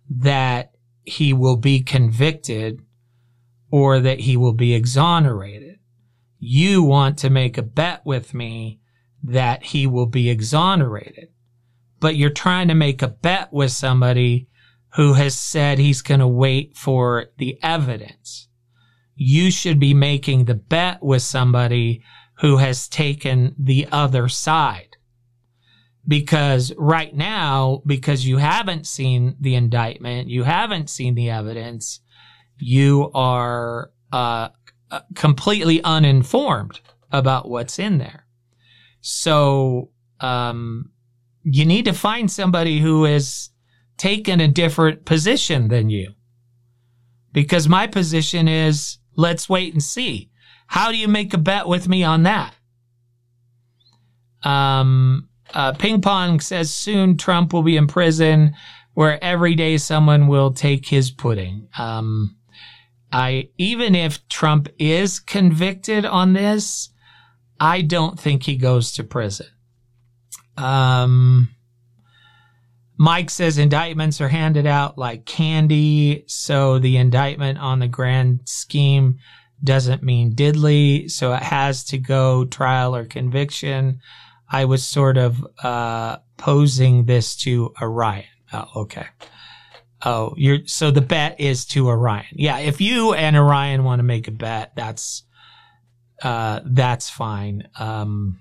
that 0.08 0.74
he 1.04 1.32
will 1.32 1.56
be 1.56 1.80
convicted 1.80 2.80
or 3.70 4.00
that 4.00 4.20
he 4.20 4.36
will 4.36 4.52
be 4.52 4.74
exonerated. 4.74 5.78
you 6.42 6.82
want 6.82 7.18
to 7.18 7.30
make 7.30 7.58
a 7.58 7.62
bet 7.62 8.00
with 8.04 8.32
me 8.32 8.80
that 9.22 9.62
he 9.62 9.86
will 9.86 10.06
be 10.06 10.30
exonerated. 10.30 11.28
But 12.00 12.16
you're 12.16 12.30
trying 12.30 12.68
to 12.68 12.74
make 12.74 13.02
a 13.02 13.08
bet 13.08 13.52
with 13.52 13.72
somebody 13.72 14.48
who 14.94 15.12
has 15.12 15.34
said 15.34 15.78
he's 15.78 16.02
going 16.02 16.20
to 16.20 16.26
wait 16.26 16.76
for 16.76 17.26
the 17.38 17.58
evidence. 17.62 18.48
You 19.14 19.50
should 19.50 19.78
be 19.78 19.94
making 19.94 20.46
the 20.46 20.54
bet 20.54 21.02
with 21.02 21.22
somebody 21.22 22.02
who 22.38 22.56
has 22.56 22.88
taken 22.88 23.54
the 23.58 23.86
other 23.92 24.28
side. 24.28 24.96
Because 26.08 26.72
right 26.76 27.14
now, 27.14 27.82
because 27.84 28.26
you 28.26 28.38
haven't 28.38 28.86
seen 28.86 29.36
the 29.38 29.54
indictment, 29.54 30.28
you 30.28 30.42
haven't 30.44 30.88
seen 30.88 31.14
the 31.14 31.28
evidence, 31.30 32.00
you 32.58 33.10
are 33.14 33.90
uh, 34.10 34.48
completely 35.14 35.82
uninformed 35.84 36.80
about 37.12 37.48
what's 37.48 37.78
in 37.78 37.98
there. 37.98 38.26
So, 39.02 39.90
um, 40.20 40.90
you 41.42 41.64
need 41.64 41.84
to 41.86 41.92
find 41.92 42.30
somebody 42.30 42.80
who 42.80 43.04
has 43.04 43.50
taken 43.96 44.40
a 44.40 44.48
different 44.48 45.04
position 45.04 45.68
than 45.68 45.90
you. 45.90 46.14
Because 47.32 47.68
my 47.68 47.86
position 47.86 48.48
is 48.48 48.98
let's 49.16 49.48
wait 49.48 49.72
and 49.72 49.82
see. 49.82 50.30
How 50.66 50.90
do 50.90 50.96
you 50.96 51.08
make 51.08 51.34
a 51.34 51.38
bet 51.38 51.66
with 51.66 51.88
me 51.88 52.04
on 52.04 52.22
that? 52.24 52.54
Um, 54.42 55.28
uh, 55.52 55.72
Ping 55.72 56.00
Pong 56.00 56.40
says 56.40 56.72
soon 56.72 57.16
Trump 57.16 57.52
will 57.52 57.62
be 57.62 57.76
in 57.76 57.86
prison 57.86 58.54
where 58.94 59.22
every 59.22 59.54
day 59.54 59.76
someone 59.76 60.28
will 60.28 60.52
take 60.52 60.86
his 60.86 61.10
pudding. 61.10 61.68
Um, 61.78 62.36
I, 63.12 63.48
even 63.58 63.94
if 63.94 64.26
Trump 64.28 64.68
is 64.78 65.20
convicted 65.20 66.04
on 66.04 66.32
this, 66.32 66.90
I 67.58 67.82
don't 67.82 68.18
think 68.18 68.44
he 68.44 68.56
goes 68.56 68.92
to 68.92 69.04
prison. 69.04 69.46
Um, 70.60 71.48
Mike 72.98 73.30
says 73.30 73.56
indictments 73.56 74.20
are 74.20 74.28
handed 74.28 74.66
out 74.66 74.98
like 74.98 75.24
candy, 75.24 76.24
so 76.26 76.78
the 76.78 76.98
indictment 76.98 77.58
on 77.58 77.78
the 77.78 77.88
grand 77.88 78.40
scheme 78.44 79.18
doesn't 79.64 80.02
mean 80.02 80.34
diddly, 80.34 81.10
so 81.10 81.32
it 81.32 81.42
has 81.42 81.84
to 81.84 81.98
go 81.98 82.44
trial 82.44 82.94
or 82.94 83.06
conviction. 83.06 84.00
I 84.50 84.66
was 84.66 84.86
sort 84.86 85.16
of 85.16 85.46
uh, 85.62 86.18
posing 86.36 87.06
this 87.06 87.36
to 87.36 87.72
Orion. 87.80 88.24
Oh, 88.52 88.66
okay. 88.76 89.06
Oh, 90.02 90.34
you're 90.36 90.66
so 90.66 90.90
the 90.90 91.00
bet 91.00 91.40
is 91.40 91.64
to 91.66 91.88
Orion. 91.88 92.26
Yeah, 92.32 92.58
if 92.58 92.80
you 92.80 93.14
and 93.14 93.36
Orion 93.36 93.84
want 93.84 94.00
to 94.00 94.04
make 94.04 94.28
a 94.28 94.32
bet, 94.32 94.72
that's 94.74 95.22
uh, 96.22 96.60
that's 96.64 97.08
fine. 97.08 97.68
Um, 97.78 98.40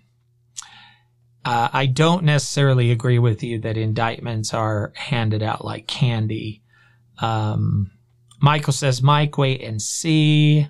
uh, 1.46 1.70
I 1.72 1.86
don't 1.86 2.26
necessarily 2.26 2.92
agree 2.92 3.20
with 3.20 3.44
you 3.44 3.60
that 3.60 3.78
indictments 3.78 4.54
are 4.54 4.92
handed 4.96 5.42
out 5.42 5.64
like 5.64 5.88
candy. 5.88 6.62
Um, 7.20 7.92
Michael 8.42 8.74
says, 8.74 9.02
Mike, 9.02 9.38
wait 9.38 9.62
and 9.62 9.82
see. 9.82 10.68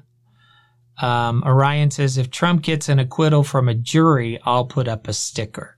Um, 1.02 1.44
Orion 1.46 1.92
says, 1.92 2.18
if 2.18 2.30
Trump 2.30 2.62
gets 2.62 2.90
an 2.90 3.00
acquittal 3.00 3.44
from 3.44 3.68
a 3.68 3.74
jury, 3.74 4.40
I'll 4.44 4.66
put 4.66 4.88
up 4.88 5.08
a 5.08 5.14
sticker. 5.14 5.78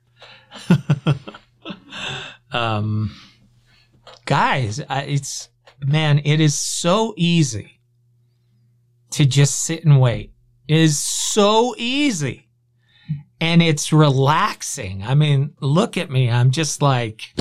um, 2.51 3.15
guys, 4.25 4.81
it's, 4.89 5.49
man, 5.79 6.19
it 6.25 6.39
is 6.41 6.57
so 6.57 7.13
easy 7.15 7.79
to 9.11 9.25
just 9.25 9.61
sit 9.61 9.85
and 9.85 10.01
wait. 10.01 10.33
It 10.67 10.79
is 10.79 10.99
so 10.99 11.75
easy 11.77 12.47
and 13.41 13.63
it's 13.63 13.91
relaxing. 13.91 15.01
I 15.01 15.15
mean, 15.15 15.55
look 15.59 15.97
at 15.97 16.11
me. 16.11 16.29
I'm 16.29 16.51
just 16.51 16.79
like, 16.79 17.33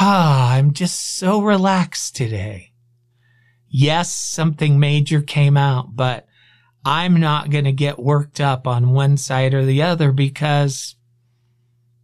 ah, 0.00 0.54
I'm 0.54 0.72
just 0.72 1.16
so 1.16 1.40
relaxed 1.40 2.16
today. 2.16 2.72
Yes, 3.68 4.12
something 4.12 4.80
major 4.80 5.22
came 5.22 5.56
out, 5.56 5.94
but 5.94 6.26
I'm 6.84 7.20
not 7.20 7.50
going 7.50 7.64
to 7.64 7.72
get 7.72 8.00
worked 8.00 8.40
up 8.40 8.66
on 8.66 8.90
one 8.90 9.16
side 9.16 9.54
or 9.54 9.64
the 9.64 9.82
other 9.82 10.10
because 10.10 10.96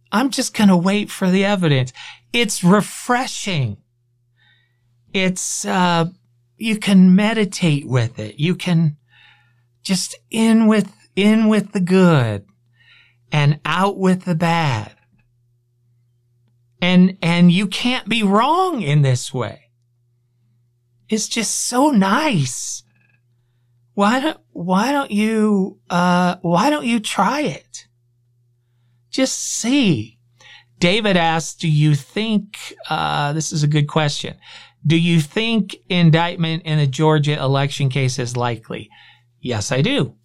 I'm 0.09 0.29
just 0.29 0.55
going 0.55 0.69
to 0.69 0.77
wait 0.77 1.11
for 1.11 1.29
the 1.29 1.43
evidence. 1.43 1.91
It's 2.31 2.63
refreshing. 2.63 3.75
It's, 5.11 5.65
uh, 5.65 6.05
you 6.55 6.77
can 6.77 7.13
meditate 7.13 7.87
with 7.87 8.19
it. 8.19 8.39
You 8.39 8.55
can 8.55 8.95
just 9.83 10.15
in 10.31 10.67
with, 10.67 10.95
in 11.15 11.49
with 11.49 11.73
the 11.73 11.81
good 11.81 12.45
and 13.33 13.59
out 13.65 13.97
with 13.97 14.25
the 14.25 14.35
bad. 14.35 14.95
And, 16.79 17.17
and 17.21 17.51
you 17.51 17.67
can't 17.67 18.07
be 18.07 18.21
wrong 18.21 18.83
in 18.83 19.01
this 19.01 19.33
way. 19.33 19.71
It's 21.09 21.27
just 21.27 21.53
so 21.55 21.89
nice. 21.89 22.83
Why 23.95 24.19
don't, 24.19 24.39
why 24.51 24.91
don't 24.91 25.11
you, 25.11 25.79
uh, 25.89 26.35
why 26.41 26.69
don't 26.69 26.85
you 26.85 26.99
try 26.99 27.41
it? 27.41 27.87
Just 29.09 29.39
see. 29.39 30.19
David 30.79 31.17
asks, 31.17 31.55
do 31.55 31.69
you 31.69 31.95
think, 31.95 32.75
uh, 32.89 33.33
this 33.33 33.51
is 33.51 33.63
a 33.63 33.67
good 33.67 33.87
question. 33.87 34.35
Do 34.85 34.99
you 34.99 35.21
think 35.21 35.75
indictment 35.89 36.63
in 36.63 36.77
the 36.77 36.87
Georgia 36.87 37.39
election 37.39 37.89
case 37.89 38.19
is 38.19 38.35
likely? 38.35 38.89
Yes, 39.39 39.71
I 39.71 39.81
do. 39.81 40.15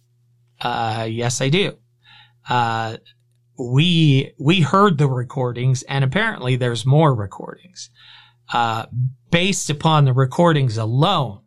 Uh, 0.59 1.07
yes, 1.09 1.41
I 1.41 1.49
do 1.49 1.77
uh, 2.47 2.97
we 3.57 4.33
we 4.39 4.61
heard 4.61 4.97
the 4.97 5.09
recordings, 5.09 5.83
and 5.83 6.03
apparently 6.03 6.55
there's 6.55 6.85
more 6.85 7.13
recordings. 7.13 7.89
Uh, 8.51 8.85
based 9.31 9.69
upon 9.69 10.05
the 10.05 10.13
recordings 10.13 10.77
alone, 10.77 11.41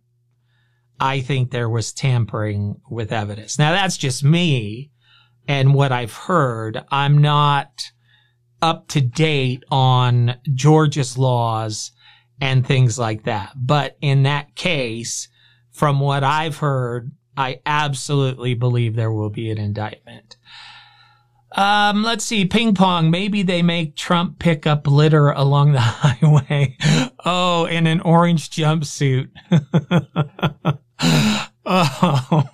I 1.01 1.21
think 1.21 1.51
there 1.51 1.69
was 1.69 1.93
tampering 1.93 2.81
with 2.89 3.13
evidence. 3.13 3.59
Now 3.59 3.73
that's 3.73 3.97
just 3.97 4.23
me 4.23 4.93
and 5.49 5.75
what 5.75 5.91
I've 5.91 6.15
heard. 6.15 6.85
I'm 6.91 7.19
not 7.19 7.91
up 8.61 8.87
to 8.89 9.01
date 9.01 9.65
on 9.71 10.37
Georgia's 10.55 11.19
laws 11.19 11.91
and 12.41 12.65
things 12.67 12.99
like 12.99 13.25
that. 13.25 13.53
But 13.57 13.97
in 14.01 14.23
that 14.23 14.55
case, 14.55 15.29
from 15.73 16.01
what 16.01 16.23
I've 16.23 16.59
heard, 16.59 17.11
I 17.37 17.61
absolutely 17.67 18.55
believe 18.55 18.95
there 18.95 19.13
will 19.13 19.31
be 19.31 19.51
an 19.51 19.59
indictment. 19.59 20.37
Um, 21.55 22.03
let's 22.03 22.25
see, 22.25 22.47
ping 22.47 22.75
pong. 22.75 23.11
Maybe 23.11 23.43
they 23.43 23.63
make 23.63 23.97
Trump 23.97 24.39
pick 24.39 24.67
up 24.67 24.87
litter 24.87 25.31
along 25.31 25.73
the 25.73 25.81
highway. 25.81 26.77
Oh, 27.25 27.67
in 27.67 27.87
an 27.87 28.01
orange 28.01 28.51
jumpsuit. 28.51 29.29
oh, 31.67 32.45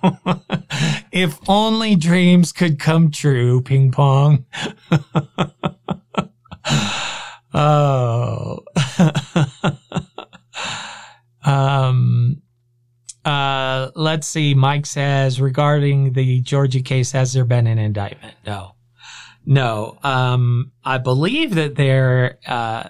if 1.11 1.37
only 1.47 1.95
dreams 1.95 2.51
could 2.51 2.79
come 2.79 3.11
true, 3.11 3.61
ping 3.61 3.91
pong. 3.91 4.45
oh. 7.53 8.59
um, 11.45 12.41
uh, 13.23 13.91
let's 13.95 14.27
see. 14.27 14.53
Mike 14.53 14.85
says 14.85 15.39
regarding 15.39 16.13
the 16.13 16.41
Georgia 16.41 16.81
case, 16.81 17.11
has 17.13 17.33
there 17.33 17.45
been 17.45 17.67
an 17.67 17.77
indictment? 17.77 18.35
No. 18.45 18.73
No, 19.45 19.97
um, 20.03 20.71
I 20.83 20.97
believe 20.97 21.55
that 21.55 21.75
there 21.75 22.37
uh, 22.45 22.89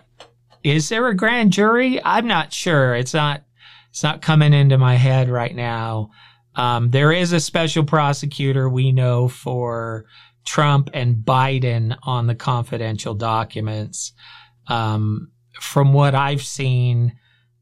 is 0.63 0.89
there 0.89 1.07
a 1.07 1.15
grand 1.15 1.51
jury. 1.51 2.03
I'm 2.03 2.27
not 2.27 2.53
sure. 2.53 2.95
It's 2.95 3.13
not. 3.13 3.43
It's 3.89 4.03
not 4.03 4.21
coming 4.21 4.53
into 4.53 4.77
my 4.77 4.95
head 4.95 5.29
right 5.29 5.55
now. 5.55 6.11
Um, 6.55 6.91
there 6.91 7.11
is 7.11 7.31
a 7.31 7.39
special 7.39 7.83
prosecutor 7.83 8.69
we 8.69 8.91
know 8.91 9.27
for 9.27 10.05
Trump 10.45 10.89
and 10.93 11.15
Biden 11.15 11.97
on 12.03 12.27
the 12.27 12.35
confidential 12.35 13.15
documents. 13.15 14.13
Um, 14.67 15.31
from 15.59 15.93
what 15.93 16.13
I've 16.13 16.43
seen, 16.43 17.13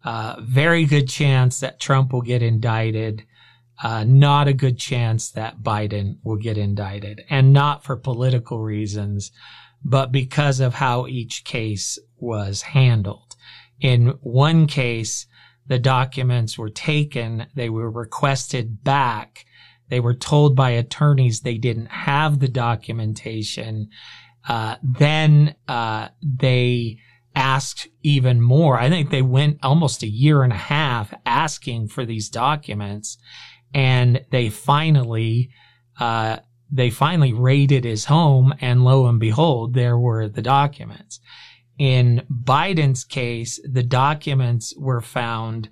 uh, 0.03 0.35
very 0.41 0.85
good 0.85 1.07
chance 1.07 1.59
that 1.61 1.79
Trump 1.79 2.11
will 2.11 2.21
get 2.21 2.41
indicted 2.41 3.25
uh, 3.83 4.03
not 4.03 4.47
a 4.47 4.53
good 4.53 4.77
chance 4.77 5.29
that 5.31 5.61
Biden 5.61 6.17
will 6.23 6.37
get 6.37 6.57
indicted, 6.57 7.23
and 7.29 7.53
not 7.53 7.83
for 7.83 7.95
political 7.95 8.59
reasons, 8.59 9.31
but 9.83 10.11
because 10.11 10.59
of 10.59 10.75
how 10.75 11.07
each 11.07 11.43
case 11.43 11.99
was 12.17 12.61
handled. 12.61 13.35
In 13.79 14.17
one 14.21 14.65
case, 14.65 15.27
the 15.67 15.79
documents 15.79 16.57
were 16.57 16.69
taken, 16.69 17.47
they 17.55 17.69
were 17.69 17.91
requested 17.91 18.83
back. 18.83 19.45
They 19.89 19.99
were 19.99 20.15
told 20.15 20.55
by 20.55 20.71
attorneys 20.71 21.41
they 21.41 21.57
didn't 21.57 21.87
have 21.87 22.39
the 22.39 22.47
documentation. 22.47 23.89
Uh, 24.47 24.77
then 24.81 25.55
uh, 25.67 26.09
they 26.21 26.99
asked 27.35 27.87
even 28.01 28.41
more. 28.41 28.79
I 28.79 28.89
think 28.89 29.11
they 29.11 29.21
went 29.21 29.59
almost 29.61 30.03
a 30.03 30.07
year 30.07 30.43
and 30.43 30.51
a 30.51 30.57
half 30.57 31.13
asking 31.25 31.89
for 31.89 32.05
these 32.05 32.29
documents 32.29 33.17
and 33.73 34.25
they 34.31 34.49
finally 34.49 35.49
uh, 35.99 36.37
they 36.71 36.89
finally 36.89 37.33
raided 37.33 37.83
his 37.85 38.05
home 38.05 38.53
and 38.59 38.83
lo 38.83 39.07
and 39.07 39.19
behold, 39.19 39.73
there 39.73 39.97
were 39.97 40.27
the 40.27 40.41
documents. 40.41 41.19
In 41.77 42.25
Biden's 42.31 43.03
case, 43.03 43.59
the 43.63 43.83
documents 43.83 44.73
were 44.77 45.01
found 45.01 45.69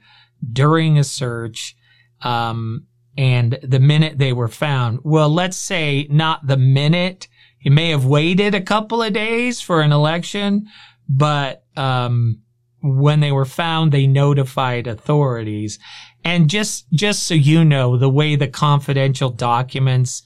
during 0.51 0.97
a 0.97 1.03
search. 1.03 1.75
Um, 2.21 2.87
and 3.17 3.57
the 3.63 3.79
minute 3.79 4.17
they 4.17 4.33
were 4.33 4.47
found, 4.47 4.99
well, 5.03 5.29
let's 5.29 5.57
say 5.57 6.07
not 6.09 6.47
the 6.47 6.57
minute. 6.57 7.27
He 7.57 7.69
may 7.69 7.89
have 7.89 8.05
waited 8.05 8.53
a 8.53 8.61
couple 8.61 9.01
of 9.01 9.13
days 9.13 9.61
for 9.61 9.81
an 9.81 9.91
election, 9.91 10.67
but, 11.09 11.63
um, 11.75 12.41
when 12.81 13.19
they 13.19 13.31
were 13.31 13.45
found, 13.45 13.91
they 13.91 14.05
notified 14.05 14.85
authorities. 14.85 15.79
And 16.25 16.49
just, 16.49 16.91
just 16.91 17.23
so 17.23 17.35
you 17.35 17.63
know, 17.63 17.97
the 17.97 18.09
way 18.09 18.35
the 18.35 18.47
confidential 18.47 19.29
documents, 19.29 20.23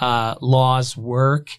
uh, 0.00 0.34
laws 0.40 0.96
work, 0.96 1.50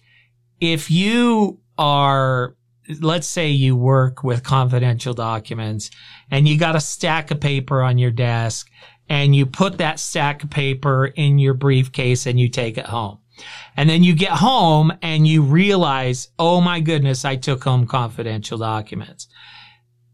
if 0.60 0.90
you 0.90 1.58
are, 1.78 2.54
let's 3.00 3.26
say 3.26 3.48
you 3.48 3.74
work 3.74 4.22
with 4.22 4.44
confidential 4.44 5.14
documents 5.14 5.90
and 6.30 6.46
you 6.46 6.58
got 6.58 6.76
a 6.76 6.80
stack 6.80 7.30
of 7.30 7.40
paper 7.40 7.82
on 7.82 7.96
your 7.96 8.10
desk 8.10 8.68
and 9.08 9.34
you 9.34 9.46
put 9.46 9.78
that 9.78 9.98
stack 9.98 10.44
of 10.44 10.50
paper 10.50 11.06
in 11.06 11.38
your 11.38 11.54
briefcase 11.54 12.26
and 12.26 12.38
you 12.38 12.50
take 12.50 12.76
it 12.76 12.86
home. 12.86 13.18
And 13.76 13.88
then 13.88 14.02
you 14.02 14.14
get 14.14 14.32
home 14.32 14.92
and 15.00 15.26
you 15.26 15.42
realize, 15.42 16.28
oh 16.38 16.60
my 16.60 16.80
goodness, 16.80 17.24
I 17.24 17.36
took 17.36 17.64
home 17.64 17.86
confidential 17.86 18.58
documents. 18.58 19.28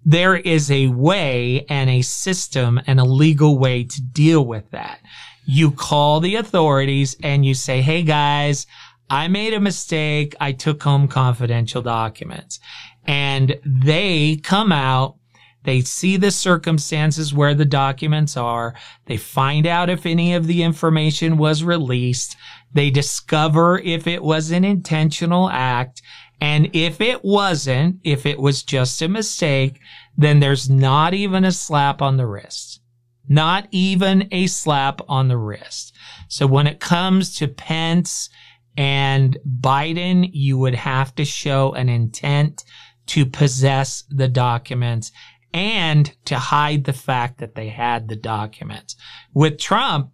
There 0.05 0.37
is 0.37 0.71
a 0.71 0.89
way 0.89 1.65
and 1.69 1.89
a 1.89 2.03
system 2.03 2.81
and 2.87 3.01
a 3.01 3.05
legal 3.05 3.59
way 3.59 3.85
to 3.85 4.03
deal 4.03 4.45
with 4.45 4.71
that. 4.71 5.01
You 5.47 5.71
call 5.71 6.21
the 6.21 6.37
authorities 6.37 7.17
and 7.23 7.45
you 7.45 7.55
say, 7.55 7.81
Hey 7.81 8.03
guys, 8.03 8.67
I 9.09 9.29
made 9.29 9.55
a 9.55 9.61
mistake. 9.61 10.35
I 10.41 10.53
took 10.53 10.83
home 10.83 11.09
confidential 11.09 11.83
documents 11.83 12.61
and 13.07 13.59
they 13.65 14.37
come 14.43 14.73
out 14.73 15.17
they 15.65 15.81
see 15.81 16.19
the 16.19 16.31
circumstances 16.31 17.33
where 17.33 17.55
the 17.55 17.65
documents 17.65 18.37
are. 18.37 18.75
They 19.07 19.17
find 19.17 19.67
out 19.67 19.91
if 19.91 20.05
any 20.07 20.35
of 20.35 20.47
the 20.47 20.63
information 20.63 21.39
was 21.39 21.65
released. 21.65 22.37
They 22.73 22.91
discover 22.91 23.79
if 23.79 24.07
it 24.07 24.23
was 24.23 24.51
an 24.51 24.65
intentional 24.65 25.49
act. 25.49 26.03
And 26.45 26.69
if 26.75 27.01
it 27.01 27.25
wasn't, 27.25 28.01
if 28.05 28.27
it 28.27 28.39
was 28.39 28.63
just 28.63 29.01
a 29.01 29.09
mistake, 29.09 29.81
then 30.15 30.41
there's 30.41 30.69
not 30.69 31.15
even 31.15 31.43
a 31.43 31.51
slap 31.51 32.03
on 32.03 32.19
the 32.19 32.27
wrist. 32.27 32.83
Not 33.27 33.67
even 33.71 34.29
a 34.31 34.47
slap 34.47 35.01
on 35.09 35.29
the 35.29 35.39
wrist. 35.39 35.97
So 36.29 36.47
when 36.47 36.67
it 36.67 36.81
comes 36.81 37.35
to 37.37 37.49
Pence 37.49 38.29
and 38.77 39.39
Biden, 39.59 40.29
you 40.35 40.59
would 40.59 40.75
have 40.75 41.15
to 41.15 41.25
show 41.25 41.73
an 41.73 41.89
intent 41.89 42.63
to 43.07 43.25
possess 43.25 44.05
the 44.11 44.29
documents 44.29 45.13
and 45.55 46.15
to 46.27 46.39
hide 46.39 46.85
the 46.85 46.93
fact 46.93 47.39
that 47.39 47.55
they 47.55 47.71
had 47.71 48.07
the 48.07 48.17
documents. 48.17 48.97
With 49.33 49.59
Trump, 49.59 50.11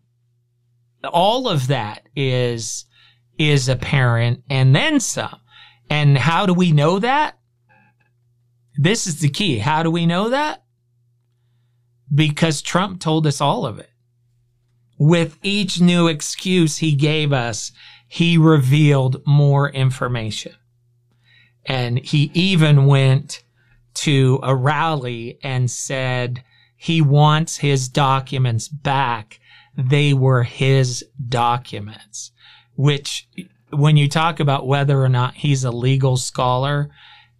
all 1.03 1.49
of 1.49 1.67
that 1.67 2.09
is, 2.15 2.85
is 3.37 3.69
apparent 3.69 4.45
and 4.49 4.77
then 4.77 5.01
some. 5.01 5.41
And 5.91 6.17
how 6.17 6.47
do 6.47 6.55
we 6.55 6.71
know 6.71 7.01
that? 7.01 7.37
This 8.77 9.07
is 9.09 9.21
the 9.21 9.29
key. 9.29 9.59
How 9.59 9.83
do 9.83 9.91
we 9.91 10.07
know 10.07 10.31
that? 10.31 10.63
Because 12.15 12.63
Trump 12.63 13.01
told 13.01 13.27
us 13.27 13.41
all 13.41 13.67
of 13.67 13.79
it. 13.79 13.91
With 14.99 15.39
each 15.43 15.81
new 15.81 16.07
excuse 16.07 16.79
he 16.79 16.95
gave 16.95 17.33
us, 17.33 17.73
he 18.07 18.39
revealed 18.39 19.21
more 19.27 19.69
information. 19.71 20.55
And 21.67 21.99
he 21.99 22.31
even 22.35 22.87
went 22.87 23.43
to 23.95 24.41
a 24.43 24.55
rally 24.55 25.39
and 25.43 25.71
said 25.71 26.45
he 26.77 27.03
wants 27.03 27.59
his 27.59 27.89
documents 27.89 28.69
back. 28.69 29.41
They 29.77 30.15
were 30.15 30.45
his 30.45 31.05
documents, 31.29 32.33
which 32.77 33.29
when 33.71 33.97
you 33.97 34.09
talk 34.09 34.41
about 34.41 34.67
whether 34.67 35.03
or 35.03 35.09
not 35.09 35.35
he's 35.35 35.65
a 35.65 35.71
legal 35.71 36.17
scholar, 36.17 36.91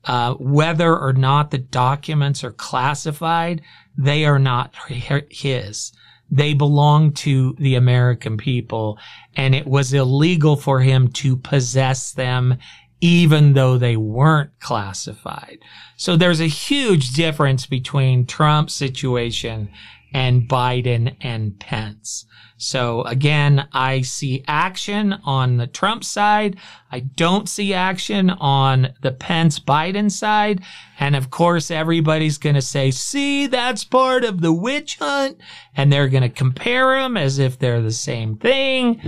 uh, 0.05 0.35
whether 0.35 0.97
or 0.97 1.13
not 1.13 1.51
the 1.51 1.59
documents 1.59 2.43
are 2.43 2.53
classified, 2.53 3.63
they 3.97 4.25
are 4.25 4.39
not 4.39 4.75
his. 5.29 5.93
They 6.31 6.55
belong 6.55 7.13
to 7.15 7.55
the 7.59 7.75
American 7.75 8.37
people, 8.37 8.99
and 9.37 9.55
it 9.55 9.67
was 9.67 9.93
illegal 9.93 10.57
for 10.57 10.81
him 10.81 11.09
to 11.09 11.37
possess 11.37 12.13
them 12.13 12.57
even 13.01 13.55
though 13.55 13.79
they 13.79 13.97
weren't 13.97 14.51
classified. 14.61 15.59
So 15.97 16.17
there's 16.17 16.41
a 16.41 16.47
huge 16.47 17.13
difference 17.15 17.67
between 17.67 18.27
Trump's 18.27 18.75
situation 18.75 19.71
and 20.13 20.49
Biden 20.49 21.17
and 21.21 21.59
Pence. 21.59 22.27
So 22.63 23.03
again, 23.05 23.67
I 23.73 24.03
see 24.03 24.45
action 24.47 25.15
on 25.25 25.57
the 25.57 25.67
Trump 25.67 26.05
side. 26.05 26.59
I 26.93 27.01
don't 27.01 27.49
see 27.49 27.73
action 27.73 28.29
on 28.29 28.93
the 29.01 29.13
Pence 29.13 29.59
Biden 29.59 30.11
side. 30.11 30.61
And 30.99 31.17
of 31.17 31.31
course, 31.31 31.71
everybody's 31.71 32.37
going 32.37 32.57
to 32.57 32.63
say, 32.63 32.91
see, 32.91 33.47
that's 33.47 33.83
part 33.83 34.25
of 34.25 34.43
the 34.43 34.53
witch 34.53 34.99
hunt. 34.99 35.41
And 35.75 35.91
they're 35.91 36.09
going 36.09 36.23
to 36.23 36.29
compare 36.29 37.01
them 37.01 37.17
as 37.17 37.39
if 37.39 37.59
they're 37.59 37.81
the 37.81 37.91
same 37.93 38.37
thing 38.37 39.01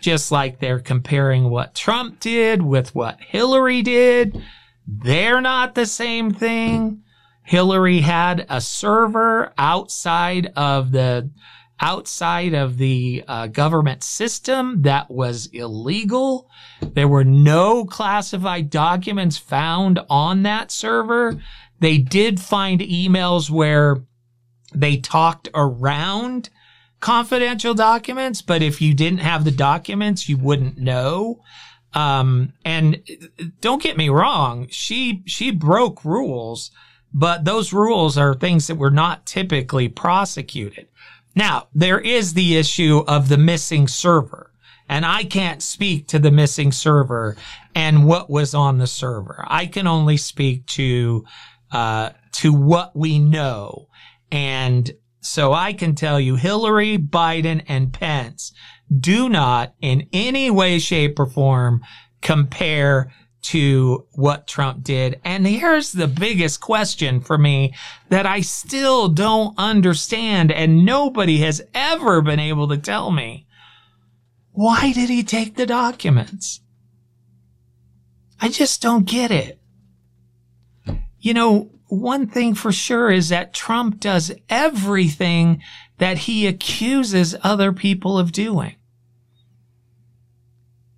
just 0.00 0.30
like 0.30 0.58
they're 0.58 0.78
comparing 0.78 1.50
what 1.50 1.74
Trump 1.74 2.20
did 2.20 2.62
with 2.62 2.94
what 2.94 3.20
Hillary 3.20 3.82
did. 3.82 4.42
They're 4.86 5.40
not 5.40 5.74
the 5.74 5.86
same 5.86 6.32
thing. 6.32 7.02
Hillary 7.42 8.00
had 8.00 8.46
a 8.48 8.60
server 8.60 9.52
outside 9.56 10.52
of 10.54 10.92
the 10.92 11.30
outside 11.80 12.54
of 12.54 12.78
the 12.78 13.24
uh, 13.28 13.46
government 13.46 14.02
system 14.02 14.82
that 14.82 15.10
was 15.10 15.46
illegal. 15.52 16.48
There 16.80 17.08
were 17.08 17.24
no 17.24 17.84
classified 17.84 18.70
documents 18.70 19.38
found 19.38 20.00
on 20.10 20.42
that 20.42 20.70
server. 20.70 21.40
They 21.80 21.98
did 21.98 22.40
find 22.40 22.80
emails 22.80 23.48
where 23.48 24.02
they 24.74 24.96
talked 24.96 25.48
around 25.54 26.50
confidential 27.00 27.74
documents, 27.74 28.42
but 28.42 28.62
if 28.62 28.80
you 28.80 28.92
didn't 28.92 29.20
have 29.20 29.44
the 29.44 29.52
documents, 29.52 30.28
you 30.28 30.36
wouldn't 30.36 30.78
know. 30.78 31.40
Um, 31.94 32.52
and 32.64 33.02
don't 33.60 33.82
get 33.82 33.96
me 33.96 34.08
wrong, 34.08 34.66
she, 34.70 35.22
she 35.26 35.52
broke 35.52 36.04
rules, 36.04 36.70
but 37.14 37.44
those 37.44 37.72
rules 37.72 38.18
are 38.18 38.34
things 38.34 38.66
that 38.66 38.74
were 38.74 38.90
not 38.90 39.26
typically 39.26 39.88
prosecuted. 39.88 40.87
Now, 41.38 41.68
there 41.72 42.00
is 42.00 42.34
the 42.34 42.56
issue 42.56 43.04
of 43.06 43.28
the 43.28 43.38
missing 43.38 43.86
server. 43.86 44.52
And 44.88 45.06
I 45.06 45.22
can't 45.22 45.62
speak 45.62 46.08
to 46.08 46.18
the 46.18 46.32
missing 46.32 46.72
server 46.72 47.36
and 47.76 48.06
what 48.08 48.28
was 48.28 48.54
on 48.54 48.78
the 48.78 48.88
server. 48.88 49.44
I 49.46 49.66
can 49.66 49.86
only 49.86 50.16
speak 50.16 50.66
to, 50.66 51.24
uh, 51.70 52.10
to 52.32 52.52
what 52.52 52.96
we 52.96 53.20
know. 53.20 53.86
And 54.32 54.90
so 55.20 55.52
I 55.52 55.74
can 55.74 55.94
tell 55.94 56.18
you 56.18 56.34
Hillary, 56.34 56.98
Biden, 56.98 57.62
and 57.68 57.92
Pence 57.92 58.52
do 58.92 59.28
not 59.28 59.74
in 59.80 60.08
any 60.12 60.50
way, 60.50 60.80
shape, 60.80 61.20
or 61.20 61.26
form 61.26 61.82
compare 62.20 63.12
to 63.40 64.06
what 64.12 64.46
Trump 64.46 64.82
did. 64.82 65.20
And 65.24 65.46
here's 65.46 65.92
the 65.92 66.08
biggest 66.08 66.60
question 66.60 67.20
for 67.20 67.38
me 67.38 67.74
that 68.08 68.26
I 68.26 68.40
still 68.40 69.08
don't 69.08 69.54
understand 69.56 70.52
and 70.52 70.84
nobody 70.84 71.38
has 71.38 71.62
ever 71.74 72.20
been 72.20 72.40
able 72.40 72.68
to 72.68 72.76
tell 72.76 73.10
me. 73.10 73.46
Why 74.52 74.92
did 74.92 75.08
he 75.08 75.22
take 75.22 75.56
the 75.56 75.66
documents? 75.66 76.60
I 78.40 78.48
just 78.48 78.82
don't 78.82 79.04
get 79.04 79.30
it. 79.30 79.60
You 81.20 81.34
know, 81.34 81.70
one 81.86 82.26
thing 82.26 82.54
for 82.54 82.72
sure 82.72 83.10
is 83.10 83.28
that 83.30 83.54
Trump 83.54 84.00
does 84.00 84.32
everything 84.48 85.62
that 85.98 86.18
he 86.18 86.46
accuses 86.46 87.34
other 87.42 87.72
people 87.72 88.18
of 88.18 88.32
doing. 88.32 88.76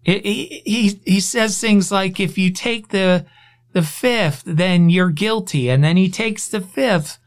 It, 0.05 0.25
he, 0.25 0.63
he, 0.65 1.01
he 1.05 1.21
says 1.21 1.61
things 1.61 1.93
like, 1.93 2.19
if 2.21 2.39
you 2.39 2.51
take 2.51 2.89
the, 2.89 3.27
the 3.73 3.83
fifth, 3.83 4.43
then 4.47 4.91
you're 4.91 5.11
guilty. 5.11 5.69
And 5.69 5.85
then 5.85 5.97
he 5.97 6.09
takes 6.11 6.49
the 6.49 6.61
fifth 6.61 7.19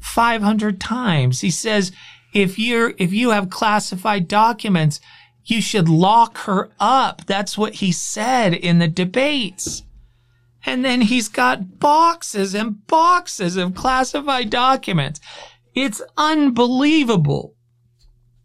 500 0.00 0.80
times. 0.80 1.40
He 1.40 1.50
says, 1.50 1.92
if 2.34 2.58
you're, 2.58 2.94
if 2.98 3.12
you 3.12 3.30
have 3.30 3.50
classified 3.50 4.28
documents, 4.28 5.00
you 5.44 5.62
should 5.62 5.88
lock 5.88 6.38
her 6.38 6.70
up. 6.78 7.24
That's 7.26 7.56
what 7.56 7.74
he 7.74 7.92
said 7.92 8.52
in 8.52 8.80
the 8.80 8.88
debates. 8.88 9.84
And 10.66 10.84
then 10.84 11.00
he's 11.02 11.28
got 11.28 11.78
boxes 11.78 12.54
and 12.54 12.86
boxes 12.86 13.56
of 13.56 13.74
classified 13.74 14.50
documents. 14.50 15.20
It's 15.74 16.02
unbelievable. 16.16 17.54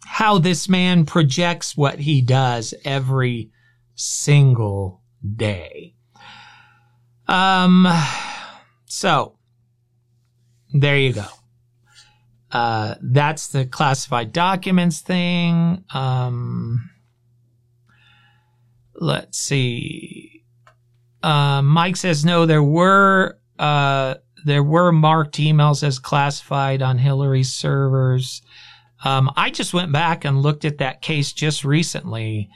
how 0.05 0.37
this 0.37 0.69
man 0.69 1.05
projects 1.05 1.75
what 1.75 1.99
he 1.99 2.21
does 2.21 2.73
every 2.85 3.49
single 3.95 5.01
day. 5.35 5.95
Um, 7.27 7.87
so 8.85 9.37
there 10.73 10.97
you 10.97 11.13
go. 11.13 11.25
Uh, 12.51 12.95
that's 13.01 13.47
the 13.47 13.65
classified 13.65 14.31
documents 14.31 15.01
thing. 15.01 15.83
Um, 15.93 16.89
let's 18.95 19.39
see. 19.39 20.43
Uh, 21.23 21.61
Mike 21.61 21.95
says 21.95 22.23
no. 22.23 22.45
There 22.45 22.61
were 22.61 23.39
uh, 23.57 24.15
there 24.45 24.63
were 24.63 24.91
marked 24.91 25.37
emails 25.37 25.83
as 25.83 25.97
classified 25.99 26.81
on 26.81 26.97
Hillary's 26.97 27.51
servers. 27.51 28.41
Um, 29.03 29.31
I 29.35 29.49
just 29.49 29.73
went 29.73 29.91
back 29.91 30.25
and 30.25 30.41
looked 30.41 30.65
at 30.65 30.77
that 30.77 31.01
case 31.01 31.33
just 31.33 31.63
recently. 31.63 32.49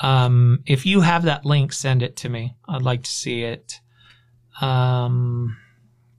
Um, 0.00 0.62
if 0.66 0.86
you 0.86 1.00
have 1.00 1.24
that 1.24 1.44
link, 1.44 1.72
send 1.72 2.02
it 2.02 2.16
to 2.18 2.28
me. 2.28 2.54
I'd 2.68 2.82
like 2.82 3.02
to 3.02 3.10
see 3.10 3.42
it. 3.42 3.80
Um, 4.60 5.56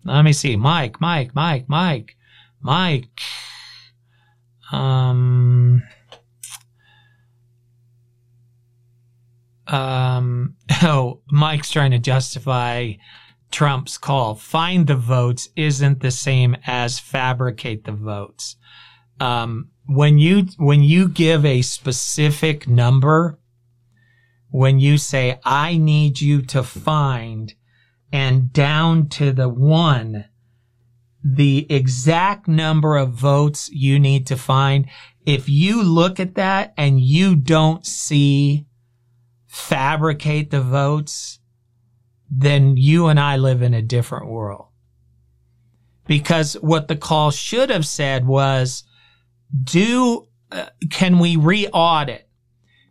let 0.03 0.23
me 0.23 0.33
see. 0.33 0.55
Mike, 0.55 0.99
Mike, 0.99 1.35
Mike, 1.35 1.65
Mike, 1.67 2.15
Mike. 2.61 3.21
Um, 4.71 5.83
um, 9.67 10.55
oh, 10.83 11.21
Mike's 11.31 11.71
trying 11.71 11.91
to 11.91 11.99
justify 11.99 12.93
Trump's 13.51 13.97
call. 13.97 14.35
Find 14.35 14.87
the 14.87 14.95
votes 14.95 15.49
isn't 15.55 16.01
the 16.01 16.11
same 16.11 16.55
as 16.65 16.99
fabricate 16.99 17.85
the 17.85 17.91
votes. 17.91 18.57
Um, 19.19 19.69
when 19.85 20.17
you, 20.17 20.47
when 20.57 20.83
you 20.83 21.09
give 21.09 21.45
a 21.45 21.61
specific 21.61 22.67
number, 22.67 23.39
when 24.49 24.79
you 24.79 24.97
say, 24.97 25.39
I 25.43 25.77
need 25.77 26.21
you 26.21 26.41
to 26.43 26.63
find 26.63 27.53
and 28.11 28.51
down 28.51 29.07
to 29.09 29.31
the 29.31 29.49
one, 29.49 30.25
the 31.23 31.67
exact 31.69 32.47
number 32.47 32.97
of 32.97 33.11
votes 33.11 33.69
you 33.69 33.99
need 33.99 34.25
to 34.27 34.35
find. 34.35 34.87
If 35.25 35.47
you 35.49 35.83
look 35.83 36.19
at 36.19 36.35
that 36.35 36.73
and 36.77 36.99
you 36.99 37.35
don't 37.35 37.85
see 37.85 38.65
fabricate 39.45 40.51
the 40.51 40.61
votes, 40.61 41.39
then 42.31 42.77
you 42.77 43.07
and 43.07 43.19
I 43.19 43.37
live 43.37 43.61
in 43.61 43.73
a 43.73 43.81
different 43.81 44.27
world. 44.27 44.67
Because 46.07 46.53
what 46.53 46.87
the 46.87 46.95
call 46.95 47.29
should 47.31 47.69
have 47.69 47.85
said 47.85 48.25
was, 48.25 48.83
do, 49.63 50.27
uh, 50.51 50.67
can 50.89 51.19
we 51.19 51.35
re-audit? 51.35 52.28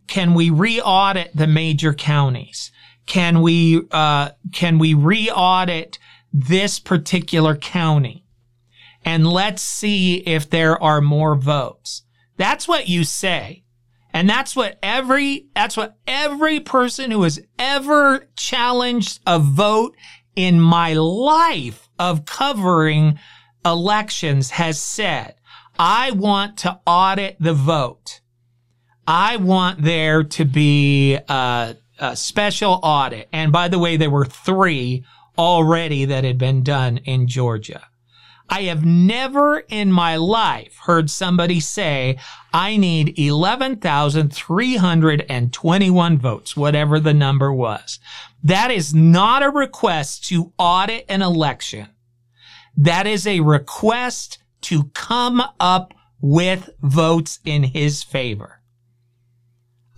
Can 0.08 0.34
we 0.34 0.50
re-audit 0.50 1.36
the 1.36 1.46
major 1.46 1.94
counties? 1.94 2.72
Can 3.06 3.40
we, 3.40 3.82
uh, 3.90 4.30
can 4.52 4.78
we 4.78 4.94
re-audit 4.94 5.98
this 6.32 6.78
particular 6.80 7.56
county? 7.56 8.24
And 9.04 9.26
let's 9.26 9.62
see 9.62 10.16
if 10.16 10.50
there 10.50 10.82
are 10.82 11.00
more 11.00 11.34
votes. 11.34 12.02
That's 12.36 12.66
what 12.66 12.88
you 12.88 13.04
say. 13.04 13.64
And 14.12 14.28
that's 14.28 14.56
what 14.56 14.78
every, 14.82 15.46
that's 15.54 15.76
what 15.76 15.96
every 16.06 16.60
person 16.60 17.10
who 17.10 17.22
has 17.22 17.40
ever 17.58 18.28
challenged 18.36 19.20
a 19.26 19.38
vote 19.38 19.96
in 20.34 20.60
my 20.60 20.94
life 20.94 21.88
of 21.98 22.24
covering 22.24 23.18
elections 23.64 24.50
has 24.50 24.80
said. 24.80 25.34
I 25.78 26.10
want 26.10 26.58
to 26.58 26.80
audit 26.86 27.36
the 27.38 27.54
vote. 27.54 28.20
I 29.08 29.38
want 29.38 29.82
there 29.82 30.22
to 30.22 30.44
be, 30.44 31.18
uh, 31.28 31.72
a 31.98 32.14
special 32.14 32.78
audit. 32.82 33.26
And 33.32 33.50
by 33.50 33.68
the 33.68 33.78
way, 33.78 33.96
there 33.96 34.10
were 34.10 34.26
three 34.26 35.04
already 35.36 36.04
that 36.04 36.22
had 36.24 36.38
been 36.38 36.62
done 36.62 36.98
in 36.98 37.26
Georgia. 37.26 37.88
I 38.50 38.62
have 38.62 38.82
never 38.84 39.58
in 39.68 39.92
my 39.92 40.16
life 40.16 40.78
heard 40.84 41.10
somebody 41.10 41.60
say, 41.60 42.18
I 42.52 42.78
need 42.78 43.18
11,321 43.18 46.18
votes, 46.18 46.56
whatever 46.56 47.00
the 47.00 47.14
number 47.14 47.52
was. 47.52 47.98
That 48.42 48.70
is 48.70 48.94
not 48.94 49.42
a 49.42 49.50
request 49.50 50.24
to 50.28 50.54
audit 50.58 51.04
an 51.08 51.22
election. 51.22 51.88
That 52.76 53.06
is 53.06 53.26
a 53.26 53.40
request 53.40 54.38
to 54.62 54.84
come 54.94 55.42
up 55.60 55.92
with 56.20 56.70
votes 56.80 57.38
in 57.44 57.62
his 57.64 58.02
favor. 58.02 58.57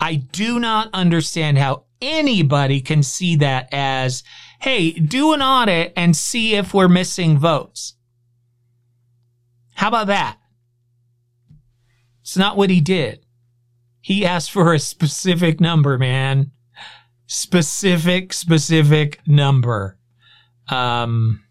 I 0.01 0.15
do 0.15 0.59
not 0.59 0.89
understand 0.93 1.59
how 1.59 1.83
anybody 2.01 2.81
can 2.81 3.03
see 3.03 3.35
that 3.35 3.69
as, 3.71 4.23
hey, 4.59 4.91
do 4.91 5.33
an 5.33 5.43
audit 5.43 5.93
and 5.95 6.15
see 6.15 6.55
if 6.55 6.73
we're 6.73 6.87
missing 6.87 7.37
votes. 7.37 7.93
How 9.75 9.89
about 9.89 10.07
that? 10.07 10.39
It's 12.21 12.35
not 12.35 12.57
what 12.57 12.71
he 12.71 12.81
did. 12.81 13.25
He 14.01 14.25
asked 14.25 14.51
for 14.51 14.73
a 14.73 14.79
specific 14.79 15.61
number, 15.61 15.99
man. 15.99 16.51
Specific, 17.27 18.33
specific 18.33 19.19
number. 19.27 19.99
Um, 20.67 21.43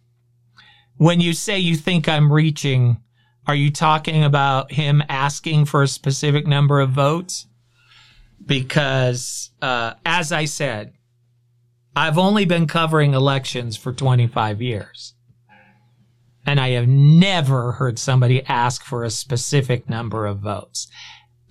when 0.96 1.20
you 1.20 1.34
say 1.34 1.58
you 1.58 1.76
think 1.76 2.08
I'm 2.08 2.32
reaching, 2.32 3.00
are 3.46 3.54
you 3.54 3.70
talking 3.70 4.24
about 4.24 4.72
him 4.72 5.02
asking 5.08 5.66
for 5.66 5.82
a 5.82 5.88
specific 5.88 6.46
number 6.46 6.80
of 6.80 6.90
votes? 6.90 7.46
Because, 8.50 9.52
uh, 9.62 9.94
as 10.04 10.32
I 10.32 10.44
said, 10.44 10.94
I've 11.94 12.18
only 12.18 12.46
been 12.46 12.66
covering 12.66 13.14
elections 13.14 13.76
for 13.76 13.92
25 13.92 14.60
years. 14.60 15.14
And 16.44 16.58
I 16.58 16.70
have 16.70 16.88
never 16.88 17.70
heard 17.70 17.96
somebody 17.96 18.44
ask 18.46 18.82
for 18.82 19.04
a 19.04 19.10
specific 19.10 19.88
number 19.88 20.26
of 20.26 20.40
votes. 20.40 20.88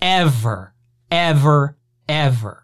Ever, 0.02 0.76
ever, 1.10 1.78
ever. 2.10 2.64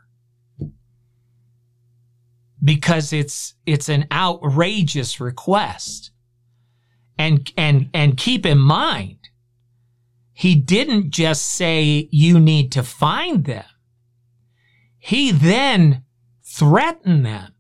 Because 2.62 3.14
it's, 3.14 3.54
it's 3.66 3.88
an 3.88 4.06
outrageous 4.12 5.22
request. 5.22 6.12
And, 7.18 7.50
and, 7.56 7.90
and 7.94 8.18
keep 8.18 8.46
in 8.46 8.58
mind, 8.58 9.30
he 10.34 10.56
didn't 10.56 11.12
just 11.12 11.46
say 11.46 12.10
you 12.12 12.38
need 12.38 12.74
to 12.74 12.84
find 12.84 13.46
them. 13.46 13.64
He 15.06 15.32
then 15.32 16.04
threatened 16.44 17.26
them 17.28 17.54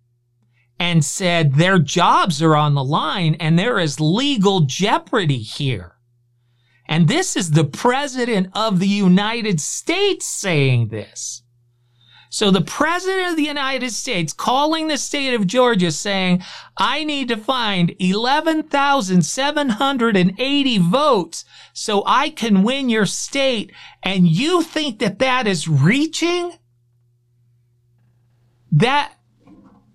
and 0.80 1.06
said 1.06 1.54
their 1.54 1.78
jobs 1.78 2.42
are 2.42 2.56
on 2.56 2.74
the 2.74 2.84
line 2.84 3.36
and 3.36 3.60
there 3.60 3.78
is 3.78 4.00
legal 4.00 4.62
jeopardy 4.62 5.44
here. 5.44 5.98
And 6.88 7.08
this 7.08 7.36
is 7.36 7.52
the 7.52 7.64
president 7.64 8.48
of 8.56 8.80
the 8.80 8.88
United 8.88 9.62
States 9.62 10.26
saying 10.26 10.88
this. 10.88 11.44
So 12.32 12.50
the 12.50 12.62
president 12.62 13.30
of 13.30 13.36
the 13.36 13.44
United 13.44 13.92
States 13.92 14.34
calling 14.34 14.88
the 14.88 14.98
state 14.98 15.36
of 15.36 15.46
Georgia 15.46 15.92
saying, 15.92 16.42
I 16.78 17.04
need 17.04 17.28
to 17.28 17.38
find 17.38 17.94
11,780 18.00 20.78
votes 20.80 21.46
so 21.74 22.02
I 22.08 22.32
can 22.32 22.64
win 22.64 22.90
your 22.90 23.06
state. 23.06 23.72
And 24.02 24.28
you 24.28 24.64
think 24.64 24.98
that 24.98 25.20
that 25.20 25.46
is 25.46 25.68
reaching? 25.68 26.54
That, 28.76 29.14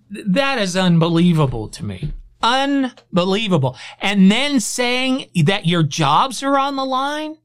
that 0.09 0.57
is 0.57 0.75
unbelievable 0.75 1.69
to 1.69 1.85
me. 1.85 2.13
Unbelievable. 2.41 3.77
And 4.01 4.31
then 4.31 4.59
saying 4.59 5.27
that 5.45 5.67
your 5.67 5.83
jobs 5.83 6.41
are 6.41 6.57
on 6.57 6.75
the 6.75 6.85
line 6.85 7.37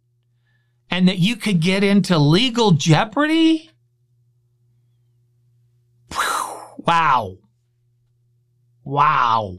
and 0.91 1.07
that 1.09 1.18
you 1.18 1.37
could 1.37 1.61
get 1.61 1.84
into 1.84 2.18
legal 2.18 2.72
jeopardy. 2.72 3.70
Wow. 6.78 7.39
Wow. 8.84 9.59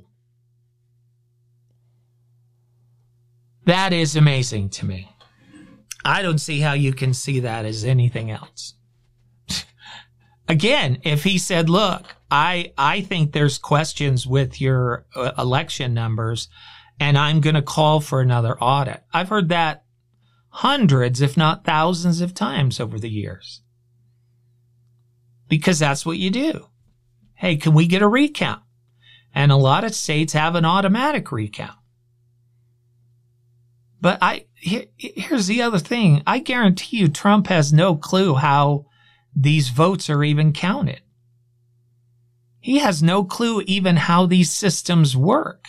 That 3.65 3.93
is 3.93 4.15
amazing 4.15 4.69
to 4.69 4.85
me. 4.85 5.11
I 6.05 6.21
don't 6.21 6.39
see 6.39 6.61
how 6.61 6.71
you 6.71 6.93
can 6.93 7.13
see 7.13 7.41
that 7.41 7.65
as 7.65 7.83
anything 7.83 8.31
else 8.31 8.76
again, 10.47 10.99
if 11.03 11.23
he 11.23 11.37
said, 11.37 11.69
look, 11.69 12.15
I, 12.29 12.73
I 12.77 13.01
think 13.01 13.31
there's 13.31 13.57
questions 13.57 14.25
with 14.27 14.59
your 14.61 15.05
uh, 15.15 15.31
election 15.37 15.93
numbers 15.93 16.49
and 16.99 17.17
I'm 17.17 17.41
going 17.41 17.55
to 17.55 17.61
call 17.61 17.99
for 17.99 18.21
another 18.21 18.57
audit. 18.59 19.03
I've 19.13 19.29
heard 19.29 19.49
that 19.49 19.83
hundreds, 20.49 21.21
if 21.21 21.37
not 21.37 21.63
thousands 21.63 22.21
of 22.21 22.33
times 22.33 22.79
over 22.79 22.99
the 22.99 23.09
years. 23.09 23.61
Because 25.47 25.79
that's 25.79 26.05
what 26.05 26.17
you 26.17 26.29
do. 26.29 26.67
Hey, 27.35 27.55
can 27.55 27.73
we 27.73 27.85
get 27.87 28.01
a 28.01 28.07
recount? 28.07 28.63
And 29.33 29.51
a 29.51 29.57
lot 29.57 29.83
of 29.83 29.93
states 29.93 30.33
have 30.33 30.55
an 30.55 30.65
automatic 30.65 31.31
recount. 31.31 31.77
But 34.01 34.17
I, 34.21 34.45
here, 34.55 34.85
here's 34.97 35.47
the 35.47 35.61
other 35.61 35.79
thing. 35.79 36.23
I 36.25 36.39
guarantee 36.39 36.97
you 36.97 37.07
Trump 37.07 37.47
has 37.47 37.71
no 37.71 37.95
clue 37.95 38.35
how 38.35 38.86
these 39.39 39.69
votes 39.69 40.09
are 40.09 40.23
even 40.23 40.51
counted. 40.51 41.01
He 42.59 42.79
has 42.79 43.03
no 43.03 43.23
clue 43.23 43.61
even 43.61 43.95
how 43.95 44.25
these 44.25 44.51
systems 44.51 45.15
work. 45.15 45.67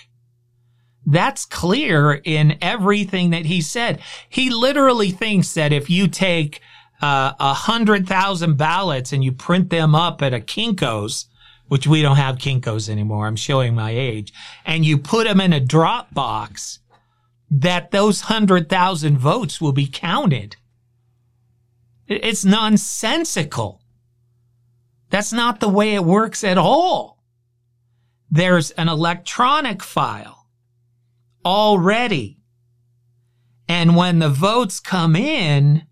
That's 1.04 1.44
clear 1.44 2.20
in 2.24 2.58
everything 2.62 3.30
that 3.30 3.44
he 3.46 3.60
said. 3.60 4.00
He 4.28 4.50
literally 4.50 5.10
thinks 5.10 5.52
that 5.54 5.72
if 5.72 5.90
you 5.90 6.08
take 6.08 6.60
uh, 7.02 7.34
a 7.38 7.42
uh, 7.42 7.54
hundred 7.54 8.08
thousand 8.08 8.56
ballots 8.56 9.12
and 9.12 9.22
you 9.22 9.32
print 9.32 9.70
them 9.70 9.94
up 9.94 10.22
at 10.22 10.34
a 10.34 10.40
Kinko's, 10.40 11.26
which 11.68 11.86
we 11.86 12.02
don't 12.02 12.16
have 12.16 12.38
Kinko's 12.38 12.88
anymore. 12.88 13.26
I'm 13.26 13.36
showing 13.36 13.74
my 13.74 13.90
age. 13.90 14.32
And 14.64 14.84
you 14.84 14.98
put 14.98 15.26
them 15.26 15.40
in 15.40 15.52
a 15.52 15.60
drop 15.60 16.12
box 16.12 16.80
that 17.50 17.90
those 17.90 18.22
hundred 18.22 18.68
thousand 18.68 19.18
votes 19.18 19.60
will 19.60 19.72
be 19.72 19.86
counted. 19.86 20.56
It's 22.08 22.44
nonsensical. 22.44 23.82
That's 25.10 25.32
not 25.32 25.60
the 25.60 25.68
way 25.68 25.94
it 25.94 26.04
works 26.04 26.42
at 26.44 26.58
all. 26.58 27.22
There's 28.30 28.70
an 28.72 28.88
electronic 28.88 29.82
file 29.82 30.46
already. 31.44 32.38
And 33.68 33.96
when 33.96 34.18
the 34.18 34.30
votes 34.30 34.80
come 34.80 35.14
in, 35.14 35.86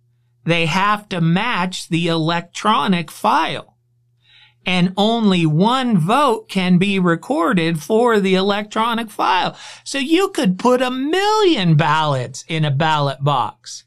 they 0.44 0.66
have 0.66 1.08
to 1.10 1.20
match 1.20 1.88
the 1.88 2.08
electronic 2.08 3.10
file 3.10 3.76
and 4.66 4.92
only 4.96 5.46
one 5.46 5.96
vote 5.96 6.48
can 6.48 6.76
be 6.76 6.98
recorded 6.98 7.80
for 7.80 8.18
the 8.18 8.34
electronic 8.34 9.10
file. 9.10 9.56
So 9.84 9.98
you 9.98 10.30
could 10.30 10.58
put 10.58 10.82
a 10.82 10.90
million 10.90 11.76
ballots 11.76 12.44
in 12.48 12.64
a 12.64 12.70
ballot 12.72 13.22
box. 13.22 13.84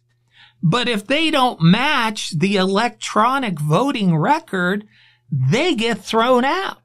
But 0.62 0.90
if 0.90 1.08
they 1.08 1.32
don't 1.32 1.62
match 1.62 2.32
the 2.32 2.58
electronic 2.58 3.60
voting 3.60 4.16
record, 4.18 4.88
they 5.32 5.76
get 5.76 6.04
thrown 6.04 6.44
out. 6.44 6.82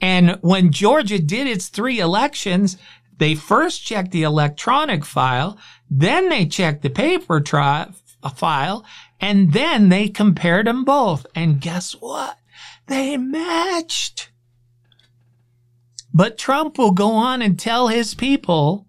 And 0.00 0.38
when 0.42 0.70
Georgia 0.70 1.18
did 1.18 1.46
its 1.46 1.68
three 1.68 1.98
elections, 2.00 2.76
they 3.16 3.34
first 3.34 3.84
checked 3.84 4.12
the 4.12 4.22
electronic 4.22 5.04
file, 5.04 5.58
then 5.90 6.28
they 6.28 6.46
checked 6.46 6.82
the 6.82 6.90
paper 6.90 7.40
tri- 7.40 7.88
file, 8.34 8.84
and 9.20 9.52
then 9.52 9.88
they 9.88 10.08
compared 10.08 10.66
them 10.66 10.84
both. 10.84 11.26
And 11.34 11.60
guess 11.60 11.92
what? 11.92 12.38
They 12.86 13.16
matched. 13.16 14.30
But 16.14 16.38
Trump 16.38 16.78
will 16.78 16.92
go 16.92 17.12
on 17.12 17.42
and 17.42 17.58
tell 17.58 17.88
his 17.88 18.14
people 18.14 18.87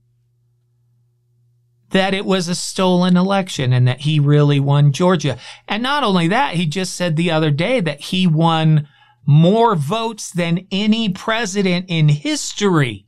that 1.91 2.13
it 2.13 2.25
was 2.25 2.47
a 2.47 2.55
stolen 2.55 3.17
election 3.17 3.73
and 3.73 3.87
that 3.87 4.01
he 4.01 4.19
really 4.19 4.59
won 4.59 4.91
Georgia. 4.91 5.37
And 5.67 5.81
not 5.81 6.03
only 6.03 6.27
that, 6.27 6.55
he 6.55 6.65
just 6.65 6.95
said 6.95 7.15
the 7.15 7.31
other 7.31 7.51
day 7.51 7.79
that 7.79 8.01
he 8.01 8.27
won 8.27 8.87
more 9.25 9.75
votes 9.75 10.31
than 10.31 10.67
any 10.71 11.09
president 11.09 11.85
in 11.87 12.09
history. 12.09 13.05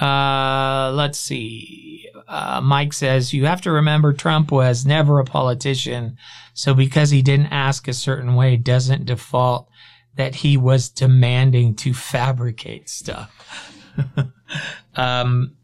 Uh, 0.00 0.90
let's 0.94 1.18
see. 1.18 2.08
Uh, 2.26 2.60
Mike 2.62 2.92
says 2.92 3.32
you 3.32 3.46
have 3.46 3.60
to 3.60 3.70
remember 3.70 4.12
Trump 4.12 4.50
was 4.50 4.84
never 4.86 5.20
a 5.20 5.24
politician, 5.24 6.16
so 6.52 6.74
because 6.74 7.10
he 7.10 7.22
didn't 7.22 7.52
ask 7.52 7.86
a 7.86 7.92
certain 7.92 8.34
way, 8.34 8.56
doesn't 8.56 9.04
default 9.04 9.68
that 10.16 10.36
he 10.36 10.56
was 10.56 10.88
demanding 10.88 11.74
to 11.74 11.92
fabricate 11.92 12.88
stuff. 12.88 13.72
um, 14.96 15.56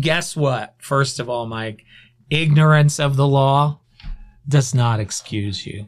guess 0.00 0.36
what? 0.36 0.74
First 0.78 1.20
of 1.20 1.28
all, 1.28 1.46
Mike, 1.46 1.84
ignorance 2.30 2.98
of 3.00 3.16
the 3.16 3.26
law 3.26 3.80
does 4.48 4.74
not 4.74 5.00
excuse 5.00 5.66
you. 5.66 5.86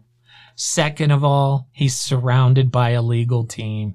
Second 0.54 1.10
of 1.10 1.22
all, 1.22 1.68
he's 1.72 1.96
surrounded 1.96 2.72
by 2.72 2.90
a 2.90 3.02
legal 3.02 3.44
team. 3.44 3.94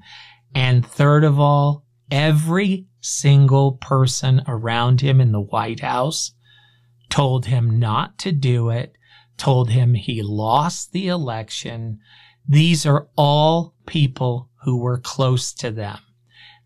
And 0.53 0.85
third 0.85 1.23
of 1.23 1.39
all, 1.39 1.85
every 2.11 2.85
single 2.99 3.73
person 3.73 4.43
around 4.47 5.01
him 5.01 5.19
in 5.19 5.31
the 5.31 5.41
White 5.41 5.79
House 5.79 6.33
told 7.09 7.47
him 7.47 7.79
not 7.79 8.17
to 8.19 8.31
do 8.31 8.69
it, 8.69 8.93
told 9.37 9.71
him 9.71 9.95
he 9.95 10.21
lost 10.21 10.91
the 10.91 11.07
election. 11.07 11.99
These 12.47 12.85
are 12.85 13.07
all 13.15 13.75
people 13.85 14.49
who 14.63 14.77
were 14.77 14.97
close 14.97 15.53
to 15.53 15.71
them. 15.71 15.99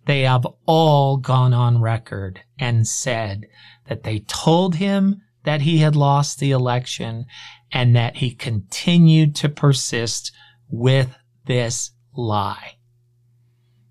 They 0.06 0.22
have 0.22 0.46
all 0.66 1.18
gone 1.18 1.54
on 1.54 1.82
record 1.82 2.42
and 2.60 2.88
said 2.88 3.48
that 3.88 4.04
they 4.04 4.20
told 4.20 4.76
him 4.76 5.22
that 5.44 5.62
he 5.62 5.80
had 5.80 5.96
lost 5.96 6.40
the 6.40 6.52
election 6.52 7.26
and 7.72 7.96
that 7.96 8.18
he 8.18 8.32
continued 8.34 9.36
to 9.36 9.50
persist 9.50 10.32
with 10.70 11.16
this 11.46 11.92
lie. 12.16 12.78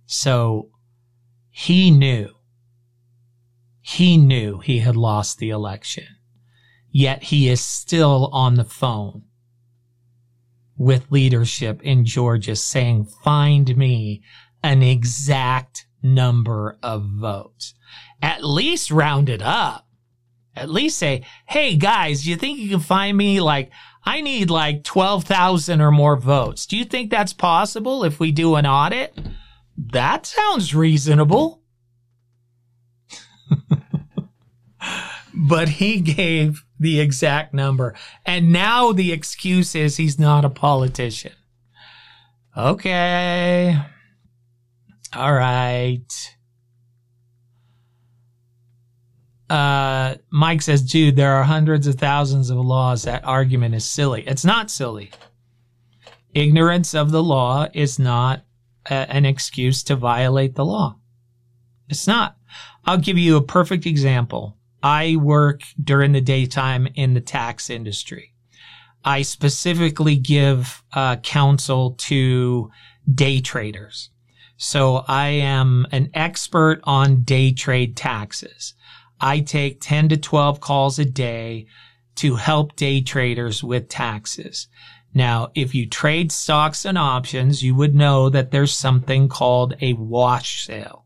So 0.07 0.71
he 1.51 1.91
knew. 1.91 2.31
He 3.81 4.17
knew 4.17 4.61
he 4.61 4.81
had 4.81 4.97
lost 4.97 5.39
the 5.39 5.51
election. 5.51 6.07
Yet 6.91 7.25
he 7.25 7.49
is 7.49 7.61
still 7.61 8.31
on 8.33 8.55
the 8.55 8.65
phone 8.65 9.25
with 10.77 11.11
leadership 11.11 11.83
in 11.83 12.05
Georgia 12.05 12.57
saying, 12.57 13.05
find 13.23 13.77
me 13.77 14.23
an 14.63 14.83
exact 14.83 15.87
number 16.03 16.77
of 16.83 17.05
votes. 17.05 17.75
At 18.21 18.45
least 18.45 18.91
round 18.91 19.29
it 19.29 19.43
up. 19.43 19.87
At 20.57 20.71
least 20.71 20.99
say, 20.99 21.25
hey 21.47 21.77
guys, 21.77 22.23
do 22.25 22.31
you 22.31 22.37
think 22.37 22.59
you 22.59 22.69
can 22.69 22.81
find 22.81 23.17
me 23.17 23.41
like, 23.41 23.71
I 24.05 24.21
need 24.21 24.51
like 24.51 24.85
12,000 24.85 25.81
or 25.81 25.91
more 25.91 26.17
votes. 26.17 26.67
Do 26.67 26.77
you 26.77 26.85
think 26.85 27.11
that's 27.11 27.33
possible 27.33 28.05
if 28.05 28.21
we 28.21 28.33
do 28.33 28.55
an 28.55 28.67
audit? 28.67 29.19
That 29.77 30.27
sounds 30.27 30.75
reasonable. 30.75 31.63
but 35.35 35.69
he 35.69 36.01
gave 36.01 36.65
the 36.85 37.01
exact 37.01 37.53
number. 37.53 37.95
And 38.25 38.53
now 38.53 38.93
the 38.93 39.13
excuse 39.13 39.75
is 39.75 39.97
he's 39.97 40.19
not 40.19 40.45
a 40.45 40.51
politician. 40.51 41.33
Okay. 42.57 43.77
All 45.13 45.33
right. 45.33 46.37
Uh, 49.51 50.15
Mike 50.31 50.63
says, 50.63 50.83
dude, 50.83 51.17
there 51.17 51.35
are 51.35 51.45
hundreds 51.45 51.87
of 51.87 51.97
thousands 51.97 52.51
of 52.51 52.59
laws. 52.59 53.03
That 53.03 53.25
argument 53.25 53.75
is 53.75 53.85
silly. 53.85 54.23
It's 54.27 54.45
not 54.45 54.71
silly. 54.71 55.11
Ignorance 56.33 56.95
of 56.95 57.11
the 57.11 57.23
law 57.23 57.69
is 57.73 57.99
not 57.99 58.45
a, 58.87 58.95
an 58.95 59.25
excuse 59.25 59.83
to 59.85 59.97
violate 59.97 60.55
the 60.55 60.65
law. 60.65 60.97
It's 61.89 62.07
not. 62.07 62.37
I'll 62.85 62.99
give 62.99 63.19
you 63.19 63.37
a 63.37 63.43
perfect 63.43 63.87
example. 63.87 64.57
I 64.85 65.17
work 65.17 65.63
during 65.83 66.13
the 66.13 66.21
daytime 66.21 66.87
in 66.95 67.15
the 67.15 67.23
tax 67.23 67.71
industry. 67.71 68.35
I 69.03 69.23
specifically 69.23 70.17
give 70.17 70.83
uh, 70.93 71.17
counsel 71.17 71.93
to 71.93 72.71
day 73.13 73.41
traders. 73.41 74.11
So 74.59 75.05
I 75.09 75.29
am 75.29 75.87
an 75.91 76.11
expert 76.13 76.81
on 76.85 77.23
day 77.23 77.53
trade 77.53 77.97
taxes. 77.97 78.75
I 79.19 79.41
take 79.41 79.81
10 79.81 80.11
to 80.11 80.19
12 80.19 80.61
calls 80.61 80.99
a 80.99 81.07
day 81.07 81.67
to 82.17 82.37
help 82.37 82.77
day 82.77 83.01
traders 83.01 83.65
with 83.65 83.89
taxes. 83.89 84.69
Now, 85.15 85.51
if 85.55 85.75
you 85.75 85.89
trade 85.89 86.31
stocks 86.31 86.85
and 86.85 86.99
options, 86.99 87.63
you 87.63 87.75
would 87.75 87.95
know 87.95 88.29
that 88.29 88.51
there's 88.51 88.77
something 88.77 89.29
called 89.29 89.77
a 89.81 89.95
wash 89.95 90.67
sale. 90.67 91.04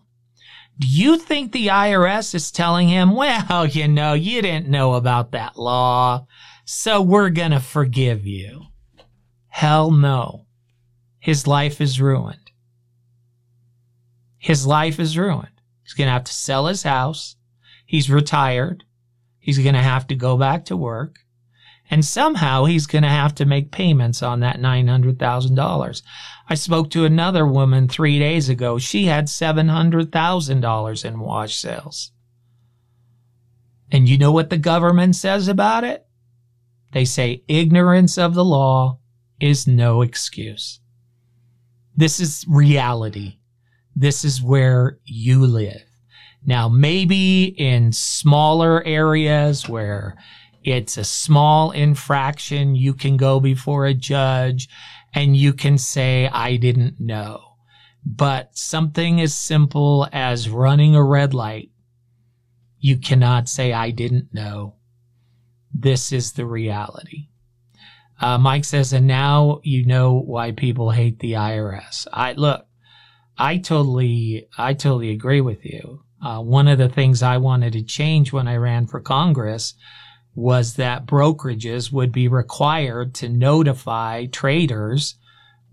Do 0.79 0.87
you 0.87 1.17
think 1.17 1.51
the 1.51 1.67
IRS 1.67 2.35
is 2.35 2.51
telling 2.51 2.87
him, 2.87 3.15
well, 3.15 3.65
you 3.71 3.87
know, 3.87 4.13
you 4.13 4.41
didn't 4.41 4.69
know 4.69 4.93
about 4.93 5.31
that 5.31 5.57
law, 5.57 6.27
so 6.65 7.01
we're 7.01 7.29
going 7.29 7.51
to 7.51 7.59
forgive 7.59 8.25
you? 8.25 8.63
Hell 9.47 9.91
no. 9.91 10.45
His 11.19 11.47
life 11.47 11.81
is 11.81 11.99
ruined. 11.99 12.51
His 14.37 14.67
life 14.67 14.99
is 14.99 15.17
ruined. 15.17 15.61
He's 15.83 15.93
going 15.93 16.07
to 16.07 16.11
have 16.11 16.25
to 16.25 16.33
sell 16.33 16.67
his 16.67 16.83
house. 16.83 17.36
He's 17.87 18.11
retired. 18.11 18.83
He's 19.39 19.57
going 19.57 19.75
to 19.75 19.81
have 19.81 20.05
to 20.07 20.15
go 20.15 20.37
back 20.37 20.65
to 20.65 20.77
work. 20.77 21.19
And 21.89 22.03
somehow 22.03 22.65
he's 22.65 22.85
going 22.85 23.03
to 23.03 23.09
have 23.09 23.33
to 23.35 23.45
make 23.45 23.71
payments 23.71 24.21
on 24.21 24.41
that 24.41 24.59
$900,000. 24.59 26.01
I 26.49 26.53
spoke 26.55 26.89
to 26.91 27.05
another 27.05 27.47
woman 27.47 27.87
three 27.87 28.19
days 28.19 28.49
ago. 28.49 28.77
She 28.77 29.05
had 29.05 29.27
$700,000 29.27 31.05
in 31.05 31.19
wash 31.19 31.55
sales. 31.55 32.11
And 33.89 34.09
you 34.09 34.17
know 34.17 34.33
what 34.33 34.49
the 34.49 34.57
government 34.57 35.15
says 35.15 35.47
about 35.47 35.85
it? 35.85 36.05
They 36.91 37.05
say 37.05 37.43
ignorance 37.47 38.17
of 38.17 38.33
the 38.33 38.43
law 38.43 38.99
is 39.39 39.65
no 39.65 40.01
excuse. 40.01 40.81
This 41.95 42.19
is 42.19 42.45
reality. 42.49 43.37
This 43.95 44.25
is 44.25 44.41
where 44.41 44.99
you 45.05 45.45
live. 45.47 45.86
Now, 46.47 46.69
maybe 46.69 47.43
in 47.43 47.91
smaller 47.91 48.81
areas 48.85 49.67
where 49.67 50.15
it's 50.63 50.97
a 50.97 51.03
small 51.03 51.71
infraction, 51.71 52.73
you 52.73 52.93
can 52.93 53.17
go 53.17 53.41
before 53.41 53.85
a 53.85 53.93
judge 53.93 54.69
and 55.13 55.35
you 55.35 55.51
can 55.51 55.77
say, 55.77 56.29
I 56.29 56.55
didn't 56.55 57.01
know. 57.01 57.41
But 58.05 58.57
something 58.57 59.19
as 59.19 59.35
simple 59.35 60.07
as 60.13 60.49
running 60.49 60.95
a 60.95 61.03
red 61.03 61.33
light, 61.33 61.69
you 62.79 62.97
cannot 62.97 63.49
say, 63.49 63.73
I 63.73 63.91
didn't 63.91 64.33
know. 64.33 64.75
This 65.73 66.13
is 66.13 66.31
the 66.31 66.45
reality. 66.45 67.27
Uh, 68.21 68.37
Mike 68.37 68.63
says, 68.63 68.93
and 68.93 69.05
now 69.05 69.59
you 69.63 69.85
know 69.85 70.13
why 70.13 70.53
people 70.53 70.91
hate 70.91 71.19
the 71.19 71.33
IRS. 71.33 72.07
I 72.13 72.33
look, 72.33 72.65
I 73.37 73.57
totally, 73.57 74.47
I 74.57 74.73
totally 74.73 75.11
agree 75.11 75.41
with 75.41 75.65
you. 75.65 76.03
Uh, 76.23 76.41
one 76.41 76.67
of 76.67 76.77
the 76.77 76.89
things 76.89 77.21
I 77.21 77.37
wanted 77.37 77.73
to 77.73 77.83
change 77.83 78.33
when 78.33 78.47
I 78.47 78.55
ran 78.55 78.87
for 78.87 78.99
Congress 78.99 79.75
was 80.33 80.75
that 80.75 81.05
brokerages 81.05 81.91
would 81.91 82.11
be 82.11 82.27
required 82.27 83.13
to 83.15 83.29
notify 83.29 84.25
traders 84.27 85.15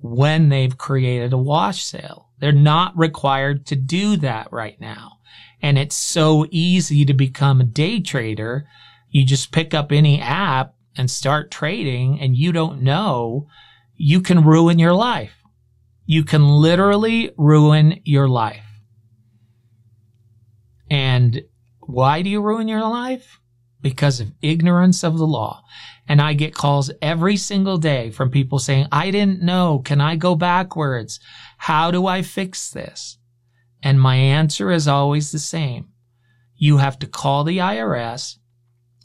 when 0.00 0.48
they've 0.48 0.76
created 0.76 1.32
a 1.32 1.38
wash 1.38 1.82
sale. 1.84 2.28
They're 2.38 2.52
not 2.52 2.96
required 2.96 3.66
to 3.66 3.76
do 3.76 4.16
that 4.18 4.52
right 4.52 4.80
now. 4.80 5.18
And 5.62 5.78
it's 5.78 5.96
so 5.96 6.46
easy 6.50 7.04
to 7.06 7.14
become 7.14 7.60
a 7.60 7.64
day 7.64 8.00
trader. 8.00 8.66
You 9.10 9.24
just 9.24 9.52
pick 9.52 9.72
up 9.72 9.92
any 9.92 10.20
app 10.20 10.74
and 10.96 11.10
start 11.10 11.50
trading 11.50 12.20
and 12.20 12.36
you 12.36 12.52
don't 12.52 12.82
know 12.82 13.48
you 13.96 14.20
can 14.20 14.44
ruin 14.44 14.78
your 14.78 14.92
life. 14.92 15.34
You 16.06 16.24
can 16.24 16.46
literally 16.46 17.30
ruin 17.36 18.00
your 18.04 18.28
life. 18.28 18.66
And 20.90 21.42
why 21.86 22.22
do 22.22 22.30
you 22.30 22.40
ruin 22.40 22.68
your 22.68 22.82
life? 22.82 23.40
because 23.84 24.18
of 24.18 24.32
ignorance 24.40 25.04
of 25.04 25.18
the 25.18 25.26
law. 25.26 25.62
And 26.08 26.20
I 26.20 26.32
get 26.32 26.54
calls 26.54 26.90
every 27.02 27.36
single 27.36 27.76
day 27.76 28.10
from 28.10 28.30
people 28.30 28.58
saying, 28.58 28.86
I 28.90 29.10
didn't 29.10 29.42
know. 29.42 29.78
Can 29.84 30.00
I 30.00 30.16
go 30.16 30.34
backwards? 30.34 31.20
How 31.58 31.90
do 31.90 32.06
I 32.06 32.22
fix 32.22 32.70
this? 32.70 33.18
And 33.82 34.00
my 34.00 34.16
answer 34.16 34.70
is 34.70 34.88
always 34.88 35.30
the 35.30 35.38
same. 35.38 35.90
You 36.56 36.78
have 36.78 36.98
to 37.00 37.06
call 37.06 37.44
the 37.44 37.58
IRS. 37.58 38.38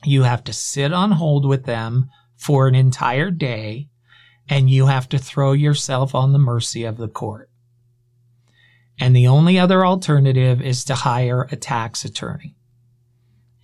You 0.06 0.24
have 0.24 0.46
to 0.46 0.54
sit 0.54 0.94
on 0.94 1.12
hold 1.12 1.46
with 1.46 1.66
them 1.66 2.10
for 2.38 2.66
an 2.70 2.76
entire 2.76 3.32
day 3.32 3.90
and 4.48 4.70
you 4.70 4.86
have 4.86 5.10
to 5.10 5.18
throw 5.18 5.52
yourself 5.52 6.16
on 6.16 6.32
the 6.32 6.40
mercy 6.40 6.86
of 6.86 6.96
the 6.96 7.10
court. 7.10 7.50
And 8.98 9.14
the 9.14 9.28
only 9.28 9.60
other 9.60 9.86
alternative 9.86 10.62
is 10.62 10.86
to 10.86 10.96
hire 10.96 11.50
a 11.52 11.58
tax 11.58 12.06
attorney. 12.06 12.56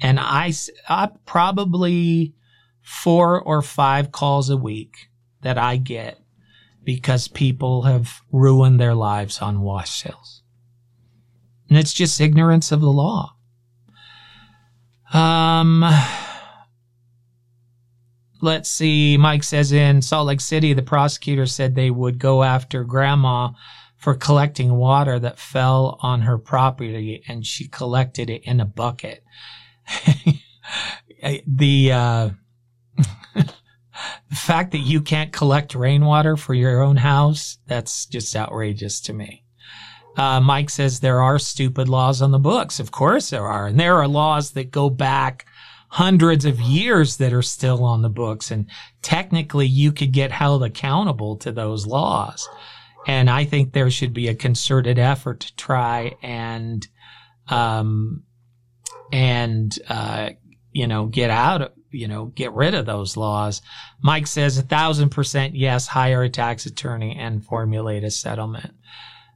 And 0.02 0.20
I, 0.20 0.54
I 0.90 1.10
probably 1.26 2.34
four 2.82 3.42
or 3.42 3.62
five 3.62 4.12
calls 4.12 4.50
a 4.50 4.58
week 4.58 5.10
that 5.42 5.58
I 5.58 5.78
get 5.78 6.20
because 6.84 7.28
people 7.28 7.84
have 7.84 8.22
ruined 8.32 8.80
their 8.80 8.94
lives 8.94 9.42
on 9.42 9.62
wash 9.62 10.02
sales. 10.02 10.44
And 11.70 11.78
it's 11.78 11.94
just 11.94 12.22
ignorance 12.22 12.72
of 12.72 12.82
the 12.82 12.92
law. 12.92 13.36
Um, 15.14 15.84
let's 18.42 18.70
see. 18.70 19.18
Mike 19.18 19.44
says 19.44 19.72
in 19.72 20.02
Salt 20.02 20.28
Lake 20.28 20.42
City, 20.42 20.74
the 20.74 20.84
prosecutor 20.84 21.46
said 21.46 21.74
they 21.74 21.90
would 21.90 22.20
go 22.20 22.44
after 22.44 22.84
grandma 22.84 23.50
for 23.98 24.14
collecting 24.14 24.76
water 24.76 25.18
that 25.18 25.40
fell 25.40 25.98
on 26.02 26.22
her 26.22 26.38
property 26.38 27.24
and 27.28 27.46
she 27.46 27.68
collected 27.68 28.30
it 28.30 28.44
in 28.44 28.60
a 28.60 28.66
bucket. 28.66 29.24
the 31.48 31.92
uh, 31.92 32.30
the 33.36 34.36
fact 34.36 34.72
that 34.72 34.80
you 34.80 35.02
can't 35.02 35.32
collect 35.32 35.76
rainwater 35.76 36.38
for 36.38 36.54
your 36.54 36.82
own 36.82 36.98
house 36.98 37.58
that's 37.68 38.06
just 38.06 38.36
outrageous 38.36 39.00
to 39.02 39.14
me. 39.14 39.44
Uh, 40.18 40.40
Mike 40.40 40.70
says 40.70 41.00
there 41.00 41.22
are 41.22 41.38
stupid 41.38 41.90
laws 41.90 42.22
on 42.22 42.32
the 42.32 42.40
books. 42.40 42.80
Of 42.80 42.92
course 42.92 43.30
there 43.30 43.46
are, 43.46 43.68
and 43.68 43.80
there 43.80 43.98
are 43.98 44.08
laws 44.08 44.52
that 44.52 44.72
go 44.72 44.90
back 44.90 45.46
hundreds 45.90 46.46
of 46.46 46.60
years 46.60 47.18
that 47.18 47.34
are 47.34 47.42
still 47.42 47.84
on 47.84 48.02
the 48.02 48.10
books, 48.10 48.52
and 48.52 48.70
technically 49.02 49.68
you 49.68 49.92
could 49.92 50.12
get 50.12 50.32
held 50.32 50.64
accountable 50.64 51.38
to 51.38 51.52
those 51.52 51.86
laws. 51.86 52.48
And 53.08 53.30
I 53.30 53.46
think 53.46 53.72
there 53.72 53.92
should 53.92 54.14
be 54.14 54.28
a 54.28 54.36
concerted 54.36 54.98
effort 54.98 55.42
to 55.42 55.56
try 55.56 56.16
and 56.24 56.88
um, 57.48 58.24
and 59.12 59.78
uh, 59.90 60.30
you 60.72 60.88
know 60.88 61.06
get 61.06 61.30
out 61.30 61.62
of 61.62 61.72
you 61.92 62.08
know 62.08 62.26
get 62.26 62.52
rid 62.54 62.74
of 62.74 62.86
those 62.86 63.18
laws. 63.18 63.62
Mike 64.02 64.28
says 64.28 64.58
a 64.58 64.64
thousand 64.64 65.10
percent 65.10 65.56
yes. 65.56 65.88
Hire 65.88 66.24
a 66.24 66.30
tax 66.30 66.66
attorney 66.66 67.16
and 67.18 67.46
formulate 67.46 68.04
a 68.04 68.12
settlement. 68.12 68.74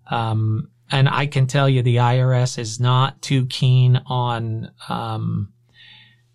Um, 0.10 0.70
and 0.92 1.08
I 1.08 1.28
can 1.28 1.48
tell 1.48 1.70
you 1.70 1.82
the 1.82 1.98
IRS 1.98 2.58
is 2.58 2.80
not 2.80 3.22
too 3.22 3.46
keen 3.46 4.02
on 4.08 4.72
um, 4.90 5.54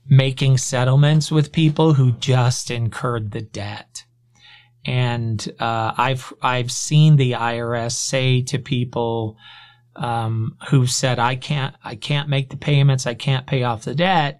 making 0.08 0.58
settlements 0.58 1.30
with 1.30 1.52
people 1.52 1.94
who 1.94 2.12
just 2.12 2.70
incurred 2.70 3.32
the 3.32 3.42
debt. 3.42 4.04
And 4.84 5.46
uh, 5.58 5.92
I've 5.96 6.32
I've 6.42 6.70
seen 6.70 7.16
the 7.16 7.32
IRS 7.32 7.92
say 7.92 8.42
to 8.42 8.58
people 8.58 9.36
um, 9.96 10.56
who 10.68 10.86
said, 10.86 11.18
I 11.18 11.36
can't, 11.36 11.74
I 11.84 11.94
can't 11.94 12.28
make 12.28 12.50
the 12.50 12.56
payments. 12.56 13.06
I 13.06 13.14
can't 13.14 13.46
pay 13.46 13.62
off 13.62 13.84
the 13.84 13.94
debt. 13.94 14.38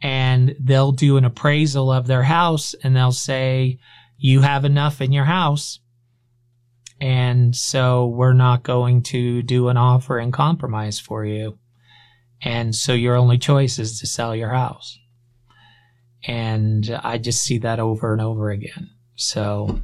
And 0.00 0.54
they'll 0.60 0.92
do 0.92 1.16
an 1.16 1.24
appraisal 1.24 1.90
of 1.90 2.06
their 2.06 2.22
house 2.22 2.74
and 2.82 2.94
they'll 2.94 3.12
say, 3.12 3.78
you 4.18 4.40
have 4.42 4.64
enough 4.64 5.00
in 5.00 5.12
your 5.12 5.24
house. 5.24 5.80
And 7.00 7.54
so 7.54 8.06
we're 8.06 8.32
not 8.32 8.62
going 8.62 9.02
to 9.04 9.42
do 9.42 9.68
an 9.68 9.76
offer 9.76 10.18
and 10.18 10.32
compromise 10.32 10.98
for 10.98 11.24
you. 11.24 11.58
And 12.40 12.74
so 12.74 12.92
your 12.92 13.16
only 13.16 13.38
choice 13.38 13.78
is 13.78 14.00
to 14.00 14.06
sell 14.06 14.34
your 14.36 14.50
house. 14.50 14.98
And 16.26 16.98
I 17.02 17.18
just 17.18 17.42
see 17.42 17.58
that 17.58 17.80
over 17.80 18.12
and 18.12 18.22
over 18.22 18.50
again. 18.50 18.90
So, 19.16 19.80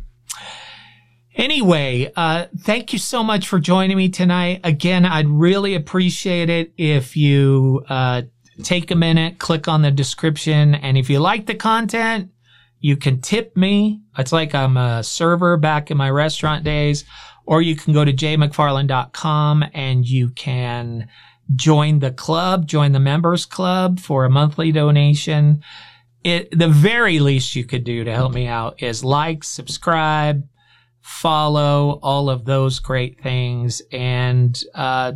Anyway, 1.37 2.11
uh, 2.17 2.47
thank 2.59 2.93
you 2.93 2.99
so 2.99 3.23
much 3.23 3.47
for 3.47 3.61
joining 3.61 3.97
me 3.97 4.09
tonight. 4.09 4.61
Again, 4.65 5.07
I'd 5.07 5.29
really 5.29 5.75
appreciate 5.75 6.51
it 6.51 6.73
if 6.77 7.17
you 7.17 7.85
uh, 7.89 8.23
take 8.63 8.91
a 8.91 8.97
minute, 8.97 9.39
click 9.39 9.69
on 9.69 9.83
the 9.83 9.91
description, 9.91 10.75
and 10.75 10.99
if 10.99 11.09
you 11.09 11.21
like 11.21 11.47
the 11.47 11.55
content, 11.55 12.31
you 12.81 12.97
can 12.97 13.21
tip 13.21 13.57
me. 13.57 14.01
It's 14.19 14.33
like 14.33 14.55
I'm 14.55 14.77
a 14.77 15.05
server 15.05 15.57
back 15.57 15.91
in 15.91 15.97
my 15.97 16.11
restaurant 16.11 16.65
days, 16.65 17.05
or 17.47 17.63
you 17.63 17.77
can 17.77 17.93
go 17.93 18.05
to 18.05 18.13
jaymcfarland.com 18.13 19.65
and 19.73 20.07
you 20.07 20.31
can 20.31 21.09
join 21.55 21.99
the 21.99 22.11
club, 22.11 22.67
join 22.67 22.93
the 22.93 23.01
members 23.01 23.45
club 23.45 24.01
for 24.01 24.25
a 24.25 24.31
monthly 24.31 24.73
donation. 24.73 25.63
It, 26.25 26.57
the 26.57 26.69
very 26.69 27.19
least 27.19 27.57
you 27.57 27.65
could 27.65 27.85
do 27.85 28.05
to 28.05 28.15
help 28.15 28.33
me 28.33 28.47
out 28.47 28.83
is 28.83 29.05
like, 29.05 29.43
subscribe, 29.43 30.47
follow, 31.01 31.99
all 32.03 32.31
of 32.31 32.45
those 32.45 32.79
great 32.79 33.21
things. 33.21 33.83
And, 33.93 34.61
uh, 34.75 35.13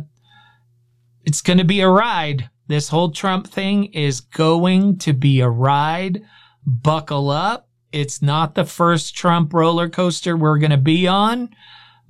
it's 1.25 1.41
going 1.41 1.57
to 1.57 1.65
be 1.65 1.81
a 1.81 1.89
ride. 1.89 2.49
This 2.67 2.89
whole 2.89 3.11
Trump 3.11 3.47
thing 3.47 3.85
is 3.85 4.21
going 4.21 4.97
to 4.99 5.13
be 5.13 5.39
a 5.41 5.49
ride. 5.49 6.21
Buckle 6.65 7.29
up. 7.29 7.69
It's 7.91 8.21
not 8.21 8.55
the 8.55 8.65
first 8.65 9.15
Trump 9.15 9.53
roller 9.53 9.89
coaster 9.89 10.35
we're 10.35 10.59
going 10.59 10.71
to 10.71 10.77
be 10.77 11.07
on. 11.07 11.49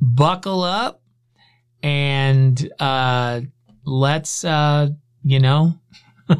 Buckle 0.02 0.64
up 0.64 1.02
and, 1.84 2.72
uh, 2.80 3.42
let's, 3.86 4.44
uh, 4.44 4.90
you 5.24 5.40
know, 5.40 5.80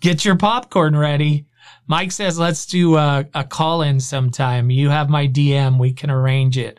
get 0.00 0.24
your 0.24 0.36
popcorn 0.36 0.96
ready. 0.96 1.46
Mike 1.86 2.12
says, 2.12 2.38
let's 2.38 2.66
do 2.66 2.96
a, 2.96 3.26
a 3.34 3.44
call 3.44 3.82
in 3.82 4.00
sometime. 4.00 4.70
You 4.70 4.88
have 4.88 5.10
my 5.10 5.28
DM. 5.28 5.78
We 5.78 5.92
can 5.92 6.10
arrange 6.10 6.56
it. 6.56 6.78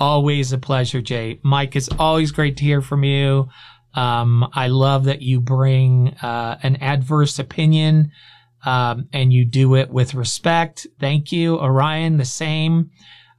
Always 0.00 0.52
a 0.52 0.58
pleasure, 0.58 1.00
Jay. 1.00 1.40
Mike, 1.42 1.76
it's 1.76 1.88
always 1.98 2.30
great 2.32 2.56
to 2.58 2.64
hear 2.64 2.80
from 2.80 3.04
you. 3.04 3.48
Um, 3.94 4.48
I 4.52 4.68
love 4.68 5.04
that 5.04 5.22
you 5.22 5.40
bring 5.40 6.08
uh, 6.22 6.58
an 6.62 6.76
adverse 6.76 7.38
opinion 7.38 8.10
um, 8.64 9.08
and 9.12 9.32
you 9.32 9.44
do 9.44 9.76
it 9.76 9.90
with 9.90 10.14
respect. 10.14 10.86
Thank 10.98 11.32
you. 11.32 11.58
Orion, 11.58 12.16
the 12.16 12.24
same. 12.24 12.90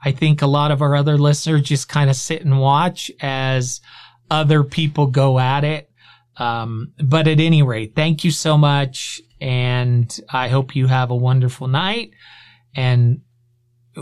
I 0.04 0.12
think 0.12 0.42
a 0.42 0.48
lot 0.48 0.72
of 0.72 0.82
our 0.82 0.96
other 0.96 1.18
listeners 1.18 1.64
just 1.64 1.90
kind 1.90 2.10
of 2.10 2.16
sit 2.16 2.44
and 2.44 2.60
watch 2.60 3.12
as 3.22 3.82
other 4.30 4.64
people 4.64 5.08
go 5.08 5.40
at 5.40 5.64
it. 5.64 5.90
Um, 6.38 6.94
but 7.04 7.28
at 7.28 7.40
any 7.40 7.64
rate, 7.64 7.94
thank 7.96 8.24
you 8.24 8.32
so 8.32 8.58
much. 8.58 9.22
And 9.42 10.20
I 10.32 10.48
hope 10.48 10.76
you 10.76 10.88
have 10.88 11.12
a 11.12 11.16
wonderful 11.16 11.68
night. 11.68 12.12
And 12.76 13.22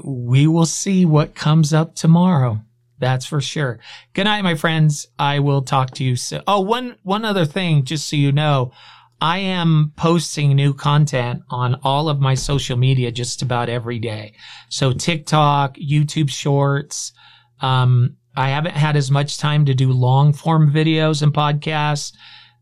we 0.04 0.48
will 0.48 0.66
see 0.66 1.06
what 1.06 1.36
comes 1.36 1.74
up 1.74 1.96
tomorrow. 1.96 2.62
That's 3.00 3.26
for 3.26 3.42
sure. 3.42 3.80
Good 4.14 4.26
night, 4.26 4.44
my 4.44 4.56
friends. 4.56 5.08
I 5.20 5.40
will 5.40 5.62
talk 5.62 5.92
to 5.96 6.04
you 6.04 6.16
soon. 6.16 6.42
Oh, 6.48 6.62
one, 6.62 6.96
one 7.04 7.26
other 7.26 7.46
thing, 7.46 7.84
just 7.84 8.08
so 8.08 8.16
you 8.16 8.32
know, 8.32 8.72
I 9.20 9.40
am 9.40 9.94
posting 9.96 10.56
new 10.56 10.74
content 10.74 11.44
on 11.50 11.80
all 11.84 12.10
of 12.10 12.20
my 12.20 12.36
social 12.36 12.78
media 12.78 13.12
just 13.12 13.42
about 13.42 13.70
every 13.70 14.00
day. 14.00 14.34
So 14.70 14.94
TikTok, 14.94 15.78
YouTube 15.78 16.30
shorts. 16.30 17.14
Um, 17.62 18.18
I 18.36 18.50
haven't 18.50 18.76
had 18.76 18.96
as 18.96 19.12
much 19.12 19.38
time 19.38 19.66
to 19.66 19.74
do 19.74 19.92
long 19.92 20.34
form 20.34 20.72
videos 20.72 21.22
and 21.22 21.34
podcasts. 21.34 22.14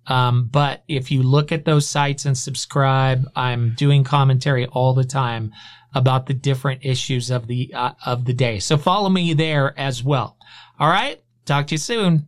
Um, 0.08 0.50
but 0.52 0.84
if 0.88 1.12
you 1.12 1.24
look 1.24 1.52
at 1.52 1.66
those 1.66 1.88
sites 1.88 2.26
and 2.26 2.38
subscribe, 2.38 3.26
I'm 3.36 3.76
doing 3.76 4.04
commentary 4.04 4.66
all 4.68 4.94
the 4.94 5.04
time 5.04 5.52
about 5.94 6.26
the 6.26 6.34
different 6.34 6.84
issues 6.84 7.30
of 7.30 7.48
the 7.48 7.72
uh, 7.74 7.92
of 8.06 8.26
the 8.26 8.34
day. 8.34 8.60
So 8.60 8.78
follow 8.78 9.10
me 9.10 9.34
there 9.34 9.78
as 9.80 10.04
well. 10.04 10.38
All 10.80 10.90
right. 10.90 11.22
Talk 11.46 11.68
to 11.68 11.76
you 11.76 11.80
soon. 11.80 12.28